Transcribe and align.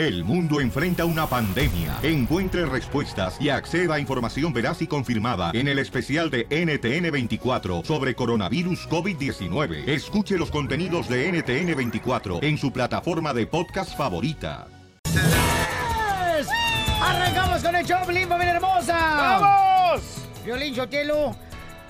El 0.00 0.24
mundo 0.24 0.62
enfrenta 0.62 1.04
una 1.04 1.26
pandemia. 1.26 1.98
Encuentre 2.02 2.64
respuestas 2.64 3.36
y 3.38 3.50
acceda 3.50 3.96
a 3.96 4.00
información 4.00 4.50
veraz 4.50 4.80
y 4.80 4.86
confirmada 4.86 5.50
en 5.52 5.68
el 5.68 5.78
especial 5.78 6.30
de 6.30 6.48
NTN24 6.48 7.84
sobre 7.84 8.14
coronavirus 8.14 8.88
COVID-19. 8.88 9.86
Escuche 9.86 10.38
los 10.38 10.50
contenidos 10.50 11.06
de 11.06 11.30
NTN24 11.30 12.42
en 12.42 12.56
su 12.56 12.72
plataforma 12.72 13.34
de 13.34 13.46
podcast 13.46 13.94
favorita. 13.94 14.68
Arrancamos 17.02 17.62
con 17.62 17.76
el 17.76 17.84
show, 17.84 17.98
familia 18.02 18.52
hermosa. 18.54 18.96
¡Vamos! 18.96 20.02
Violín 20.46 20.74
Sotelo, 20.74 21.36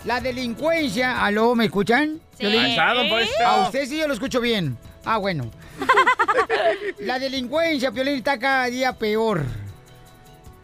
la 0.04 0.20
delincuencia. 0.20 1.24
¿Aló, 1.24 1.54
me 1.54 1.66
escuchan? 1.66 2.18
Sí. 2.36 2.46
Poncho. 2.46 3.46
A 3.46 3.66
usted 3.66 3.86
sí 3.86 3.98
yo 3.98 4.08
lo 4.08 4.14
escucho 4.14 4.40
bien. 4.40 4.76
Ah, 5.04 5.18
bueno. 5.18 5.48
la 7.00 7.18
delincuencia, 7.18 7.92
Piolín, 7.92 8.16
está 8.16 8.38
cada 8.38 8.66
día 8.66 8.92
peor. 8.92 9.42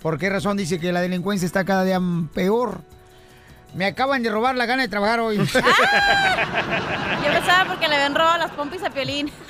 ¿Por 0.03 0.19
qué 0.19 0.31
razón 0.31 0.57
dice 0.57 0.79
que 0.79 0.93
la 0.93 1.01
delincuencia 1.01 1.47
está 1.47 1.65
cada 1.65 1.85
día 1.85 2.01
peor? 2.35 2.81
Me 3.75 3.87
acaban 3.87 4.23
de 4.23 4.31
robar 4.31 4.55
la 4.57 4.65
gana 4.65 4.83
de 4.83 4.89
trabajar 4.89 5.21
hoy. 5.21 5.37
Yo 5.39 5.45
pensaba 7.33 7.65
porque 7.69 7.89
le 7.89 7.97
habían 7.97 8.15
robado 8.15 8.39
las 8.39 8.51
pompis 8.53 8.83
a 8.83 8.91
Piolín. 8.91 9.31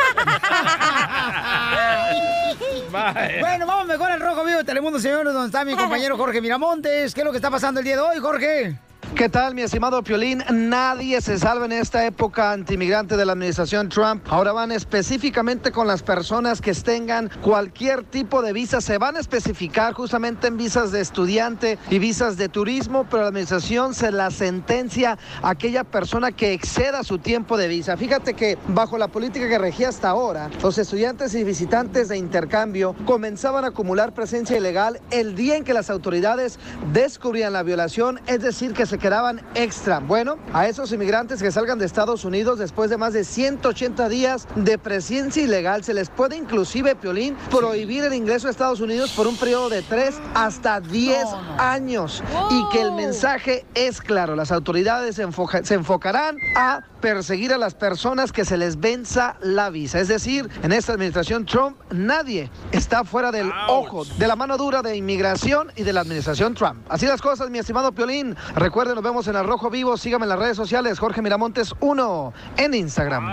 Bueno, 3.40 3.66
vamos 3.66 3.86
mejor 3.86 4.10
al 4.10 4.20
Rojo 4.20 4.44
Vivo 4.44 4.58
de 4.58 4.64
Telemundo, 4.64 4.98
señores, 4.98 5.32
donde 5.32 5.48
está 5.48 5.64
mi 5.64 5.74
compañero 5.74 6.16
Jorge 6.16 6.40
Miramontes. 6.40 7.12
¿Qué 7.14 7.20
es 7.20 7.24
lo 7.24 7.30
que 7.30 7.38
está 7.38 7.50
pasando 7.50 7.80
el 7.80 7.84
día 7.84 7.96
de 7.96 8.02
hoy, 8.02 8.18
Jorge? 8.18 8.78
¿Qué 9.16 9.30
tal, 9.30 9.54
mi 9.54 9.62
estimado 9.62 10.02
Piolín? 10.02 10.44
Nadie 10.52 11.22
se 11.22 11.38
salva 11.38 11.64
en 11.64 11.72
esta 11.72 12.04
época 12.04 12.52
antimigrante 12.52 13.16
de 13.16 13.24
la 13.24 13.32
administración 13.32 13.88
Trump. 13.88 14.22
Ahora 14.28 14.52
van 14.52 14.72
específicamente 14.72 15.72
con 15.72 15.86
las 15.86 16.02
personas 16.02 16.60
que 16.60 16.74
tengan 16.74 17.30
cualquier 17.40 18.02
tipo 18.04 18.42
de 18.42 18.52
visa. 18.52 18.82
Se 18.82 18.98
van 18.98 19.16
a 19.16 19.20
especificar 19.20 19.94
justamente 19.94 20.48
en 20.48 20.58
visas 20.58 20.92
de 20.92 21.00
estudiante 21.00 21.78
y 21.88 21.98
visas 21.98 22.36
de 22.36 22.50
turismo, 22.50 23.06
pero 23.08 23.22
la 23.22 23.28
administración 23.28 23.94
se 23.94 24.12
la 24.12 24.30
sentencia 24.30 25.16
a 25.40 25.48
aquella 25.48 25.84
persona 25.84 26.30
que 26.32 26.52
exceda 26.52 27.02
su 27.02 27.16
tiempo 27.16 27.56
de 27.56 27.68
visa. 27.68 27.96
Fíjate 27.96 28.34
que 28.34 28.58
bajo 28.68 28.98
la 28.98 29.08
política 29.08 29.48
que 29.48 29.56
regía 29.56 29.88
hasta 29.88 30.10
ahora, 30.10 30.50
los 30.62 30.76
estudiantes 30.76 31.34
y 31.34 31.42
visitantes 31.42 32.08
de 32.08 32.18
intercambio 32.18 32.94
comenzaban 33.06 33.64
a 33.64 33.68
acumular 33.68 34.12
presencia 34.12 34.58
ilegal 34.58 35.00
el 35.10 35.34
día 35.34 35.56
en 35.56 35.64
que 35.64 35.72
las 35.72 35.88
autoridades 35.88 36.58
descubrían 36.92 37.54
la 37.54 37.62
violación, 37.62 38.20
es 38.26 38.42
decir, 38.42 38.74
que 38.74 38.84
se 38.84 39.05
quedaban 39.06 39.40
extra. 39.54 40.00
Bueno, 40.00 40.36
a 40.52 40.66
esos 40.66 40.90
inmigrantes 40.90 41.40
que 41.40 41.52
salgan 41.52 41.78
de 41.78 41.86
Estados 41.86 42.24
Unidos 42.24 42.58
después 42.58 42.90
de 42.90 42.96
más 42.96 43.12
de 43.12 43.22
180 43.22 44.08
días 44.08 44.48
de 44.56 44.78
presencia 44.78 45.44
ilegal, 45.44 45.84
se 45.84 45.94
les 45.94 46.10
puede 46.10 46.34
inclusive, 46.36 46.96
Piolín, 46.96 47.36
prohibir 47.48 48.02
el 48.02 48.14
ingreso 48.14 48.48
a 48.48 48.50
Estados 48.50 48.80
Unidos 48.80 49.12
por 49.12 49.28
un 49.28 49.36
periodo 49.36 49.68
de 49.68 49.82
3 49.82 50.16
hasta 50.34 50.80
10 50.80 51.24
años. 51.58 52.20
Y 52.50 52.68
que 52.72 52.80
el 52.82 52.90
mensaje 52.90 53.64
es 53.74 54.00
claro, 54.00 54.34
las 54.34 54.50
autoridades 54.50 55.14
se, 55.14 55.22
enfoca- 55.24 55.62
se 55.64 55.74
enfocarán 55.74 56.36
a 56.56 56.82
perseguir 57.06 57.52
a 57.52 57.56
las 57.56 57.76
personas 57.76 58.32
que 58.32 58.44
se 58.44 58.56
les 58.56 58.80
venza 58.80 59.36
la 59.40 59.70
visa. 59.70 60.00
Es 60.00 60.08
decir, 60.08 60.48
en 60.64 60.72
esta 60.72 60.94
administración 60.94 61.46
Trump 61.46 61.76
nadie 61.92 62.50
está 62.72 63.04
fuera 63.04 63.30
del 63.30 63.48
ojo, 63.68 64.04
de 64.04 64.26
la 64.26 64.34
mano 64.34 64.56
dura 64.56 64.82
de 64.82 64.96
inmigración 64.96 65.70
y 65.76 65.84
de 65.84 65.92
la 65.92 66.00
administración 66.00 66.54
Trump. 66.54 66.84
Así 66.88 67.06
las 67.06 67.22
cosas, 67.22 67.48
mi 67.48 67.60
estimado 67.60 67.92
Piolín. 67.92 68.34
Recuerden, 68.56 68.96
nos 68.96 69.04
vemos 69.04 69.28
en 69.28 69.36
el 69.36 69.46
Rojo 69.46 69.70
Vivo. 69.70 69.96
Síganme 69.96 70.24
en 70.24 70.30
las 70.30 70.38
redes 70.40 70.56
sociales, 70.56 70.98
Jorge 70.98 71.22
Miramontes 71.22 71.74
1 71.78 72.32
en 72.56 72.74
Instagram. 72.74 73.32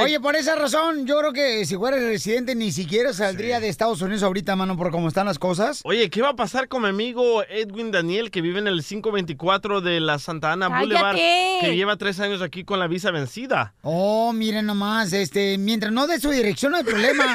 Oye, 0.00 0.18
por 0.18 0.34
esa 0.34 0.54
razón, 0.54 1.06
yo 1.06 1.18
creo 1.18 1.34
que 1.34 1.66
si 1.66 1.76
fuera 1.76 1.98
residente 1.98 2.54
ni 2.54 2.72
siquiera 2.72 3.12
saldría 3.12 3.60
de 3.60 3.68
Estados 3.68 4.00
Unidos 4.00 4.22
ahorita, 4.22 4.56
mano, 4.56 4.74
por 4.78 4.90
cómo 4.90 5.08
están 5.08 5.26
las 5.26 5.38
cosas. 5.38 5.82
Oye, 5.84 6.08
¿qué 6.08 6.22
va 6.22 6.30
a 6.30 6.36
pasar 6.36 6.66
con 6.66 6.80
mi 6.80 6.88
amigo 6.88 7.42
Edwin 7.50 7.90
Daniel, 7.90 8.30
que 8.30 8.40
vive 8.40 8.58
en 8.58 8.68
el 8.68 8.82
524 8.82 9.82
de 9.82 10.00
la 10.00 10.18
Santa 10.18 10.52
Ana 10.52 10.68
¡Cállate! 10.68 10.86
Boulevard, 10.86 11.16
que 11.16 11.76
lleva 11.76 11.98
tres 11.98 12.18
años 12.20 12.40
aquí 12.40 12.64
con 12.64 12.78
la 12.78 12.86
visa 12.86 13.01
vencida? 13.10 13.74
Oh, 13.82 14.32
miren 14.32 14.66
nomás, 14.66 15.12
este, 15.12 15.58
mientras 15.58 15.92
no 15.92 16.06
dé 16.06 16.20
su 16.20 16.30
dirección 16.30 16.72
no 16.72 16.78
hay 16.78 16.84
problema. 16.84 17.34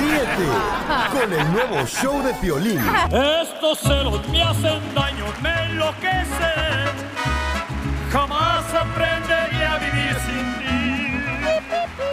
Ríete 0.00 0.46
con 1.12 1.32
el 1.32 1.52
nuevo 1.52 1.86
show 1.86 2.22
de 2.22 2.34
Piolín. 2.34 2.80
Estos 3.42 3.78
celos 3.80 4.26
me 4.28 4.42
hacen 4.42 4.94
daño, 4.94 5.26
me 5.42 5.64
enloquecen. 5.64 7.09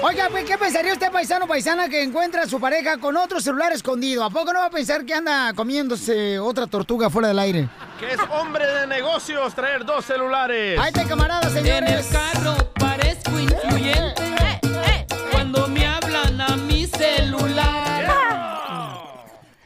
Oiga, 0.03 0.30
pues, 0.30 0.46
¿qué 0.46 0.58
pensaría 0.58 0.94
usted, 0.94 1.12
paisano 1.12 1.46
o 1.46 1.47
paisana, 1.47 1.90
que 1.90 2.03
encuentra 2.03 2.44
a 2.44 2.47
su 2.47 2.59
pareja 2.59 2.97
con 2.97 3.18
otro 3.18 3.41
celular 3.41 3.72
escondido? 3.72 4.24
¿A 4.24 4.30
poco 4.30 4.53
no 4.53 4.59
va 4.59 4.66
a 4.66 4.69
pensar 4.69 5.03
que 5.06 5.13
anda 5.13 5.53
comiéndose 5.53 6.40
otra 6.40 6.68
tortuga 6.68 7.09
fuera 7.09 7.30
del 7.30 7.40
aire? 7.40 7.68
Que 8.00 8.13
es 8.13 8.19
hombre 8.30 8.66
de 8.66 8.88
negocios 8.88 9.56
traer 9.56 9.84
dos 9.85 10.06
celulares. 10.06 10.80
Ahí 10.80 10.90
está, 10.90 11.06
camarada, 11.06 11.50
señores. 11.50 11.90
En 11.90 11.97
el 11.97 12.06
carro 12.08 12.74
parezco 12.74 13.40
influyente 13.40 14.62
cuando 15.31 15.68
me 15.68 15.85
hablan 15.85 16.41
a 16.41 16.56
mi 16.58 16.85
celular. 16.85 18.06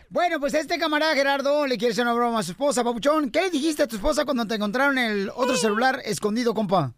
Bueno, 0.09 0.39
pues 0.39 0.53
este 0.53 0.77
camarada 0.77 1.13
Gerardo 1.13 1.67
le 1.67 1.77
quiere 1.77 1.91
hacer 1.91 2.03
una 2.05 2.13
broma 2.13 2.39
a 2.39 2.43
su 2.43 2.51
esposa, 2.51 2.83
Papuchón. 2.83 3.31
¿Qué 3.31 3.41
le 3.41 3.49
dijiste 3.49 3.83
a 3.83 3.87
tu 3.87 3.97
esposa 3.97 4.25
cuando 4.25 4.45
te 4.45 4.55
encontraron 4.55 4.97
el 4.97 5.29
otro 5.35 5.55
celular 5.55 6.01
escondido, 6.03 6.53
compa? 6.53 6.93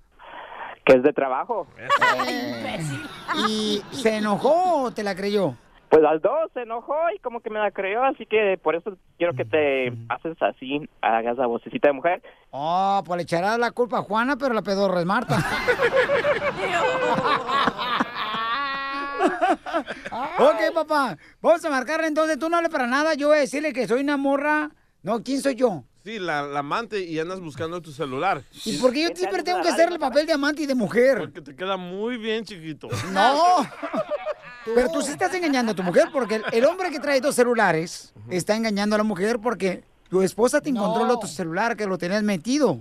Que 0.85 0.93
es 0.93 1.03
de 1.03 1.13
trabajo. 1.13 1.67
¿Y 3.47 3.81
se 3.91 4.17
enojó 4.17 4.83
o 4.83 4.91
te 4.91 5.03
la 5.03 5.15
creyó? 5.15 5.55
Pues 5.89 6.01
las 6.01 6.21
dos 6.23 6.49
se 6.55 6.63
enojó 6.63 6.95
y 7.15 7.19
como 7.19 7.41
que 7.41 7.51
me 7.51 7.59
la 7.59 7.69
creyó, 7.69 8.03
así 8.03 8.25
que 8.25 8.59
por 8.61 8.75
eso 8.75 8.97
quiero 9.17 9.35
que 9.35 9.45
te 9.45 9.93
haces 10.09 10.35
así, 10.41 10.89
hagas 11.01 11.37
la 11.37 11.45
vocecita 11.45 11.89
de 11.89 11.93
mujer. 11.93 12.23
Oh, 12.49 13.03
pues 13.05 13.17
le 13.17 13.23
echará 13.23 13.59
la 13.59 13.69
culpa 13.69 13.99
a 13.99 14.01
Juana, 14.01 14.35
pero 14.35 14.55
la 14.55 14.63
pedorra 14.63 15.01
es 15.01 15.05
Marta. 15.05 15.37
ok, 20.39 20.73
papá. 20.73 21.15
Vamos 21.41 21.63
a 21.63 21.69
marcarle 21.69 22.07
entonces. 22.07 22.39
Tú 22.39 22.49
no 22.49 22.57
hables 22.57 22.71
para 22.71 22.87
nada. 22.87 23.13
Yo 23.13 23.27
voy 23.27 23.37
a 23.37 23.41
decirle 23.41 23.71
que 23.71 23.87
soy 23.87 24.01
una 24.01 24.17
morra. 24.17 24.71
No, 25.03 25.21
¿quién 25.21 25.41
soy 25.41 25.53
yo? 25.55 25.83
Sí, 26.03 26.19
la, 26.19 26.41
la 26.41 26.59
amante 26.59 26.99
y 26.99 27.17
andas 27.19 27.39
buscando 27.39 27.81
tu 27.81 27.93
celular. 27.93 28.43
¿Y 28.65 28.77
por 28.77 28.91
qué 28.91 29.03
yo 29.03 29.09
siempre 29.15 29.41
tengo 29.41 29.61
que 29.61 29.69
hacer 29.69 29.89
el 29.89 29.99
papel 29.99 30.27
de 30.27 30.33
amante 30.33 30.63
y 30.63 30.65
de 30.65 30.75
mujer? 30.75 31.17
Porque 31.19 31.41
te 31.41 31.55
queda 31.55 31.77
muy 31.77 32.17
bien 32.17 32.43
chiquito. 32.43 32.89
No. 33.13 33.65
Pero 34.65 34.89
tú 34.91 35.01
sí 35.01 35.11
estás 35.11 35.33
engañando 35.33 35.73
a 35.73 35.75
tu 35.75 35.83
mujer 35.83 36.07
porque 36.13 36.35
el, 36.35 36.43
el 36.53 36.65
hombre 36.65 36.89
que 36.89 36.99
trae 36.99 37.19
dos 37.19 37.35
celulares 37.35 38.13
está 38.29 38.55
engañando 38.55 38.95
a 38.95 38.97
la 38.97 39.03
mujer 39.03 39.39
porque 39.39 39.83
tu 40.13 40.21
esposa 40.21 40.61
te 40.61 40.69
encontró 40.69 41.05
el 41.05 41.09
otro 41.09 41.27
celular 41.27 41.75
que 41.75 41.87
lo 41.87 41.97
tenías 41.97 42.21
metido. 42.21 42.77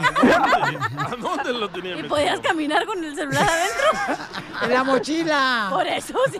¿A 0.00 1.14
dónde 1.14 1.52
lo 1.52 1.68
tenía 1.68 1.92
¿Y 1.92 1.96
metido? 1.96 2.08
podías 2.08 2.40
caminar 2.40 2.86
con 2.86 3.04
el 3.04 3.14
celular 3.14 3.46
adentro? 3.46 3.84
En 4.62 4.72
la 4.72 4.82
mochila. 4.82 5.66
Por 5.70 5.86
eso 5.86 6.18
sí. 6.32 6.38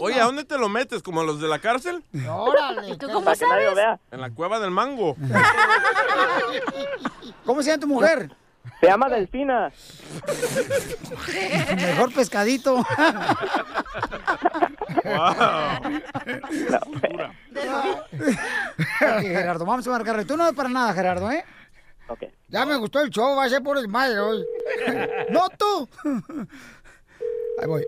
Oye, 0.00 0.20
¿a 0.20 0.24
dónde 0.26 0.44
te 0.44 0.56
lo 0.56 0.68
metes? 0.68 1.02
¿Como 1.02 1.20
a 1.20 1.24
los 1.24 1.40
de 1.40 1.48
la 1.48 1.58
cárcel? 1.58 2.04
Órale. 2.30 2.90
¿Y 2.90 2.96
tú 2.96 3.08
cómo 3.10 3.34
sabes? 3.34 3.76
En 4.12 4.20
la 4.20 4.30
cueva 4.30 4.60
del 4.60 4.70
mango. 4.70 5.16
¿Cómo 7.44 7.60
se 7.60 7.70
llama 7.70 7.80
tu 7.80 7.88
mujer? 7.88 8.30
Se 8.78 8.86
llama 8.86 9.08
Delfina. 9.08 9.72
Mejor 11.74 12.14
pescadito. 12.14 12.86
Ok, 15.04 17.02
Gerardo, 19.32 19.64
vamos 19.64 19.86
a 19.86 19.90
marcarle. 19.90 20.24
Tú 20.24 20.36
no 20.36 20.48
es 20.48 20.54
para 20.54 20.68
nada, 20.68 20.92
Gerardo, 20.92 21.30
¿eh? 21.30 21.44
Ok. 22.08 22.24
Ya 22.48 22.66
me 22.66 22.76
gustó 22.76 23.00
el 23.00 23.10
show, 23.10 23.36
va 23.36 23.44
a 23.44 23.48
ser 23.48 23.62
por 23.62 23.78
el 23.78 23.88
madre 23.88 24.18
hoy. 24.18 24.44
¡No 25.30 25.48
tú! 25.50 25.88
Ahí 27.60 27.66
voy. 27.66 27.84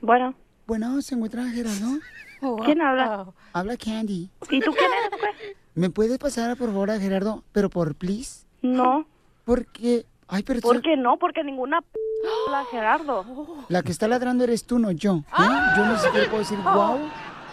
Bueno. 0.00 0.34
Bueno, 0.66 1.02
¿se 1.02 1.14
encuentra 1.14 1.44
Gerardo? 1.48 1.98
¿Quién 2.64 2.80
habla? 2.80 3.32
Habla 3.52 3.76
Candy. 3.76 4.30
¿Y 4.50 4.60
tú 4.60 4.72
quién 4.72 4.90
eres, 4.92 5.10
pues? 5.18 5.56
¿Me 5.74 5.90
puedes 5.90 6.18
pasar, 6.18 6.56
por 6.56 6.68
favor, 6.68 6.90
a 6.90 6.98
Gerardo? 6.98 7.44
Pero 7.52 7.70
por 7.70 7.94
please. 7.94 8.46
No. 8.62 9.06
Porque... 9.44 10.06
Ay, 10.30 10.42
pero 10.44 10.60
¿Por 10.60 10.80
qué 10.80 10.96
no? 10.96 11.18
Porque 11.18 11.42
ninguna 11.44 11.80
p 11.82 11.88
la 12.50 12.64
Gerardo. 12.70 13.24
la 13.68 13.82
que 13.82 13.92
está 13.92 14.06
ladrando 14.08 14.44
eres 14.44 14.64
tú, 14.64 14.78
no 14.78 14.90
yo. 14.92 15.16
¿eh? 15.38 15.42
Yo 15.76 15.84
no 15.86 15.98
siquiera 15.98 16.26
puedo 16.26 16.38
decir 16.38 16.58
wow. 16.58 16.98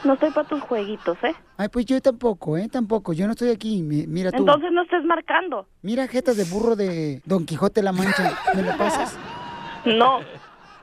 No 0.03 0.13
estoy 0.13 0.29
para 0.29 0.47
tus 0.47 0.61
jueguitos, 0.61 1.17
¿eh? 1.23 1.33
Ay, 1.57 1.69
pues 1.69 1.85
yo 1.87 1.99
tampoco, 2.01 2.55
¿eh? 2.55 2.69
Tampoco. 2.71 3.13
Yo 3.13 3.25
no 3.25 3.31
estoy 3.31 3.49
aquí. 3.49 3.81
Mi- 3.81 4.05
Mira 4.05 4.29
tú. 4.31 4.37
Entonces 4.37 4.71
no 4.71 4.83
estés 4.83 5.03
marcando. 5.03 5.67
Mira 5.81 6.07
jetas 6.07 6.37
de 6.37 6.43
burro 6.43 6.75
de 6.75 7.21
Don 7.25 7.45
Quijote 7.47 7.81
la 7.81 7.91
Mancha. 7.91 8.37
¿Me 8.55 8.61
lo 8.61 8.77
pasas? 8.77 9.17
No. 9.85 10.19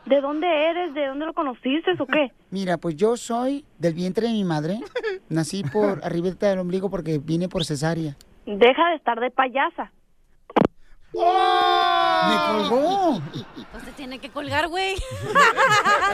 ¿De 0.07 0.21
dónde 0.21 0.47
eres? 0.47 0.95
¿De 0.95 1.07
dónde 1.07 1.27
lo 1.27 1.33
conociste 1.35 1.93
o 1.99 2.07
qué? 2.07 2.33
Mira, 2.51 2.77
pues 2.79 2.97
yo 2.97 3.17
soy 3.17 3.65
del 3.79 3.93
vientre 3.95 4.27
de 4.27 4.33
mi 4.33 4.45
madre. 4.45 4.81
Nací 5.29 5.63
por 5.63 6.01
arribita 6.05 6.49
del 6.49 6.59
ombligo 6.59 6.89
porque 6.91 7.19
vine 7.19 7.49
por 7.49 7.65
cesárea. 7.65 8.17
Deja 8.47 8.89
de 8.91 8.97
estar 8.97 9.21
de 9.21 9.31
payasa. 9.31 9.93
Me 11.15 12.37
colgó. 12.47 13.23
Pues 13.71 13.85
te 13.85 13.93
tiene 13.93 14.19
que 14.19 14.31
colgar, 14.31 14.69
güey. 14.69 14.97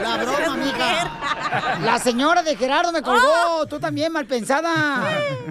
La 0.01 0.17
broma, 0.23 0.55
mija. 0.57 1.79
La 1.81 1.99
señora 1.99 2.43
de 2.43 2.55
Gerardo 2.55 2.91
me 2.91 3.01
colgó. 3.01 3.65
Tú 3.67 3.79
también, 3.79 4.11
mal 4.11 4.25
pensada. 4.27 5.03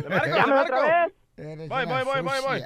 Llámame 0.08 0.60
otra 0.60 0.80
vez. 0.80 1.68
Voy, 1.68 1.86
voy, 1.86 2.04
voy, 2.04 2.20
voy, 2.22 2.40
voy. 2.46 2.62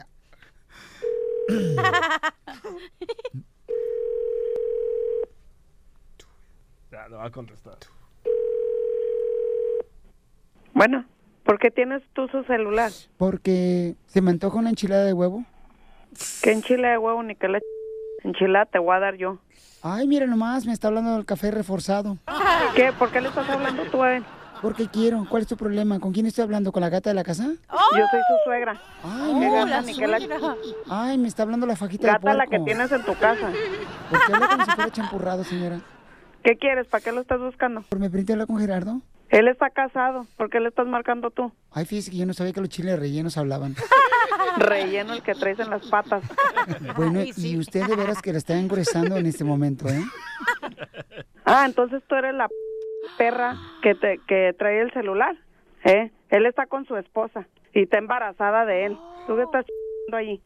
Ya, 6.90 7.08
no 7.08 7.18
va 7.18 7.26
a 7.26 7.30
contestar. 7.30 7.78
Bueno, 10.72 11.04
¿por 11.44 11.58
qué 11.58 11.70
tienes 11.70 12.02
tú 12.12 12.28
su 12.28 12.44
celular? 12.44 12.90
Porque 13.16 13.94
se 14.06 14.20
me 14.20 14.30
antoja 14.30 14.58
una 14.58 14.70
enchilada 14.70 15.04
de 15.04 15.12
huevo. 15.12 15.44
¿Qué 16.42 16.52
enchilada 16.52 16.92
de 16.92 16.98
huevo 16.98 17.22
ni 17.22 17.34
qué 17.36 17.48
le 17.48 17.60
enchilada 18.22 18.66
te 18.66 18.78
voy 18.78 18.94
a 18.96 19.00
dar 19.00 19.16
yo? 19.16 19.38
Ay, 19.82 20.08
mira 20.08 20.26
nomás, 20.26 20.64
me 20.66 20.72
está 20.72 20.88
hablando 20.88 21.14
del 21.14 21.24
café 21.26 21.50
reforzado. 21.50 22.16
¿Qué? 22.74 22.92
¿Por 22.92 23.10
qué 23.10 23.20
le 23.20 23.28
estás 23.28 23.48
hablando 23.48 23.82
tú 23.84 24.02
a 24.02 24.16
él? 24.16 24.24
Porque 24.62 24.88
quiero. 24.88 25.26
¿Cuál 25.28 25.42
es 25.42 25.48
tu 25.48 25.56
problema? 25.58 26.00
¿Con 26.00 26.12
quién 26.12 26.24
estoy 26.24 26.42
hablando? 26.44 26.72
¿Con 26.72 26.80
la 26.80 26.88
gata 26.88 27.10
de 27.10 27.14
la 27.14 27.22
casa? 27.24 27.44
Yo 27.44 28.06
soy 28.10 28.20
su 28.20 28.44
suegra. 28.44 28.80
Ay, 29.02 29.32
¿Qué 29.34 29.38
mira. 29.40 29.64
gata 29.66 29.82
ni 29.82 29.94
qué 29.94 30.06
la 30.06 30.18
Ay, 30.88 31.18
me 31.18 31.28
está 31.28 31.42
hablando 31.42 31.66
la 31.66 31.76
fajita 31.76 32.06
de 32.06 32.12
gata 32.14 32.32
la 32.34 32.46
que 32.46 32.58
tienes 32.60 32.90
en 32.90 33.02
tu 33.04 33.14
casa? 33.14 33.50
¿Por 34.10 34.24
qué 34.24 34.32
habla 34.32 34.48
como 34.48 34.64
si 34.64 34.70
fuera 34.70 34.90
champurrado, 34.90 35.44
señora? 35.44 35.80
¿Qué 36.42 36.56
quieres? 36.56 36.86
¿Para 36.86 37.04
qué 37.04 37.12
lo 37.12 37.20
estás 37.20 37.40
buscando? 37.40 37.82
¿Por 37.82 37.98
me 37.98 38.08
permite 38.08 38.32
hablar 38.32 38.46
con 38.46 38.58
Gerardo? 38.58 39.02
Él 39.34 39.48
está 39.48 39.68
casado. 39.68 40.28
¿Por 40.36 40.48
qué 40.48 40.60
le 40.60 40.68
estás 40.68 40.86
marcando 40.86 41.30
tú? 41.30 41.50
Ay, 41.72 41.86
fíjese 41.86 42.12
que 42.12 42.18
yo 42.18 42.24
no 42.24 42.34
sabía 42.34 42.52
que 42.52 42.60
los 42.60 42.68
chiles 42.68 42.96
rellenos 42.96 43.36
hablaban. 43.36 43.74
Relleno 44.58 45.12
el 45.12 45.24
que 45.24 45.34
traes 45.34 45.58
en 45.58 45.70
las 45.70 45.84
patas. 45.88 46.22
Bueno, 46.96 47.20
y 47.36 47.58
usted 47.58 47.84
de 47.84 47.96
veras 47.96 48.22
que 48.22 48.30
la 48.30 48.38
está 48.38 48.56
engruesando 48.56 49.16
en 49.16 49.26
este 49.26 49.42
momento, 49.42 49.88
¿eh? 49.88 50.00
Ah, 51.44 51.64
entonces 51.66 52.00
tú 52.06 52.14
eres 52.14 52.32
la 52.32 52.48
perra 53.18 53.56
que 53.82 53.96
te 53.96 54.20
que 54.28 54.54
trae 54.56 54.80
el 54.80 54.92
celular, 54.92 55.36
¿eh? 55.82 56.12
Él 56.30 56.46
está 56.46 56.66
con 56.66 56.86
su 56.86 56.96
esposa 56.96 57.48
y 57.72 57.82
está 57.82 57.98
embarazada 57.98 58.64
de 58.64 58.86
él. 58.86 58.96
¿Tú 59.26 59.34
qué 59.34 59.42
estás 59.42 59.64
haciendo 59.64 60.16
allí? 60.16 60.40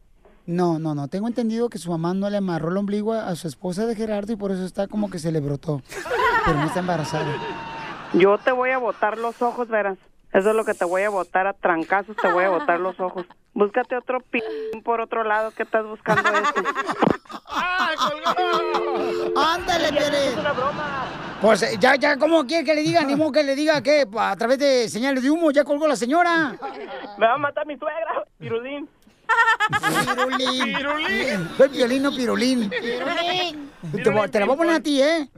No, 0.47 0.79
no, 0.79 0.95
no. 0.95 1.07
Tengo 1.09 1.27
entendido 1.27 1.69
que 1.69 1.77
su 1.77 1.91
mamá 1.91 2.15
no 2.15 2.27
le 2.31 2.37
amarró 2.37 2.69
el 2.69 2.77
ombligo 2.77 3.13
a 3.13 3.27
a 3.27 3.35
su 3.35 3.47
esposa 3.47 3.85
de 3.85 3.95
Gerardo 3.95 4.33
y 4.33 4.35
por 4.35 4.49
eso 4.49 4.65
está 4.65 4.87
como 4.87 5.11
que 5.11 5.19
se 5.19 5.31
le 5.31 5.41
brotó. 5.41 5.83
Pero 6.43 6.57
no 6.57 6.65
está 6.65 6.79
embarazada. 6.79 7.35
Yo 8.13 8.37
te 8.37 8.51
voy 8.51 8.71
a 8.71 8.77
botar 8.77 9.17
los 9.17 9.41
ojos, 9.41 9.67
verás. 9.67 9.97
Eso 10.31 10.49
es 10.49 10.55
lo 10.55 10.63
que 10.63 10.73
te 10.73 10.85
voy 10.85 11.01
a 11.03 11.09
botar 11.09 11.47
a 11.47 11.53
trancazos, 11.53 12.15
te 12.15 12.31
voy 12.31 12.43
a 12.43 12.49
botar 12.49 12.79
los 12.79 12.99
ojos. 12.99 13.25
Búscate 13.53 13.97
otro 13.97 14.19
p 14.19 14.41
por 14.83 15.01
otro 15.01 15.23
lado 15.23 15.51
que 15.51 15.63
estás 15.63 15.85
buscando 15.85 16.21
esto. 16.29 16.61
¡Ándale, 19.35 19.89
Piolín! 19.89 20.39
Pues 21.41 21.63
eh, 21.63 21.77
ya, 21.79 21.95
ya, 21.95 22.17
¿cómo 22.17 22.45
quiere 22.45 22.63
que 22.63 22.75
le 22.75 22.81
diga? 22.81 23.01
Ni 23.03 23.15
modo 23.15 23.31
que 23.31 23.43
le 23.43 23.55
diga 23.55 23.81
que 23.81 24.05
a 24.17 24.35
través 24.35 24.59
de 24.59 24.87
señales 24.87 25.23
de 25.23 25.31
humo 25.31 25.51
ya 25.51 25.63
colgó 25.63 25.87
la 25.87 25.95
señora. 25.95 26.55
Me 27.17 27.25
va 27.25 27.33
a 27.33 27.37
matar 27.37 27.65
mi 27.65 27.77
suegra, 27.77 28.23
Pirulín. 28.37 28.87
Pirulín. 30.15 30.75
Pirulín. 30.75 31.49
Soy 31.57 31.69
Piolín, 31.69 32.03
no 32.03 32.11
Pirulín. 32.11 32.69
Pirulín. 32.69 33.71
Te, 33.91 34.29
te 34.29 34.39
la 34.39 34.45
voy 34.45 34.55
a 34.55 34.57
poner 34.57 34.75
a 34.75 34.79
ti, 34.79 35.01
¿eh? 35.01 35.29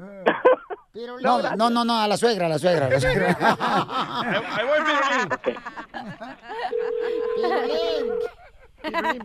No, 0.94 1.42
no, 1.56 1.70
no, 1.70 1.86
no, 1.86 1.98
a 2.00 2.08
la 2.08 2.18
suegra, 2.18 2.48
a 2.48 2.50
la 2.50 2.60
suegra, 2.60 2.88
a 2.88 2.90
la 2.90 3.00
suegra. 3.00 3.38
Ahí, 4.58 4.66
voy. 4.66 4.80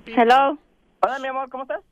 Hello. 0.06 0.58
Hola, 1.00 1.18
mi 1.18 1.26
amor, 1.28 1.50
¿cómo 1.50 1.64
estás? 1.64 1.82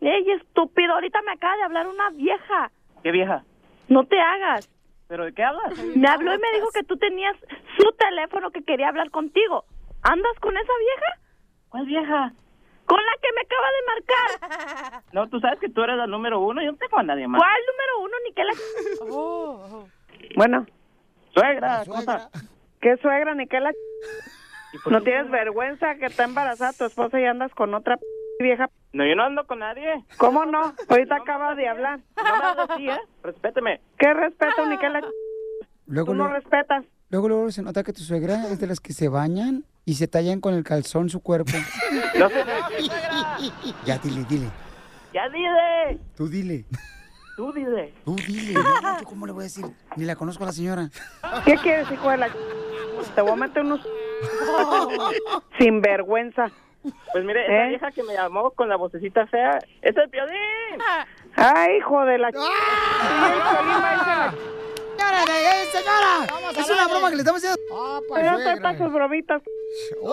Ey, 0.00 0.30
estúpido, 0.32 0.92
ahorita 0.92 1.22
me 1.22 1.32
acaba 1.32 1.56
de 1.56 1.62
hablar 1.62 1.86
una 1.86 2.10
vieja. 2.10 2.70
¿Qué 3.02 3.12
vieja? 3.12 3.44
No 3.88 4.04
te 4.04 4.20
hagas. 4.20 4.68
¿Pero 5.08 5.24
de 5.24 5.32
qué 5.32 5.42
hablas? 5.42 5.78
Me 5.78 6.08
habló 6.08 6.34
y 6.34 6.38
me 6.38 6.52
dijo 6.54 6.68
que 6.74 6.82
tú 6.82 6.98
tenías 6.98 7.34
su 7.78 7.92
teléfono 7.92 8.50
que 8.50 8.62
quería 8.62 8.88
hablar 8.88 9.10
contigo. 9.10 9.64
¿Andas 10.02 10.38
con 10.40 10.54
esa 10.54 10.72
vieja? 10.80 11.20
¿Cuál 11.70 11.86
vieja? 11.86 12.32
Con 12.86 12.98
la 12.98 13.12
que 13.22 13.28
me 13.34 13.40
acaba 13.40 13.68
de 13.70 13.82
marcar. 13.86 15.02
No, 15.12 15.28
tú 15.28 15.38
sabes 15.40 15.60
que 15.60 15.68
tú 15.68 15.82
eres 15.82 15.96
la 15.96 16.06
número 16.08 16.40
uno. 16.40 16.60
Yo 16.62 16.72
no 16.72 16.78
tengo 16.78 16.98
a 16.98 17.02
nadie 17.04 17.28
más. 17.28 17.40
¿Cuál 17.40 17.60
número 17.70 18.00
uno? 18.04 18.16
Ni 18.26 18.32
que 18.34 18.44
la... 18.44 18.52
Bueno, 20.36 20.66
Suegra, 21.34 21.82
¿cómo 21.86 21.98
estás? 22.00 22.28
¿qué 22.80 22.96
suegra 22.98 23.34
ni 23.34 23.46
qué 23.46 23.60
la... 23.60 23.70
¿Y 24.72 24.78
por 24.78 24.92
¿No 24.92 25.02
tienes 25.02 25.30
vergüenza 25.30 25.94
que 25.96 26.06
está 26.06 26.24
embarazada 26.24 26.72
tu 26.72 26.84
esposa 26.84 27.20
y 27.20 27.24
andas 27.24 27.52
con 27.54 27.72
otra 27.74 27.96
p- 27.96 28.04
vieja? 28.40 28.68
No, 28.92 29.06
yo 29.06 29.14
no 29.14 29.22
ando 29.24 29.46
con 29.46 29.60
nadie. 29.60 30.04
¿Cómo 30.18 30.44
no? 30.44 30.74
Ahorita 30.88 31.16
acaba 31.16 31.54
de 31.54 31.68
hablar. 31.68 32.00
No 32.16 32.22
me 32.56 32.62
así, 32.74 32.88
¿eh? 32.88 32.98
Respéteme. 33.22 33.80
¿Qué 33.98 34.12
respeto 34.12 34.66
ni 34.66 34.76
la... 34.76 35.00
Luego, 35.86 36.06
Tú 36.12 36.14
no 36.14 36.24
luego, 36.24 36.34
respetas. 36.40 36.84
luego, 37.10 37.28
luego 37.28 37.50
se 37.52 37.62
nota 37.62 37.84
que 37.84 37.92
tu 37.92 38.00
suegra 38.00 38.48
es 38.48 38.58
de 38.60 38.66
las 38.66 38.80
que 38.80 38.92
se 38.92 39.08
bañan 39.08 39.64
y 39.84 39.94
se 39.94 40.08
tallan 40.08 40.40
con 40.40 40.54
el 40.54 40.64
calzón 40.64 41.10
su 41.10 41.20
cuerpo. 41.20 41.52
No. 42.16 42.28
Ya, 43.84 43.98
dile, 43.98 44.24
dile. 44.28 44.48
Ya 45.12 45.28
dile. 45.30 45.98
Tú 46.16 46.28
dile. 46.28 46.64
Tú 47.36 47.52
dile. 47.52 47.92
Tú 48.04 48.14
dile. 48.14 48.52
No, 48.54 48.98
¿yo 49.00 49.04
¿Cómo 49.04 49.26
le 49.26 49.32
voy 49.32 49.40
a 49.42 49.44
decir? 49.44 49.64
Ni 49.96 50.04
la 50.04 50.14
conozco 50.14 50.44
a 50.44 50.46
la 50.46 50.52
señora. 50.52 50.88
¿Qué 51.44 51.56
quieres, 51.56 51.90
hijo 51.90 52.08
de 52.10 52.18
la... 52.18 52.28
Te 53.16 53.20
voy 53.20 53.32
a 53.32 53.36
meter 53.36 53.64
unos... 53.64 53.80
Sin 55.58 55.80
vergüenza. 55.80 56.52
Pues 57.12 57.24
mire, 57.24 57.44
esa 57.46 57.64
¿Eh? 57.64 57.68
vieja 57.70 57.90
que 57.90 58.04
me 58.04 58.14
llamó 58.14 58.52
con 58.52 58.68
la 58.68 58.76
vocecita 58.76 59.26
fea, 59.26 59.58
¡es 59.82 59.96
el 59.96 60.08
Piolín! 60.08 60.38
Ay, 61.34 61.78
hijo 61.78 62.04
de 62.04 62.18
la... 62.18 62.30
¡Señora, 62.30 62.54
eh, 65.24 65.66
señora! 65.72 66.26
Es 66.56 66.70
una 66.70 66.86
broma 66.86 67.10
que 67.10 67.16
le 67.16 67.22
estamos 67.22 67.42
haciendo. 67.42 67.58
Ah, 67.74 67.98
pues, 68.08 68.22
Pero 68.22 68.34
suegra. 68.36 68.54
sepa 68.54 68.78
sus 68.78 68.92
bromitas. 68.92 69.42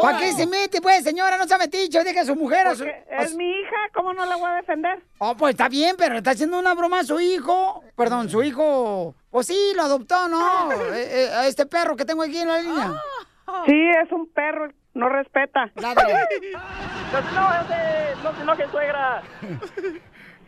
¿Para 0.01 0.19
qué 0.19 0.31
se 0.31 0.47
mete, 0.47 0.81
pues, 0.81 1.03
señora? 1.03 1.37
No 1.37 1.47
se 1.47 1.53
ha 1.53 1.57
metido. 1.57 2.03
Deja 2.03 2.21
a 2.21 2.25
su 2.25 2.35
mujer. 2.35 2.67
A 2.67 2.75
su... 2.75 2.83
Es 2.85 3.35
mi 3.35 3.49
hija, 3.49 3.75
¿cómo 3.93 4.13
no 4.13 4.25
la 4.25 4.35
voy 4.35 4.49
a 4.49 4.55
defender? 4.55 5.03
Oh, 5.19 5.35
pues 5.35 5.51
está 5.51 5.69
bien, 5.69 5.95
pero 5.97 6.17
está 6.17 6.31
haciendo 6.31 6.59
una 6.59 6.73
broma 6.73 6.99
a 6.99 7.03
su 7.03 7.19
hijo. 7.19 7.83
Perdón, 7.95 8.29
su 8.29 8.43
hijo. 8.43 9.15
Pues 9.29 9.47
sí, 9.47 9.73
lo 9.75 9.83
adoptó, 9.83 10.27
¿no? 10.27 10.71
Eh, 10.93 11.23
eh, 11.23 11.29
a 11.33 11.47
este 11.47 11.65
perro 11.65 11.95
que 11.95 12.05
tengo 12.05 12.23
aquí 12.23 12.37
en 12.37 12.47
la 12.47 12.59
línea. 12.59 12.91
Sí, 13.65 13.89
es 14.01 14.09
un 14.13 14.27
perro, 14.27 14.71
no 14.93 15.09
respeta. 15.09 15.65
¡No 15.75 15.93
no 18.23 18.35
se 18.35 18.41
enoje, 18.41 18.67
suegra! 18.71 19.21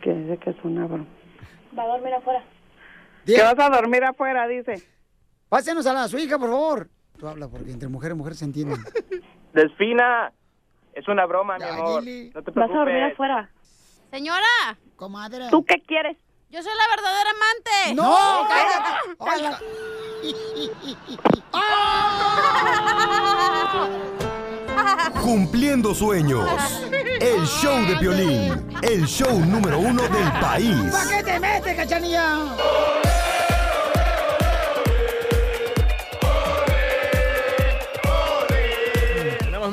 Que 0.00 0.10
dice 0.10 0.38
que 0.38 0.50
es 0.50 0.56
una 0.62 0.86
broma. 0.86 1.06
Va 1.78 1.82
a 1.82 1.86
dormir 1.88 2.14
afuera. 2.14 2.42
Que 3.26 3.42
vas 3.42 3.58
a 3.58 3.68
dormir 3.68 4.04
afuera, 4.04 4.46
dice. 4.46 4.82
Pásenos 5.48 5.86
a 5.86 5.92
la, 5.92 6.08
su 6.08 6.18
hija, 6.18 6.38
por 6.38 6.48
favor. 6.48 6.88
Tú 7.18 7.28
habla 7.28 7.48
porque 7.48 7.70
entre 7.70 7.88
mujer 7.88 8.12
y 8.12 8.14
mujer 8.14 8.34
se 8.34 8.44
entienden. 8.44 8.78
Delfina, 9.54 10.32
es 10.92 11.06
una 11.08 11.26
broma, 11.26 11.58
mi 11.58 11.64
amor. 11.64 12.02
dile. 12.02 12.30
No 12.34 12.42
te 12.42 12.50
Vas 12.50 12.70
a 12.70 12.74
dormir 12.74 12.84
preocupes. 12.94 13.12
afuera. 13.14 13.50
Señora, 14.10 14.78
Comadre. 14.96 15.48
¿Tú 15.50 15.64
qué 15.64 15.82
quieres? 15.86 16.16
yo 16.50 16.62
soy 16.62 16.72
la 16.76 16.88
verdadera 16.96 17.30
amante. 17.30 17.94
¡No! 17.96 18.16
¡Cállate! 19.24 19.64
Cumpliendo 25.22 25.94
sueños. 25.94 26.48
El 27.20 27.44
show 27.46 27.84
de 27.86 27.96
Piolín. 27.96 28.66
El 28.82 29.06
show 29.06 29.38
número 29.40 29.78
uno 29.78 30.02
del 30.02 30.32
país. 30.40 30.76
¿Para 30.92 31.16
qué 31.16 31.22
te 31.24 31.40
metes, 31.40 31.76
cachanilla? 31.76 32.36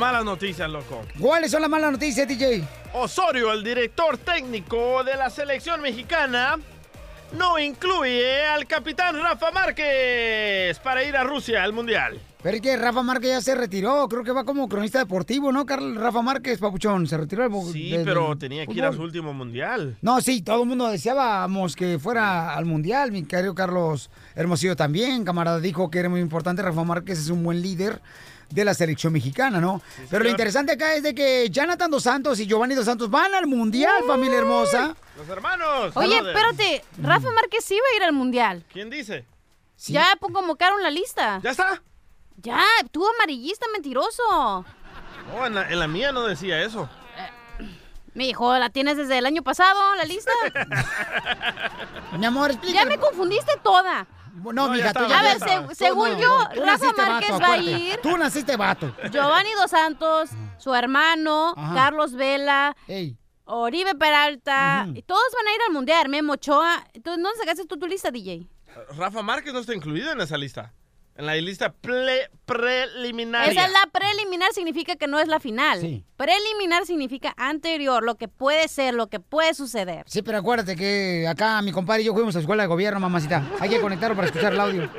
Malas 0.01 0.25
noticias, 0.25 0.67
loco. 0.67 1.03
¿Cuáles 1.19 1.51
son 1.51 1.61
las 1.61 1.69
malas 1.69 1.91
noticias, 1.91 2.27
DJ? 2.27 2.63
Osorio, 2.93 3.53
el 3.53 3.63
director 3.63 4.17
técnico 4.17 5.03
de 5.03 5.15
la 5.15 5.29
selección 5.29 5.79
mexicana, 5.79 6.57
no 7.37 7.59
incluye 7.59 8.43
al 8.47 8.65
capitán 8.65 9.21
Rafa 9.21 9.51
Márquez 9.51 10.79
para 10.79 11.03
ir 11.03 11.15
a 11.15 11.23
Rusia 11.23 11.63
al 11.63 11.71
Mundial. 11.71 12.19
Pero 12.41 12.55
es 12.55 12.61
que 12.63 12.75
Rafa 12.75 13.03
Márquez 13.03 13.29
ya 13.29 13.41
se 13.41 13.53
retiró. 13.53 14.07
Creo 14.09 14.23
que 14.23 14.31
va 14.31 14.43
como 14.43 14.67
cronista 14.67 14.97
deportivo, 14.97 15.51
¿no, 15.51 15.67
Carl? 15.67 15.95
Rafa 15.95 16.23
Márquez, 16.23 16.57
papuchón. 16.57 17.05
Se 17.05 17.15
retiró 17.15 17.47
del 17.47 17.71
Sí, 17.71 17.95
pero 18.03 18.35
tenía 18.35 18.65
que 18.65 18.73
ir 18.73 18.83
a 18.83 18.91
su 18.91 19.03
último 19.03 19.31
Mundial. 19.33 19.97
No, 20.01 20.19
sí, 20.19 20.41
todo 20.41 20.63
el 20.63 20.67
mundo 20.67 20.87
deseábamos 20.87 21.75
que 21.75 21.99
fuera 21.99 22.55
al 22.55 22.65
Mundial. 22.65 23.11
Mi 23.11 23.23
querido 23.23 23.53
Carlos 23.53 24.09
Hermosillo 24.33 24.75
también, 24.75 25.23
camarada, 25.23 25.59
dijo 25.59 25.91
que 25.91 25.99
era 25.99 26.09
muy 26.09 26.21
importante. 26.21 26.63
Rafa 26.63 26.83
Márquez 26.83 27.19
es 27.19 27.29
un 27.29 27.43
buen 27.43 27.61
líder 27.61 28.01
de 28.51 28.65
la 28.65 28.73
selección 28.73 29.13
mexicana, 29.13 29.59
¿no? 29.59 29.81
Pero 30.09 30.23
lo 30.23 30.29
interesante 30.29 30.73
acá 30.73 30.93
es 30.93 31.03
de 31.03 31.15
que 31.15 31.49
Jonathan 31.49 31.89
Dos 31.89 32.03
Santos 32.03 32.39
y 32.39 32.47
Giovanni 32.47 32.75
Dos 32.75 32.85
Santos 32.85 33.09
van 33.09 33.33
al 33.33 33.47
Mundial, 33.47 34.03
familia 34.05 34.37
hermosa. 34.39 34.95
Los 35.17 35.27
hermanos. 35.29 35.91
Oye, 35.95 36.17
espérate, 36.17 36.83
Rafa 37.01 37.31
Márquez 37.31 37.63
sí 37.65 37.75
iba 37.75 37.85
a 37.93 37.95
ir 37.97 38.03
al 38.03 38.13
mundial. 38.13 38.63
¿Quién 38.71 38.89
dice? 38.89 39.25
Sí. 39.75 39.93
Ya 39.93 40.15
convocaron 40.19 40.81
la 40.81 40.89
lista. 40.91 41.39
¿Ya 41.43 41.51
está? 41.51 41.81
Ya, 42.37 42.63
tú 42.91 43.05
amarillista 43.07 43.65
mentiroso. 43.73 44.65
No, 45.27 45.45
en 45.45 45.55
la, 45.55 45.69
en 45.69 45.79
la 45.79 45.87
mía 45.87 46.11
no 46.11 46.25
decía 46.25 46.61
eso. 46.61 46.89
Mi 48.13 48.29
hijo, 48.29 48.57
¿la 48.57 48.69
tienes 48.69 48.97
desde 48.97 49.17
el 49.19 49.25
año 49.25 49.41
pasado, 49.41 49.95
la 49.95 50.03
lista? 50.03 50.31
Mi 52.17 52.25
amor, 52.25 52.59
Ya 52.73 52.85
me 52.85 52.97
confundiste 52.97 53.53
toda. 53.63 54.05
No, 54.33 54.69
mija, 54.69 54.93
tú 54.93 55.05
ya 55.07 55.19
A 55.19 55.23
ver, 55.23 55.33
estás. 55.37 55.49
se- 55.51 55.67
Tú 55.67 55.75
según 55.75 56.17
yo, 56.17 56.37
Rafa 56.65 56.91
Márquez 56.95 57.31
vato, 57.31 57.41
va 57.43 57.53
a 57.53 57.57
ir. 57.57 57.99
Tú 58.01 58.17
naciste 58.17 58.55
vato. 58.57 58.95
Giovanni 59.11 59.49
Dos 59.53 59.71
Santos, 59.71 60.29
su 60.57 60.73
hermano, 60.73 61.53
Ajá. 61.57 61.73
Carlos 61.75 62.13
Vela, 62.13 62.75
Oribe 63.45 63.95
Peralta, 63.95 64.87
y 64.93 65.01
todos 65.01 65.23
van 65.35 65.47
a 65.47 65.55
ir 65.55 65.61
al 65.67 65.73
mundial, 65.73 66.07
Memo 66.09 66.33
Ochoa. 66.33 66.83
Entonces, 66.93 67.21
¿dónde 67.23 67.37
sacaste 67.39 67.65
tú 67.65 67.77
tu 67.77 67.87
lista, 67.87 68.11
DJ? 68.11 68.47
Rafa 68.97 69.21
Márquez 69.21 69.51
no 69.53 69.59
está 69.59 69.73
incluido 69.75 70.11
en 70.11 70.21
esa 70.21 70.37
lista. 70.37 70.73
En 71.17 71.25
la 71.25 71.35
lista 71.35 71.73
ple- 71.81 72.29
preliminaria. 72.45 73.51
Esa 73.51 73.65
es 73.65 73.71
la 73.71 73.85
preliminar, 73.91 74.51
significa 74.53 74.95
que 74.95 75.07
no 75.07 75.19
es 75.19 75.27
la 75.27 75.39
final. 75.39 76.03
Preliminar 76.17 76.85
significa 76.85 77.33
anterior, 77.37 78.03
lo 78.03 78.15
que 78.15 78.27
puede 78.27 78.67
ser, 78.67 78.93
lo 78.93 79.07
que 79.07 79.19
puede 79.19 79.53
suceder. 79.53 80.03
Sí, 80.07 80.21
pero 80.21 80.37
acuérdate 80.39 80.75
que 80.75 81.27
acá 81.27 81.61
mi 81.61 81.71
compadre 81.71 82.01
y 82.03 82.05
yo 82.05 82.13
fuimos 82.13 82.35
a 82.35 82.39
escuela 82.39 82.63
de 82.63 82.67
gobierno, 82.67 82.99
mamacita. 82.99 83.43
Hay 83.59 83.69
que 83.69 83.81
conectarlo 83.81 84.15
para 84.15 84.27
escuchar 84.27 84.53
el 84.53 84.59
audio. 84.59 84.89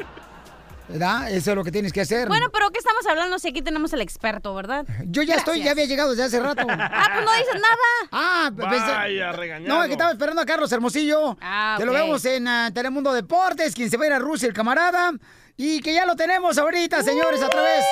¿Verdad? 0.89 1.31
Eso 1.31 1.53
es 1.53 1.57
lo 1.57 1.65
que 1.65 1.73
tienes 1.73 1.93
que 1.93 2.03
hacer. 2.03 2.29
Bueno, 2.29 2.51
pero 2.53 2.71
¿qué 2.71 2.79
estamos 2.79 3.07
hablando 3.07 3.39
si 3.39 3.49
aquí 3.49 3.63
tenemos 3.63 3.93
el 3.95 4.03
experto, 4.03 4.55
verdad? 4.55 4.85
Yo 5.07 5.23
ya 5.23 5.37
estoy, 5.37 5.63
ya 5.63 5.71
había 5.71 5.87
llegado 5.87 6.11
desde 6.11 6.25
hace 6.25 6.41
rato. 6.41 6.67
Ah, 6.69 7.11
pues 7.15 7.25
no 7.25 7.33
dices 7.33 7.55
nada. 7.55 8.09
Ah, 8.11 8.51
Vaya, 8.53 9.33
regañado. 9.33 9.75
No, 9.75 9.83
es 9.83 9.87
que 9.87 9.93
estaba 9.93 10.11
esperando 10.11 10.43
a 10.43 10.45
Carlos 10.45 10.71
Hermosillo. 10.71 11.39
Ah, 11.41 11.77
Que 11.79 11.87
lo 11.87 11.93
vemos 11.93 12.23
en 12.27 12.47
ah, 12.47 12.71
Telemundo 12.75 13.13
Deportes, 13.15 13.75
quien 13.75 13.89
se 13.89 13.97
va 13.97 14.05
a 14.05 14.07
ir 14.09 14.13
a 14.13 14.19
Rusia, 14.19 14.47
el 14.49 14.53
camarada. 14.55 15.13
Y 15.65 15.81
que 15.81 15.95
ya 15.95 16.05
lo 16.05 16.17
tenemos 16.17 16.59
ahorita, 16.59 17.05
señores, 17.05 17.41
a 17.41 17.49
través 17.49 17.85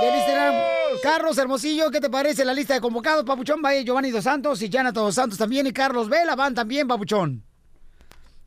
del 0.00 0.14
Instagram. 0.14 0.54
Carlos 1.02 1.36
Hermosillo, 1.36 1.90
¿qué 1.90 2.00
te 2.00 2.08
parece 2.08 2.44
la 2.44 2.54
lista 2.54 2.74
de 2.74 2.80
convocados? 2.80 3.24
Papuchón 3.24 3.60
va 3.64 3.70
a 3.70 3.74
ir 3.74 3.84
Giovanni 3.84 4.12
Dos 4.12 4.22
Santos 4.22 4.62
y 4.62 4.70
Jana 4.70 4.92
Dos 4.92 5.12
Santos 5.16 5.36
también. 5.36 5.66
Y 5.66 5.72
Carlos 5.72 6.08
Vela 6.08 6.36
van 6.36 6.54
también, 6.54 6.86
Papuchón. 6.86 7.42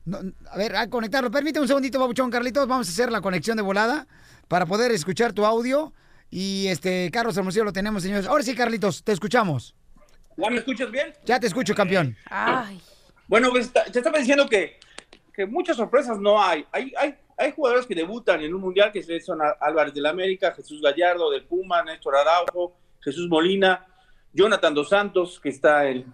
No, 0.06 0.20
a 0.50 0.58
ver, 0.58 0.78
a 0.78 0.90
conectarlo. 0.90 1.30
Permíteme 1.30 1.64
un 1.64 1.68
segundito, 1.68 2.00
Papuchón, 2.00 2.32
Carlitos. 2.32 2.66
Vamos 2.70 2.88
a 2.88 2.92
hacer 2.92 3.12
la 3.12 3.20
conexión 3.20 3.58
de 3.58 3.64
volada 3.64 4.08
para 4.48 4.66
poder 4.66 4.92
escuchar 4.94 5.34
tu 5.34 5.46
audio. 5.46 5.92
Y 6.30 6.68
este, 6.68 7.12
Carlos 7.12 7.36
Hermosillo 7.36 7.66
lo 7.66 7.74
tenemos, 7.74 8.02
señores. 8.02 8.28
Ahora 8.28 8.44
sí, 8.46 8.56
Carlitos, 8.56 9.04
te 9.04 9.12
escuchamos. 9.12 9.76
¿Ya 10.38 10.50
me 10.50 10.58
escuchas 10.60 10.90
bien? 10.90 11.14
Ya 11.26 11.38
te 11.38 11.48
escucho, 11.48 11.76
campeón. 11.76 12.16
Ay. 12.30 12.82
Bueno, 13.28 13.50
pues 13.52 13.66
está- 13.66 13.84
te 13.84 14.00
estaba 14.00 14.18
diciendo 14.20 14.48
que, 14.48 14.80
muchas 15.46 15.78
sorpresas 15.78 16.20
no 16.20 16.42
hay. 16.42 16.66
Hay, 16.72 16.94
hay. 16.98 17.16
hay 17.38 17.52
jugadores 17.52 17.86
que 17.86 17.96
debutan 17.96 18.42
en 18.42 18.54
un 18.54 18.62
mundial 18.62 18.92
que 18.92 19.02
son 19.22 19.40
Álvarez 19.60 19.94
del 19.94 20.06
América, 20.06 20.54
Jesús 20.54 20.82
Gallardo 20.82 21.32
del 21.32 21.46
Puma, 21.46 21.84
Néstor 21.84 22.16
Araujo, 22.16 22.74
Jesús 23.00 23.28
Molina, 23.28 23.88
Jonathan 24.34 24.74
Dos 24.74 24.90
Santos, 24.90 25.40
que 25.40 25.50
está 25.50 25.90
en, 25.90 26.14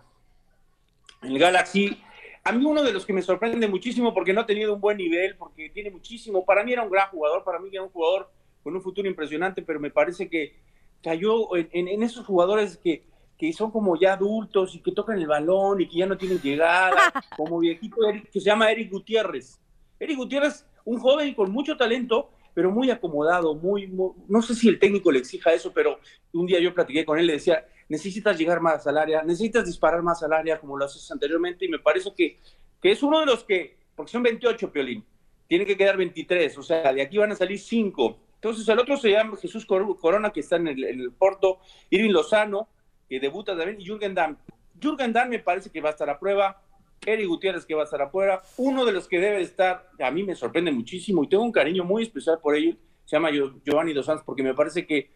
el 1.21 1.39
Galaxy. 1.39 2.01
A 2.43 2.51
mí 2.51 2.65
uno 2.65 2.81
de 2.83 2.93
los 2.93 3.05
que 3.05 3.13
me 3.13 3.21
sorprende 3.21 3.67
muchísimo 3.67 4.13
porque 4.13 4.33
no 4.33 4.41
ha 4.41 4.45
tenido 4.45 4.73
un 4.73 4.81
buen 4.81 4.97
nivel, 4.97 5.35
porque 5.35 5.69
tiene 5.69 5.91
muchísimo. 5.91 6.45
Para 6.45 6.63
mí 6.63 6.73
era 6.73 6.83
un 6.83 6.89
gran 6.89 7.09
jugador, 7.09 7.43
para 7.43 7.59
mí 7.59 7.69
era 7.71 7.83
un 7.83 7.89
jugador 7.89 8.29
con 8.63 8.75
un 8.75 8.81
futuro 8.81 9.07
impresionante, 9.07 9.61
pero 9.61 9.79
me 9.79 9.91
parece 9.91 10.29
que 10.29 10.55
cayó 11.03 11.55
en 11.55 12.03
esos 12.03 12.25
jugadores 12.25 12.77
que, 12.77 13.03
que 13.37 13.53
son 13.53 13.71
como 13.71 13.99
ya 13.99 14.13
adultos 14.13 14.73
y 14.75 14.79
que 14.81 14.91
tocan 14.91 15.17
el 15.19 15.27
balón 15.27 15.81
y 15.81 15.87
que 15.87 15.97
ya 15.99 16.05
no 16.07 16.17
tienen 16.17 16.39
llegada, 16.41 16.95
como 17.37 17.59
viejito 17.59 17.97
Eric- 18.09 18.29
que 18.31 18.39
se 18.39 18.45
llama 18.45 18.71
Eric 18.71 18.91
Gutiérrez. 18.91 19.59
Eric 19.99 20.17
Gutiérrez, 20.17 20.65
un 20.85 20.99
joven 20.99 21.33
con 21.33 21.51
mucho 21.51 21.77
talento, 21.77 22.29
pero 22.53 22.71
muy 22.71 22.89
acomodado, 22.89 23.53
muy, 23.53 23.87
muy- 23.87 24.11
no 24.27 24.41
sé 24.41 24.55
si 24.55 24.67
el 24.67 24.79
técnico 24.79 25.11
le 25.11 25.19
exija 25.19 25.53
eso, 25.53 25.71
pero 25.73 25.99
un 26.33 26.47
día 26.47 26.59
yo 26.59 26.73
platiqué 26.73 27.05
con 27.05 27.19
él, 27.19 27.27
le 27.27 27.33
decía, 27.33 27.65
necesitas 27.89 28.37
llegar 28.37 28.59
más 28.61 28.85
al 28.87 28.97
área, 28.97 29.21
necesitas 29.23 29.65
disparar 29.65 30.01
más 30.01 30.23
al 30.23 30.33
área 30.33 30.59
como 30.59 30.75
lo 30.77 30.85
haces 30.85 31.09
anteriormente, 31.11 31.65
y 31.65 31.69
me 31.69 31.79
parece 31.79 32.11
que, 32.15 32.37
que 32.81 32.91
es 32.91 33.03
uno 33.03 33.19
de 33.19 33.27
los 33.27 33.43
que, 33.43 33.77
porque 33.95 34.11
son 34.11 34.23
28, 34.23 34.71
Piolín, 34.71 35.05
tiene 35.47 35.65
que 35.65 35.77
quedar 35.77 35.95
23, 35.97 36.57
o 36.57 36.63
sea, 36.63 36.91
de 36.91 37.01
aquí 37.01 37.17
van 37.17 37.31
a 37.31 37.35
salir 37.35 37.59
5. 37.59 38.17
Entonces 38.35 38.67
el 38.67 38.77
otro 38.79 38.97
se 38.97 39.11
llama 39.11 39.37
Jesús 39.37 39.65
Cor- 39.65 39.97
Corona, 39.99 40.31
que 40.31 40.41
está 40.41 40.57
en 40.57 40.67
el, 40.67 40.83
en 40.83 40.99
el 41.01 41.11
Porto, 41.11 41.59
Irving 41.89 42.11
Lozano, 42.11 42.67
que 43.07 43.19
debuta 43.19 43.55
también, 43.57 43.79
y 43.79 43.85
Jürgen 43.85 44.13
Damm. 44.13 44.37
Jürgen 44.81 45.13
Damm 45.13 45.29
me 45.29 45.39
parece 45.39 45.69
que 45.69 45.81
va 45.81 45.89
a 45.89 45.91
estar 45.91 46.09
a 46.09 46.19
prueba, 46.19 46.61
Eric 47.05 47.27
Gutiérrez 47.27 47.65
que 47.65 47.73
va 47.75 47.81
a 47.81 47.85
estar 47.85 48.01
a 48.01 48.11
prueba, 48.11 48.41
uno 48.57 48.83
de 48.85 48.91
los 48.91 49.07
que 49.07 49.19
debe 49.19 49.37
de 49.37 49.43
estar, 49.43 49.89
a 49.99 50.11
mí 50.11 50.23
me 50.23 50.35
sorprende 50.35 50.71
muchísimo 50.71 51.23
y 51.23 51.27
tengo 51.27 51.43
un 51.43 51.51
cariño 51.51 51.83
muy 51.83 52.03
especial 52.03 52.39
por 52.41 52.55
ellos, 52.55 52.75
se 53.05 53.15
llama 53.15 53.29
Gio- 53.29 53.61
Giovanni 53.63 53.93
Dos 53.93 54.05
Santos, 54.07 54.23
porque 54.25 54.43
me 54.43 54.53
parece 54.53 54.85
que 54.85 55.09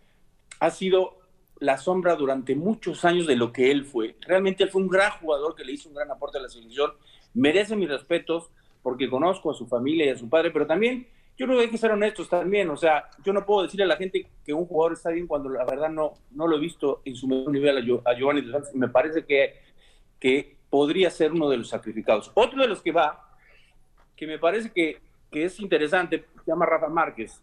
ha 0.59 0.69
sido 0.69 1.19
la 1.59 1.77
sombra 1.77 2.15
durante 2.15 2.55
muchos 2.55 3.03
años 3.05 3.27
de 3.27 3.35
lo 3.35 3.51
que 3.51 3.69
él 3.71 3.85
fue. 3.85 4.15
Realmente 4.21 4.63
él 4.63 4.69
fue 4.69 4.81
un 4.81 4.87
gran 4.87 5.11
jugador 5.19 5.53
que 5.55 5.63
le 5.63 5.73
hizo 5.73 5.89
un 5.89 5.95
gran 5.95 6.09
aporte 6.09 6.37
a 6.37 6.41
la 6.41 6.49
selección, 6.49 6.91
merece 7.33 7.75
mis 7.75 7.89
respetos 7.89 8.49
porque 8.81 9.09
conozco 9.09 9.51
a 9.51 9.53
su 9.53 9.67
familia 9.67 10.05
y 10.05 10.09
a 10.09 10.17
su 10.17 10.27
padre, 10.27 10.49
pero 10.51 10.65
también 10.65 11.07
yo 11.37 11.45
creo 11.47 11.57
que 11.57 11.65
hay 11.65 11.69
que 11.71 11.77
ser 11.77 11.91
honestos 11.91 12.29
también, 12.29 12.69
o 12.69 12.77
sea, 12.77 13.09
yo 13.23 13.33
no 13.33 13.45
puedo 13.45 13.63
decirle 13.63 13.85
a 13.85 13.87
la 13.87 13.97
gente 13.97 14.27
que 14.45 14.53
un 14.53 14.65
jugador 14.65 14.93
está 14.93 15.09
bien 15.09 15.25
cuando 15.27 15.49
la 15.49 15.65
verdad 15.65 15.89
no, 15.89 16.13
no 16.31 16.45
lo 16.47 16.57
he 16.57 16.59
visto 16.59 17.01
en 17.05 17.15
su 17.15 17.27
mejor 17.27 17.51
nivel 17.51 17.77
a, 17.77 17.81
Gio- 17.81 18.01
a 18.05 18.13
Giovanni 18.13 18.41
Dos 18.41 18.51
Santos, 18.51 18.71
y 18.75 18.77
me 18.77 18.89
parece 18.89 19.25
que, 19.25 19.59
que 20.19 20.57
podría 20.69 21.09
ser 21.09 21.31
uno 21.31 21.49
de 21.49 21.57
los 21.57 21.69
sacrificados. 21.69 22.31
Otro 22.35 22.61
de 22.61 22.67
los 22.67 22.81
que 22.81 22.91
va, 22.91 23.27
que 24.15 24.27
me 24.27 24.37
parece 24.39 24.71
que, 24.71 24.99
que 25.31 25.45
es 25.45 25.59
interesante, 25.59 26.25
se 26.45 26.51
llama 26.51 26.65
Rafa 26.65 26.87
Márquez. 26.89 27.41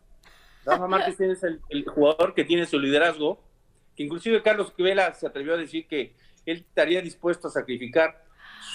Rafa 0.65 0.87
Márquez 0.89 1.21
es 1.21 1.43
el, 1.43 1.61
el 1.69 1.85
jugador 1.87 2.35
que 2.35 2.45
tiene 2.45 2.67
su 2.67 2.79
liderazgo, 2.79 3.41
que 3.97 4.05
inclusive 4.05 4.43
Carlos 4.43 4.73
Vela 4.79 5.13
se 5.15 5.27
atrevió 5.27 5.55
a 5.55 5.57
decir 5.57 5.89
que 5.89 6.15
él 6.47 6.59
estaría 6.59 7.03
dispuesto 7.03 7.49
a 7.49 7.51
sacrificar 7.51 8.25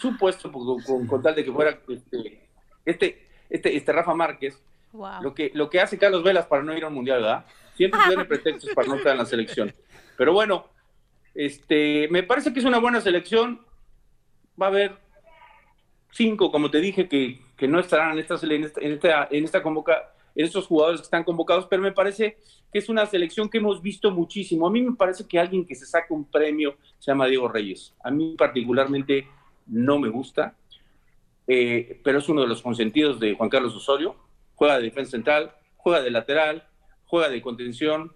su 0.01 0.17
puesto 0.17 0.51
por- 0.51 0.83
con, 0.83 1.07
con 1.07 1.21
tal 1.21 1.33
de 1.35 1.45
que 1.45 1.51
fuera 1.51 1.79
este, 1.87 2.49
este, 2.85 3.27
este, 3.49 3.75
este 3.77 3.91
Rafa 3.93 4.13
Márquez. 4.13 4.61
Lo, 5.21 5.33
que, 5.33 5.51
lo 5.53 5.69
que 5.69 5.79
hace 5.79 5.97
Carlos 5.97 6.23
Velas 6.23 6.45
para 6.45 6.63
no 6.63 6.77
ir 6.77 6.83
a 6.83 6.87
un 6.87 6.93
mundial, 6.93 7.21
¿verdad? 7.21 7.45
Siempre 7.75 7.99
tiene 8.07 8.25
pretextos 8.25 8.69
para 8.73 8.87
no 8.87 8.95
estar 8.95 9.13
en 9.13 9.17
la 9.17 9.25
selección. 9.25 9.73
Pero 10.17 10.33
bueno, 10.33 10.67
este, 11.33 12.07
me 12.11 12.23
parece 12.23 12.53
que 12.53 12.59
es 12.59 12.65
una 12.65 12.79
buena 12.79 13.01
selección. 13.01 13.65
Va 14.61 14.67
a 14.67 14.69
haber 14.69 14.97
cinco, 16.11 16.51
como 16.51 16.69
te 16.69 16.79
dije, 16.79 17.07
que, 17.07 17.41
que 17.57 17.67
no 17.67 17.79
estarán 17.79 18.13
en 18.13 18.19
esta, 18.19 18.35
en 18.45 18.63
esta, 18.63 18.81
en 18.81 18.91
esta, 18.91 19.27
en 19.31 19.43
esta 19.43 19.63
convoca, 19.63 20.13
en 20.35 20.45
estos 20.45 20.67
jugadores 20.67 21.01
que 21.01 21.05
están 21.05 21.23
convocados, 21.23 21.65
pero 21.67 21.81
me 21.81 21.91
parece 21.91 22.37
que 22.71 22.79
es 22.79 22.89
una 22.89 23.05
selección 23.05 23.49
que 23.49 23.57
hemos 23.57 23.81
visto 23.81 24.11
muchísimo. 24.11 24.67
A 24.67 24.71
mí 24.71 24.81
me 24.81 24.95
parece 24.95 25.27
que 25.27 25.39
alguien 25.39 25.65
que 25.65 25.75
se 25.75 25.85
saca 25.85 26.13
un 26.13 26.25
premio 26.25 26.75
se 26.99 27.11
llama 27.11 27.27
Diego 27.27 27.47
Reyes. 27.47 27.93
A 28.03 28.11
mí 28.11 28.35
particularmente 28.37 29.27
no 29.67 29.99
me 29.99 30.09
gusta, 30.09 30.55
eh, 31.47 31.99
pero 32.03 32.19
es 32.19 32.29
uno 32.29 32.41
de 32.41 32.47
los 32.47 32.61
consentidos 32.61 33.19
de 33.19 33.35
Juan 33.35 33.49
Carlos 33.49 33.75
Osorio. 33.75 34.15
Juega 34.63 34.77
de 34.77 34.83
defensa 34.83 35.11
central, 35.11 35.51
juega 35.75 36.01
de 36.01 36.09
lateral, 36.09 36.65
juega 37.03 37.27
de 37.27 37.41
contención. 37.41 38.13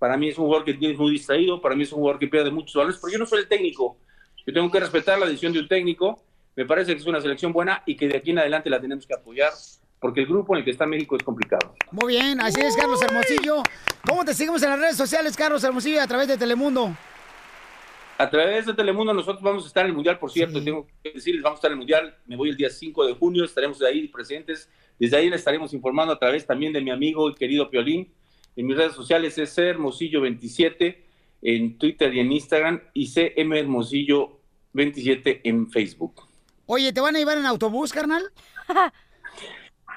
Para 0.00 0.16
mí 0.16 0.28
es 0.28 0.36
un 0.36 0.46
jugador 0.46 0.64
que 0.64 0.74
tiene 0.74 0.96
muy 0.96 1.12
distraído, 1.12 1.62
para 1.62 1.76
mí 1.76 1.84
es 1.84 1.92
un 1.92 2.00
jugador 2.00 2.18
que 2.18 2.26
pierde 2.26 2.50
muchos 2.50 2.74
balones, 2.74 2.98
pero 3.00 3.12
yo 3.12 3.20
no 3.20 3.24
soy 3.24 3.42
el 3.42 3.46
técnico. 3.48 3.96
Yo 4.44 4.52
tengo 4.52 4.68
que 4.68 4.80
respetar 4.80 5.20
la 5.20 5.26
decisión 5.26 5.52
de 5.52 5.60
un 5.60 5.68
técnico. 5.68 6.24
Me 6.56 6.64
parece 6.66 6.92
que 6.92 6.98
es 6.98 7.06
una 7.06 7.20
selección 7.20 7.52
buena 7.52 7.84
y 7.86 7.96
que 7.96 8.08
de 8.08 8.16
aquí 8.16 8.32
en 8.32 8.40
adelante 8.40 8.68
la 8.68 8.80
tenemos 8.80 9.06
que 9.06 9.14
apoyar, 9.14 9.52
porque 10.00 10.22
el 10.22 10.26
grupo 10.26 10.56
en 10.56 10.58
el 10.58 10.64
que 10.64 10.72
está 10.72 10.86
México 10.86 11.16
es 11.16 11.22
complicado. 11.22 11.76
Muy 11.92 12.14
bien, 12.14 12.40
así 12.40 12.60
es, 12.60 12.74
Carlos 12.74 13.00
Hermosillo. 13.00 13.62
¿Cómo 14.08 14.24
te 14.24 14.34
seguimos 14.34 14.60
en 14.64 14.70
las 14.70 14.80
redes 14.80 14.96
sociales, 14.96 15.36
Carlos 15.36 15.62
Hermosillo, 15.62 16.02
a 16.02 16.06
través 16.08 16.26
de 16.26 16.36
Telemundo? 16.36 16.96
A 18.18 18.28
través 18.28 18.66
de 18.66 18.74
Telemundo 18.74 19.14
nosotros 19.14 19.40
vamos 19.40 19.62
a 19.62 19.66
estar 19.68 19.84
en 19.84 19.90
el 19.90 19.94
Mundial, 19.94 20.18
por 20.18 20.32
cierto, 20.32 20.60
tengo 20.64 20.88
que 21.00 21.12
decirles, 21.12 21.44
vamos 21.44 21.58
a 21.58 21.60
estar 21.60 21.70
en 21.70 21.74
el 21.74 21.78
Mundial, 21.78 22.16
me 22.26 22.34
voy 22.34 22.48
el 22.48 22.56
día 22.56 22.70
5 22.70 23.06
de 23.06 23.14
junio, 23.14 23.44
estaremos 23.44 23.80
ahí 23.82 24.08
presentes, 24.08 24.68
desde 25.00 25.16
ahí 25.16 25.30
les 25.30 25.40
estaremos 25.40 25.72
informando 25.72 26.12
a 26.12 26.18
través 26.18 26.46
también 26.46 26.72
de 26.72 26.80
mi 26.80 26.90
amigo 26.90 27.28
y 27.30 27.34
querido 27.34 27.70
Piolín, 27.70 28.12
en 28.54 28.66
mis 28.66 28.76
redes 28.76 28.92
sociales 28.92 29.36
es 29.38 29.50
C 29.54 29.74
Hermosillo27 29.74 30.96
en 31.42 31.78
Twitter 31.78 32.14
y 32.14 32.20
en 32.20 32.30
Instagram 32.30 32.82
y 32.92 33.06
CM 33.06 33.64
Hermosillo27 33.64 35.40
en 35.44 35.70
Facebook. 35.70 36.22
Oye, 36.66 36.92
¿te 36.92 37.00
van 37.00 37.16
a 37.16 37.18
llevar 37.18 37.38
en 37.38 37.46
autobús, 37.46 37.92
carnal? 37.92 38.22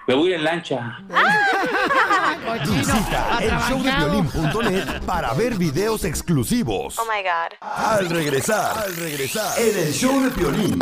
Me 0.07 0.15
voy 0.15 0.33
en 0.33 0.43
lancha. 0.43 0.99
Visita 2.65 3.39
elshowdepiolín.net 3.41 5.01
para 5.05 5.33
ver 5.33 5.55
videos 5.55 6.03
exclusivos. 6.03 6.99
Oh 6.99 7.05
my 7.05 7.23
God. 7.23 7.57
Al 7.61 8.09
regresar, 8.09 8.77
al 8.77 8.95
regresar, 8.95 9.57
en 9.59 9.77
el 9.77 9.93
show 9.93 10.21
de 10.21 10.29
Piolín. 10.31 10.79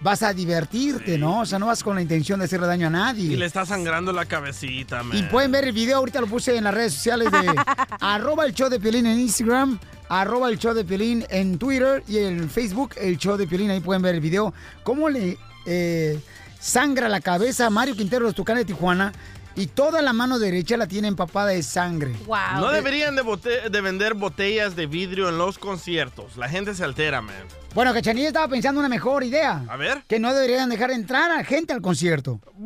vas 0.01 0.23
a 0.23 0.33
divertirte, 0.33 1.17
¿no? 1.17 1.41
O 1.41 1.45
sea, 1.45 1.59
no 1.59 1.67
vas 1.67 1.83
con 1.83 1.95
la 1.95 2.01
intención 2.01 2.39
de 2.39 2.45
hacerle 2.45 2.67
daño 2.67 2.87
a 2.87 2.89
nadie. 2.89 3.33
Y 3.33 3.35
le 3.35 3.45
está 3.45 3.65
sangrando 3.65 4.11
la 4.11 4.25
cabecita, 4.25 5.03
man. 5.03 5.17
Y 5.17 5.23
pueden 5.23 5.51
ver 5.51 5.65
el 5.65 5.73
video, 5.73 5.97
ahorita 5.97 6.21
lo 6.21 6.27
puse 6.27 6.55
en 6.55 6.63
las 6.63 6.73
redes 6.73 6.93
sociales 6.93 7.31
de 7.31 7.39
arroba 7.99 8.45
el 8.45 8.53
show 8.53 8.69
de 8.69 8.79
Piolín 8.79 9.05
en 9.05 9.19
Instagram, 9.19 9.79
arroba 10.07 10.49
el 10.49 10.57
show 10.57 10.73
de 10.73 10.85
Piolín 10.85 11.25
en 11.29 11.57
Twitter 11.57 12.03
y 12.07 12.19
en 12.19 12.49
Facebook, 12.49 12.91
el 12.97 13.17
show 13.17 13.37
de 13.37 13.47
Piolín, 13.47 13.71
ahí 13.71 13.79
pueden 13.79 14.01
ver 14.01 14.15
el 14.15 14.21
video. 14.21 14.53
Cómo 14.83 15.09
le 15.09 15.37
eh, 15.65 16.19
sangra 16.59 17.09
la 17.09 17.21
cabeza 17.21 17.67
a 17.67 17.69
Mario 17.69 17.95
Quintero 17.95 18.25
de 18.25 18.29
los 18.29 18.35
Tucanes 18.35 18.65
de 18.65 18.73
Tijuana 18.73 19.13
y 19.59 19.67
toda 19.67 20.01
la 20.01 20.13
mano 20.13 20.39
derecha 20.39 20.77
la 20.77 20.87
tiene 20.87 21.07
empapada 21.09 21.47
de 21.49 21.61
sangre. 21.63 22.15
No 22.55 22.69
deberían 22.71 23.15
de, 23.15 23.21
bote- 23.23 23.69
de 23.69 23.81
vender 23.81 24.13
botellas 24.13 24.75
de 24.75 24.85
vidrio 24.87 25.27
en 25.29 25.37
los 25.37 25.57
conciertos. 25.57 26.37
La 26.37 26.47
gente 26.47 26.73
se 26.73 26.83
altera, 26.83 27.21
man. 27.21 27.35
Bueno, 27.75 27.93
Cachanilla 27.93 28.27
estaba 28.29 28.47
pensando 28.47 28.79
una 28.79 28.89
mejor 28.89 29.23
idea. 29.23 29.63
A 29.69 29.75
ver. 29.77 30.03
Que 30.07 30.19
no 30.19 30.33
deberían 30.33 30.69
dejar 30.69 30.91
entrar 30.91 31.29
a 31.31 31.43
gente 31.43 31.73
al 31.73 31.81
concierto. 31.81 32.39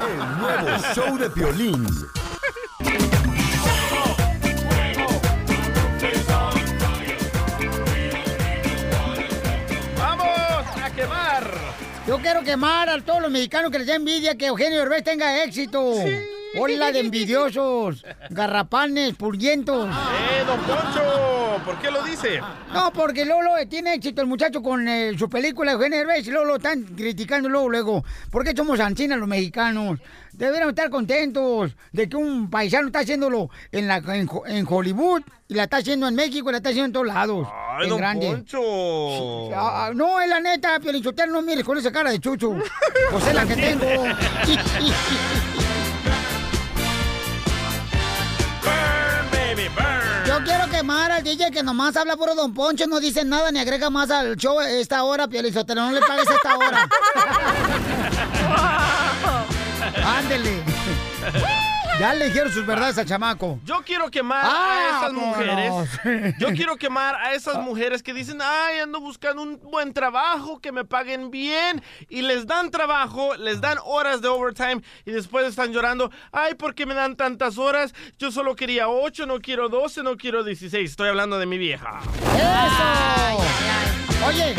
El 0.00 0.38
nuevo 0.38 0.68
show 0.94 1.18
de 1.18 1.28
Piolín. 1.30 1.86
Quiero 12.20 12.42
quemar 12.42 12.88
a 12.88 13.00
todos 13.00 13.22
los 13.22 13.30
mexicanos 13.30 13.70
que 13.70 13.78
les 13.78 13.86
da 13.86 13.94
envidia 13.94 14.36
que 14.36 14.46
Eugenio 14.46 14.78
Derbez 14.78 15.04
tenga 15.04 15.42
éxito. 15.44 15.94
Hola 16.60 16.92
de 16.92 17.00
envidiosos, 17.00 18.04
garrapanes, 18.30 19.14
purguientos. 19.14 19.88
¡Eh, 19.88 20.44
don 20.46 20.60
Poncho! 20.60 21.62
¿Por 21.64 21.78
qué 21.80 21.90
lo 21.90 22.02
dice? 22.02 22.40
No, 22.72 22.92
porque 22.92 23.24
Lolo 23.24 23.50
tiene 23.68 23.94
éxito 23.94 24.20
el 24.22 24.26
muchacho 24.28 24.62
con 24.62 24.86
eh, 24.88 25.12
su 25.18 25.28
película 25.28 25.72
Eugenio 25.72 25.98
Derbez 25.98 26.26
y 26.26 26.30
luego 26.30 26.46
lo 26.46 26.56
están 26.56 26.82
criticando 26.84 27.48
luego, 27.48 27.68
luego. 27.68 28.04
¿Por 28.30 28.44
qué 28.44 28.54
somos 28.56 28.78
ancianos 28.80 29.18
los 29.18 29.28
mexicanos? 29.28 29.98
Deberíamos 30.32 30.70
estar 30.72 30.88
contentos 30.88 31.72
de 31.92 32.08
que 32.08 32.16
un 32.16 32.48
paisano 32.48 32.86
está 32.86 33.00
haciéndolo 33.00 33.50
en, 33.72 33.88
la, 33.88 33.96
en, 33.96 34.28
Ho- 34.30 34.46
en 34.46 34.64
Hollywood 34.68 35.22
y 35.48 35.54
la 35.54 35.64
está 35.64 35.78
haciendo 35.78 36.06
en 36.06 36.14
México 36.14 36.48
y 36.48 36.52
la 36.52 36.58
está 36.58 36.68
haciendo 36.68 36.86
en 36.86 36.92
todos 36.92 37.06
lados. 37.08 37.48
¡Ay, 37.52 37.84
en 37.84 37.88
don 37.90 37.98
grande. 37.98 38.26
Poncho! 38.30 39.50
Ah, 39.54 39.90
no, 39.94 40.20
es 40.20 40.28
la 40.28 40.38
neta, 40.40 40.78
Piolichotero, 40.78 41.32
no 41.32 41.42
mires 41.42 41.64
con 41.64 41.76
esa 41.76 41.90
cara 41.90 42.10
de 42.10 42.20
chucho. 42.20 42.54
Pues 43.10 43.26
es 43.26 43.34
la 43.34 43.46
que 43.46 43.56
tengo. 43.56 43.84
quiero 50.48 50.66
quemar 50.70 51.12
al 51.12 51.22
DJ 51.22 51.50
que 51.50 51.62
nomás 51.62 51.94
habla 51.96 52.16
puro 52.16 52.34
Don 52.34 52.54
Poncho, 52.54 52.86
no 52.86 53.00
dice 53.00 53.22
nada 53.24 53.52
ni 53.52 53.58
agrega 53.58 53.90
más 53.90 54.10
al 54.10 54.34
show 54.36 54.58
esta 54.60 55.04
hora, 55.04 55.28
Piolizotero, 55.28 55.82
no 55.82 55.92
le 55.92 56.00
pagues 56.00 56.26
esta 56.28 56.56
hora. 56.56 56.88
Ándele. 60.18 60.62
Ya 61.98 62.14
le 62.14 62.26
dijeron 62.26 62.52
sus 62.52 62.64
verdades 62.64 62.96
al 62.98 63.06
chamaco. 63.06 63.58
Yo 63.64 63.82
quiero 63.84 64.08
quemar 64.08 64.44
Ah, 64.44 64.76
a 64.76 64.86
esas 64.88 65.02
vámonos. 65.14 65.36
mujeres. 65.36 66.34
Yo 66.38 66.48
quiero 66.52 66.76
quemar 66.76 67.16
a 67.16 67.34
esas 67.34 67.58
mujeres 67.58 68.04
que 68.04 68.14
dicen, 68.14 68.38
ay, 68.40 68.78
ando 68.78 69.00
buscando 69.00 69.42
un 69.42 69.58
buen 69.58 69.92
trabajo, 69.92 70.60
que 70.60 70.70
me 70.70 70.84
paguen 70.84 71.32
bien. 71.32 71.82
Y 72.08 72.22
les 72.22 72.46
dan 72.46 72.70
trabajo, 72.70 73.34
les 73.34 73.60
dan 73.60 73.78
horas 73.84 74.20
de 74.22 74.28
overtime 74.28 74.80
y 75.06 75.10
después 75.10 75.44
están 75.48 75.72
llorando, 75.72 76.12
ay, 76.30 76.54
¿por 76.54 76.76
qué 76.76 76.86
me 76.86 76.94
dan 76.94 77.16
tantas 77.16 77.58
horas? 77.58 77.92
Yo 78.16 78.30
solo 78.30 78.54
quería 78.54 78.88
8, 78.88 79.26
no 79.26 79.40
quiero 79.40 79.68
12, 79.68 80.04
no 80.04 80.16
quiero 80.16 80.44
16. 80.44 80.88
Estoy 80.90 81.08
hablando 81.08 81.36
de 81.38 81.46
mi 81.46 81.58
vieja. 81.58 81.98
¡Eso! 82.36 84.24
Oye, 84.26 84.54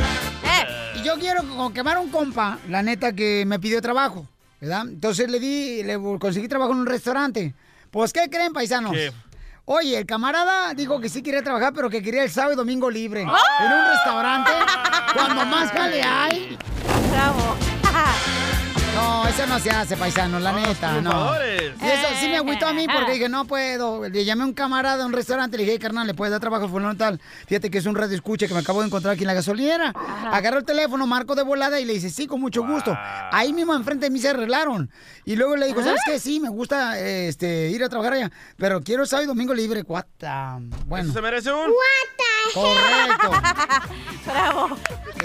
y 0.96 1.04
yo 1.04 1.16
quiero 1.20 1.42
quemar 1.74 1.98
a 1.98 2.00
un 2.02 2.10
compa, 2.10 2.60
la 2.68 2.82
neta, 2.84 3.14
que 3.14 3.44
me 3.46 3.60
pidió 3.60 3.82
trabajo, 3.82 4.26
¿verdad? 4.60 4.84
Entonces 4.88 5.30
le 5.30 5.40
di, 5.40 5.84
le 5.84 5.98
conseguí 6.20 6.48
trabajo 6.48 6.72
en 6.72 6.80
un 6.80 6.86
restaurante. 6.86 7.54
Pues, 7.92 8.14
¿qué 8.14 8.30
creen, 8.30 8.54
paisanos? 8.54 8.94
¿Qué? 8.94 9.12
Oye, 9.66 10.00
el 10.00 10.06
camarada 10.06 10.74
dijo 10.74 11.00
que 11.00 11.10
sí 11.10 11.22
quería 11.22 11.44
trabajar, 11.44 11.74
pero 11.74 11.90
que 11.90 12.02
quería 12.02 12.24
el 12.24 12.32
sábado 12.32 12.54
y 12.54 12.56
domingo 12.56 12.90
libre. 12.90 13.24
¡Ah! 13.28 13.38
En 13.60 13.72
un 13.72 13.88
restaurante, 13.88 14.52
cuando 15.14 15.46
más 15.46 15.72
jale 15.72 16.02
hay. 16.02 16.58
Bravo. 17.12 17.56
No, 19.00 19.28
eso 19.28 19.48
no 19.48 19.60
se 19.60 19.70
hace, 19.72 19.96
paisano, 19.96 20.40
la 20.40 20.52
neta, 20.52 21.00
no. 21.00 21.32
Y 21.82 21.86
eso 21.88 22.08
sí 22.20 22.28
me 22.28 22.38
agüitó 22.38 22.68
a 22.68 22.74
mí 22.74 22.86
porque 22.94 23.14
dije, 23.14 23.30
no 23.30 23.46
puedo. 23.46 24.10
Le 24.10 24.26
llamé 24.26 24.44
a 24.44 24.46
un 24.46 24.54
camarada 24.54 25.04
a 25.04 25.06
un 25.06 25.14
restaurante, 25.14 25.56
le 25.58 25.64
dije, 25.64 25.74
"Hey, 25.76 25.80
carnal, 25.80 26.06
¿le 26.06 26.14
puedes 26.14 26.32
dar 26.32 26.42
trabajo 26.42 26.66
a 26.66 26.70
fulano 26.70 26.98
tal? 26.98 27.22
Fíjate 27.48 27.72
que 27.72 27.78
es 27.78 27.86
un 27.86 27.96
radio 27.96 28.16
escucha 28.16 28.48
que 28.48 28.54
me 28.54 28.60
acabo 28.60 28.82
de 28.82 28.88
encontrar 28.88 29.14
aquí 29.14 29.24
en 29.24 29.28
la 29.28 29.34
gasolinera. 29.34 29.94
Agarró 30.32 30.60
el 30.60 30.66
teléfono, 30.66 31.08
marco 31.08 31.36
de 31.36 31.44
volada 31.44 31.80
y 31.80 31.86
le 31.86 31.94
dice, 31.94 32.10
sí, 32.10 32.28
con 32.28 32.42
mucho 32.42 32.66
gusto. 32.66 32.96
Ahí 33.32 33.54
mismo 33.54 33.74
enfrente 33.74 34.08
de 34.08 34.10
mí 34.10 34.20
se 34.20 34.30
arreglaron. 34.30 34.92
Y 35.24 35.36
luego 35.38 35.56
le 35.56 35.68
dijo, 35.68 35.82
¿sabes 35.82 36.02
qué? 36.06 36.20
Sí, 36.20 36.40
me 36.42 36.50
gusta 36.50 37.00
este, 37.00 37.70
ir 37.70 37.84
a 37.84 37.90
trabajar 37.90 38.14
allá, 38.14 38.32
pero 38.58 38.82
quiero 38.82 39.06
sábado 39.06 39.24
y 39.24 39.28
domingo 39.28 39.54
libre. 39.54 39.84
Cuata. 39.84 40.60
Bueno. 40.88 41.06
¿Eso 41.06 41.14
se 41.14 41.22
merece 41.22 41.54
un? 41.54 41.72
Correcto. 42.54 43.32
Bravo. 44.26 44.78